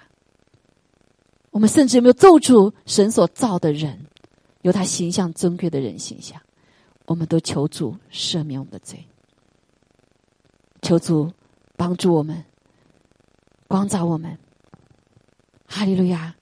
[1.52, 4.00] 我们甚至有没有咒诅神所造的人？
[4.64, 6.42] 有他形象尊贵的人形象，
[7.06, 9.02] 我们都求主赦免我们的罪，
[10.82, 11.32] 求主
[11.78, 12.44] 帮助我们，
[13.68, 14.38] 光照我们。
[15.66, 16.34] 哈利路亚！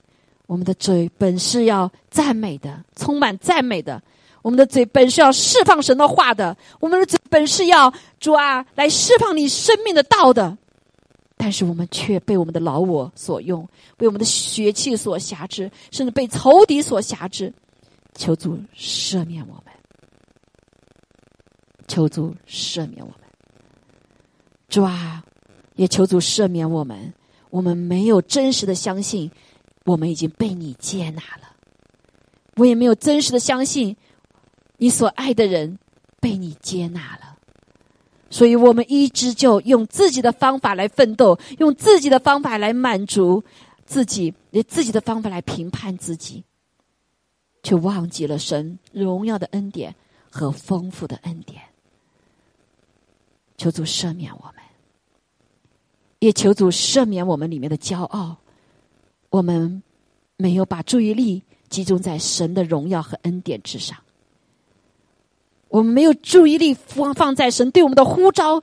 [0.46, 4.00] 我们的嘴本是要赞美的，充满赞美的；
[4.42, 10.56] 我们的嘴本是要释放神的话的；我们的嘴本是要主啊来释放你生命的道的。
[11.36, 17.52] 但是我们却被我们的老我所用，被我们的血气所辖制，甚至被仇敌所辖制。
[18.14, 19.72] 求主赦免我们，
[21.86, 23.20] 求主赦免我们，
[24.68, 25.22] 主啊，
[25.74, 27.12] 也求主赦免我们。
[27.50, 29.30] 我们没有真实的相信，
[29.84, 31.54] 我们已经被你接纳了；
[32.56, 33.96] 我也没有真实的相信，
[34.78, 35.78] 你所爱的人
[36.20, 37.35] 被你接纳了。
[38.30, 43.42] 所以我们一直就用自己的方法来奋斗，用自己的方法来满足
[43.84, 46.44] 自己，以自己的方法来评判自己。
[47.62, 49.92] 却忘记了神荣耀的恩典
[50.30, 51.60] 和丰富的恩典。
[53.56, 54.62] 求主赦免我们，
[56.20, 58.36] 也求主赦免我们里面的骄傲。
[59.30, 59.82] 我们
[60.36, 63.98] 没有把注意力集中在神的荣耀和恩典之上。
[65.76, 68.62] 我们没有注意力放放在神对我们的呼召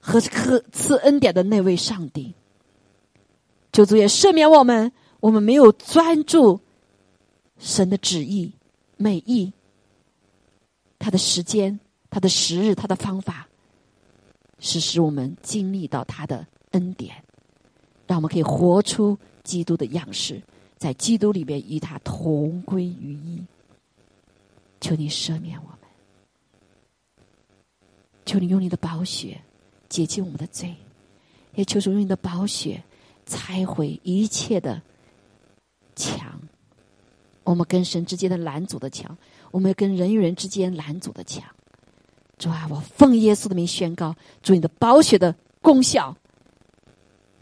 [0.00, 2.34] 和和赐恩典的那位上帝。
[3.72, 4.90] 求主也赦免我们，
[5.20, 6.58] 我们没有专注。
[7.60, 8.52] 神的旨意、
[8.96, 9.52] 美意、
[10.98, 11.78] 他的时间、
[12.10, 13.46] 他的时日、他的方法，
[14.58, 17.14] 是使我们经历到他的恩典，
[18.08, 20.42] 让我们可以活出基督的样式，
[20.76, 23.40] 在基督里面与他同归于一。
[24.80, 25.77] 求你赦免我，
[28.28, 29.40] 求你用你的宝血
[29.88, 30.74] 洁净我们的罪，
[31.54, 32.82] 也求主用你的宝血
[33.24, 34.82] 拆毁一切的
[35.96, 36.38] 墙。
[37.42, 39.16] 我们跟神之间的拦阻的墙，
[39.50, 41.42] 我们跟人与人之间拦阻的墙。
[42.36, 46.14] 主啊，我奉耶稣的名宣告，主你的宝血的功效，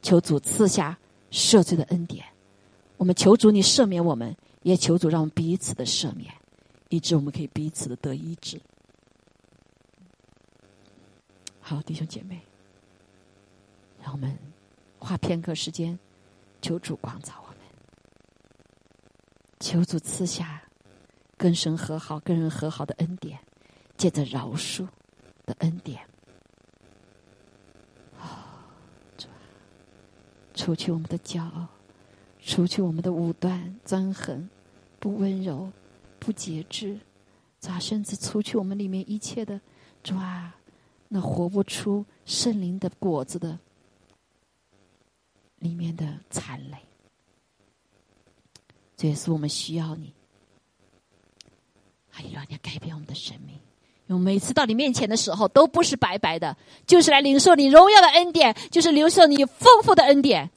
[0.03, 0.97] 求主赐下
[1.33, 2.25] 赦罪的恩典。
[2.97, 6.33] 我们求主你赦免我们，也求主让我们彼此的赦免，
[6.91, 8.61] 以致我们可以彼此的得医治。
[11.69, 12.41] 好，弟兄姐妹，
[14.01, 14.39] 让我们
[15.01, 15.99] 花片刻时间，
[16.63, 17.59] 求主光照我们。
[19.59, 20.63] 求主赐下
[21.37, 23.37] 跟神和好、跟人和好的恩典，
[23.97, 24.87] 借着饶恕
[25.45, 26.07] 的恩典，
[28.17, 28.63] 啊，
[30.55, 31.67] 除去我们的骄傲，
[32.39, 34.49] 除去我们的武断、憎恨、
[35.01, 35.73] 不温柔、
[36.21, 37.01] 不节制，
[37.59, 39.61] 咋甚至除去我们里面一切的
[40.05, 40.56] 主啊，
[41.09, 43.59] 那活不出圣灵的果子的
[45.59, 46.77] 里面的残累。
[48.97, 50.13] 这也是我们需要你，
[52.13, 53.55] 哎呀，你改变我们的生命。
[54.07, 56.57] 因为每次到你面前的时候，都不是白白的，
[56.87, 60.49] 就是来领受你荣耀的恩典，就是领受你丰富的恩典。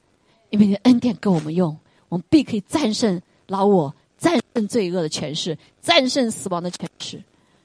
[0.50, 1.76] 因为你的恩典够我们用，
[2.08, 7.22] 我们必可以战胜老我，战胜罪恶的权势，战胜死亡的权势。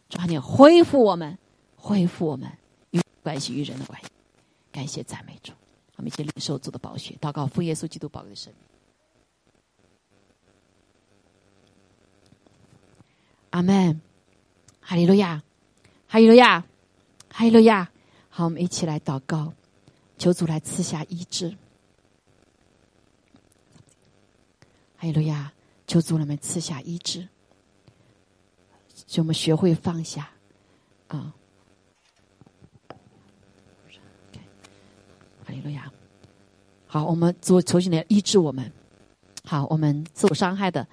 [0.09, 1.37] 抓紧恢复我们，
[1.75, 2.51] 恢复我们
[3.25, 4.07] 关系与人的关系。
[4.71, 5.51] 感谢赞美主，
[5.95, 8.61] 我们一起领受主的宝血，祷告，奉耶稣基督宝贵的生命。
[13.49, 13.99] 阿门，
[14.79, 15.41] 哈利路亚，
[16.07, 16.63] 哈利路亚，
[17.29, 17.89] 哈利路亚。
[18.29, 19.53] 好，我们一起来祷告，
[20.19, 21.49] 求主来赐下医治。
[24.97, 25.51] 哈利路亚，
[25.87, 27.27] 求主来们赐下医治，
[29.07, 30.29] 就我们学会放下
[31.07, 31.33] 啊。
[35.65, 35.91] 路亚，
[36.85, 38.71] 好，我们做重新来医治我们。
[39.43, 40.87] 好，我们受伤害的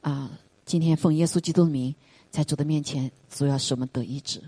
[0.00, 0.28] 啊，
[0.64, 1.94] 今天奉耶稣基督的名。
[2.28, 4.42] 在主的面前，主要使我们得医治。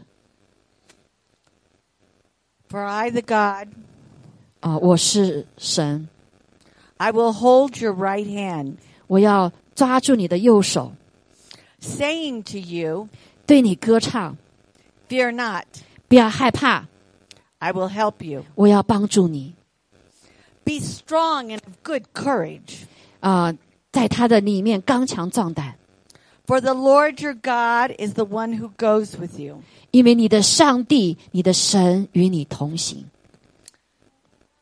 [2.69, 3.69] For I, the God,
[4.61, 6.09] 啊，我是神。
[6.97, 8.75] I will hold your right hand,
[9.07, 10.93] 我要抓住你的右手
[11.81, 13.09] ，saying to you,
[13.47, 14.37] 对你歌唱
[15.09, 15.65] ，Fear not,
[16.09, 16.89] 不要害怕
[17.59, 18.45] ，I will help you.
[18.57, 19.55] 我要帮助你。
[20.68, 22.86] Be strong and of good courage,
[23.20, 23.54] 啊、
[23.92, 25.76] 在他的里面刚强壮胆，
[26.48, 29.62] for the Lord your God is the one who goes with you.
[29.92, 33.06] 因为你的上帝、你的神与你同行。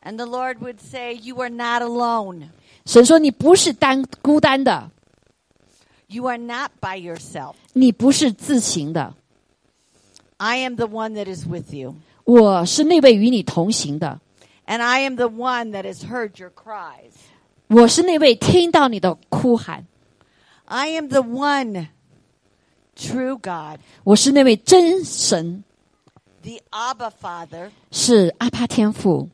[0.04, 2.50] And the Lord would say, You are not alone.
[2.86, 4.90] 神说你不是单孤单的，
[6.08, 7.54] You are not by yourself.
[7.74, 9.14] 你不是自行的，
[10.38, 11.96] I am the one that is with you.
[12.24, 14.20] 我是那位与你同行的，
[14.66, 17.14] And I am the one that has heard your cries.
[17.68, 19.86] 我是那位听到你的哭喊，
[20.66, 21.88] I am the one
[22.96, 25.64] true God, 我是那位真神，
[26.44, 29.30] the Abba Father, 是阿帕天父，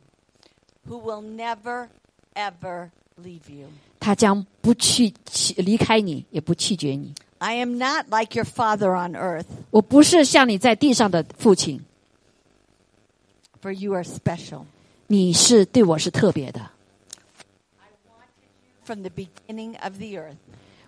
[0.87, 1.87] who will never,
[2.35, 2.89] ever
[3.21, 3.67] leave you.
[3.99, 7.13] 他将不去弃离开你，也不弃绝你。
[7.39, 11.81] I am not like your father on earth, 我不是像你在地上的父亲，
[13.61, 14.65] for you are special.
[15.12, 16.70] 你是对我是特别的。
[18.86, 20.36] From the beginning of the earth,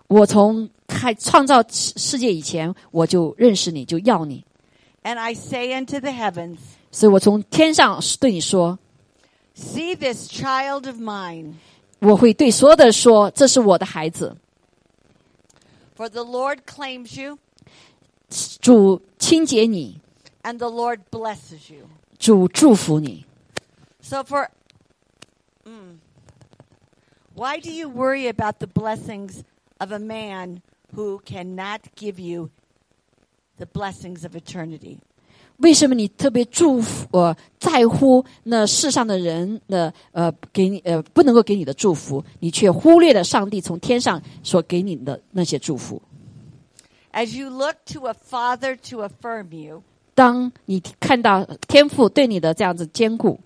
[0.06, 4.42] 我从开创造世世界以前，我就认识你，就要你。
[5.02, 6.56] and I say unto the heavens,
[6.90, 8.78] 所以我从天上对你说
[9.59, 11.52] ，See this child of mine,
[11.98, 14.34] 我会对所有的说，这是我的孩子。
[15.98, 17.38] for the Lord claims you,
[18.62, 20.01] 主清洁你
[20.44, 21.90] ，and the Lord blesses you.
[22.18, 23.26] 主祝福你。
[24.03, 24.49] So for
[25.65, 25.99] Mm.
[27.36, 29.44] why do you worry about the blessings
[29.80, 30.61] of a man
[30.95, 32.49] who cannot give you
[33.57, 34.98] the blessings of eternity?
[35.57, 46.02] 为什么你特别祝福呃在乎那世上的人的呃给你呃不能够给你的祝福，你却忽略了上帝从天上所给你的那些祝福？
[47.11, 49.84] As you look to a father to affirm you,
[50.15, 53.40] 当你看到天父对你的这样子兼顾，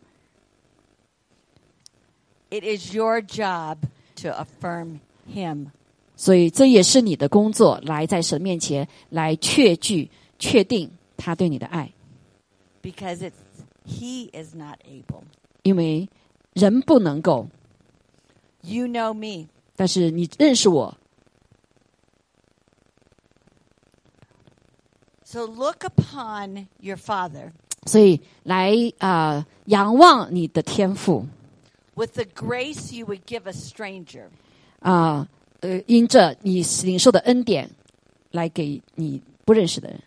[2.49, 3.77] it is your job
[4.15, 5.67] to affirm him.
[6.15, 11.91] 所以这也是你的工作，来在神面前来确据、确定他对你的爱，
[12.81, 13.33] because it's
[13.85, 15.23] he is not able.
[15.63, 16.07] 因为
[16.53, 17.47] 人不能够，
[18.61, 19.47] You know me.
[19.75, 20.95] 但是你认识我，
[25.25, 27.51] So look upon your father
[27.87, 31.25] 所以来啊、仰望你的天赋
[31.97, 34.27] with the grace you would give a stranger.
[34.79, 35.27] 啊、
[35.61, 37.69] 呃，因着你领受的恩典，
[38.31, 39.99] 来给你不认识的人，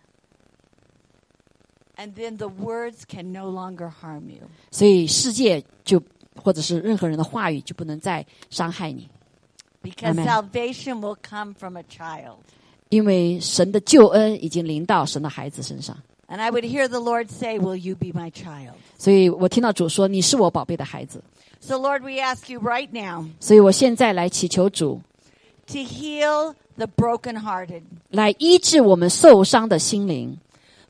[1.97, 4.49] And then the words can no longer harm you.
[4.71, 6.03] 所以世界就
[6.43, 9.09] 或者是任何人的话语就不能再伤害你，
[9.83, 10.27] Because Amen.
[10.27, 12.37] salvation will come from a child.
[12.91, 15.97] 因为神的救恩已经临到神的孩子身上。
[16.29, 18.75] And I would hear the Lord say, Will you be my child?
[18.99, 21.23] 所以我听到主说：“你是我宝贝的孩子。
[21.61, 25.01] So, Lord, we ask you right now ”所以我现在来祈求主，
[25.67, 30.39] to heal the brokenhearted, 来医治我们受伤的心灵。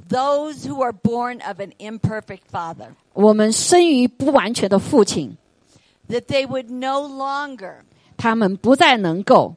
[0.09, 5.37] those who are born of an imperfect father, 我们生于不完全的父亲，
[6.09, 7.77] that they would no longer
[8.17, 9.55] 他们不再能够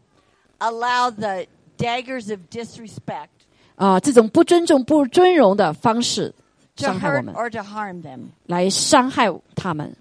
[0.60, 1.46] allow the
[1.78, 3.28] daggers of disrespect
[3.76, 6.34] 啊、这种不尊重、不尊荣的方式
[6.76, 9.96] to 伤害我 hurt 们， or to harm them, 来伤害他们。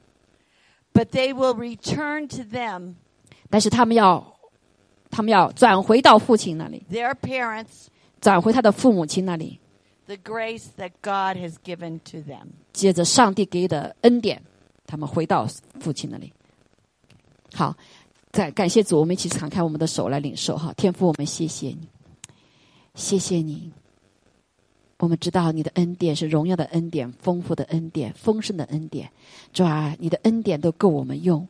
[0.93, 2.93] But they will return to them,
[3.49, 4.35] 但是他们要，
[5.09, 7.87] 他们要转回到父亲那里，their parents,
[8.21, 9.59] 转回他的父母亲那里
[10.05, 12.47] ，the grace that God has given to them.
[12.71, 14.41] 接着上帝给的恩典，
[14.85, 15.47] 他们回到
[15.79, 16.31] 父亲那里。
[17.53, 17.75] 好，
[18.31, 21.87] 感感谢主，我们一起敞开我们的手来领受哈，天父，我们谢谢你，
[22.95, 23.71] 谢谢你。
[25.03, 29.09] 我们知道你的恩典是荣耀的恩典、丰富的恩典、丰盛的恩典，
[29.51, 31.45] 主啊，你的恩典都够我们用。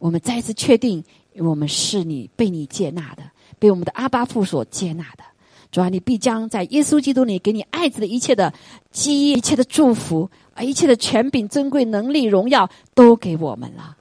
[0.00, 1.04] 我们再次确定，
[1.36, 3.22] 我们是你被你接纳的，
[3.60, 5.22] 被我们的阿巴父所接纳的。
[5.70, 8.52] 主啊，你必将在耶稣基督里给你爱子的一切的
[8.90, 13.96] 基业、一切的祝福啊，一切的权柄、尊贵、能力、荣耀都给我们了。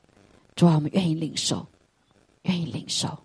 [0.55, 1.63] 主啊，我们愿意领受，
[2.41, 3.15] 愿意领受。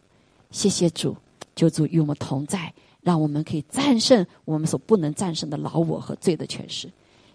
[0.51, 1.17] 谢谢主，
[1.57, 2.71] 求主与我们同在，
[3.03, 6.89] 让我们可以战胜我们所不能战胜的老我和罪的权势。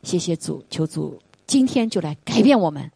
[0.03, 2.91] 谢谢主，求主今天就来改变我们，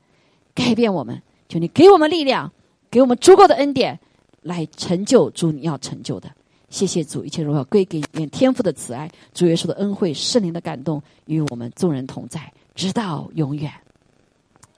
[0.53, 1.21] 改变我们。
[1.47, 2.51] 求你给我们力量，
[2.91, 3.99] 给我们足够的恩典，
[4.43, 6.31] 来成就主你要成就的。
[6.69, 13.73] 谢谢主，一切荣耀归给你，愿天父的慈爱、主耶稣的恩惠、圣灵的感动与我们众人同在，直到永远。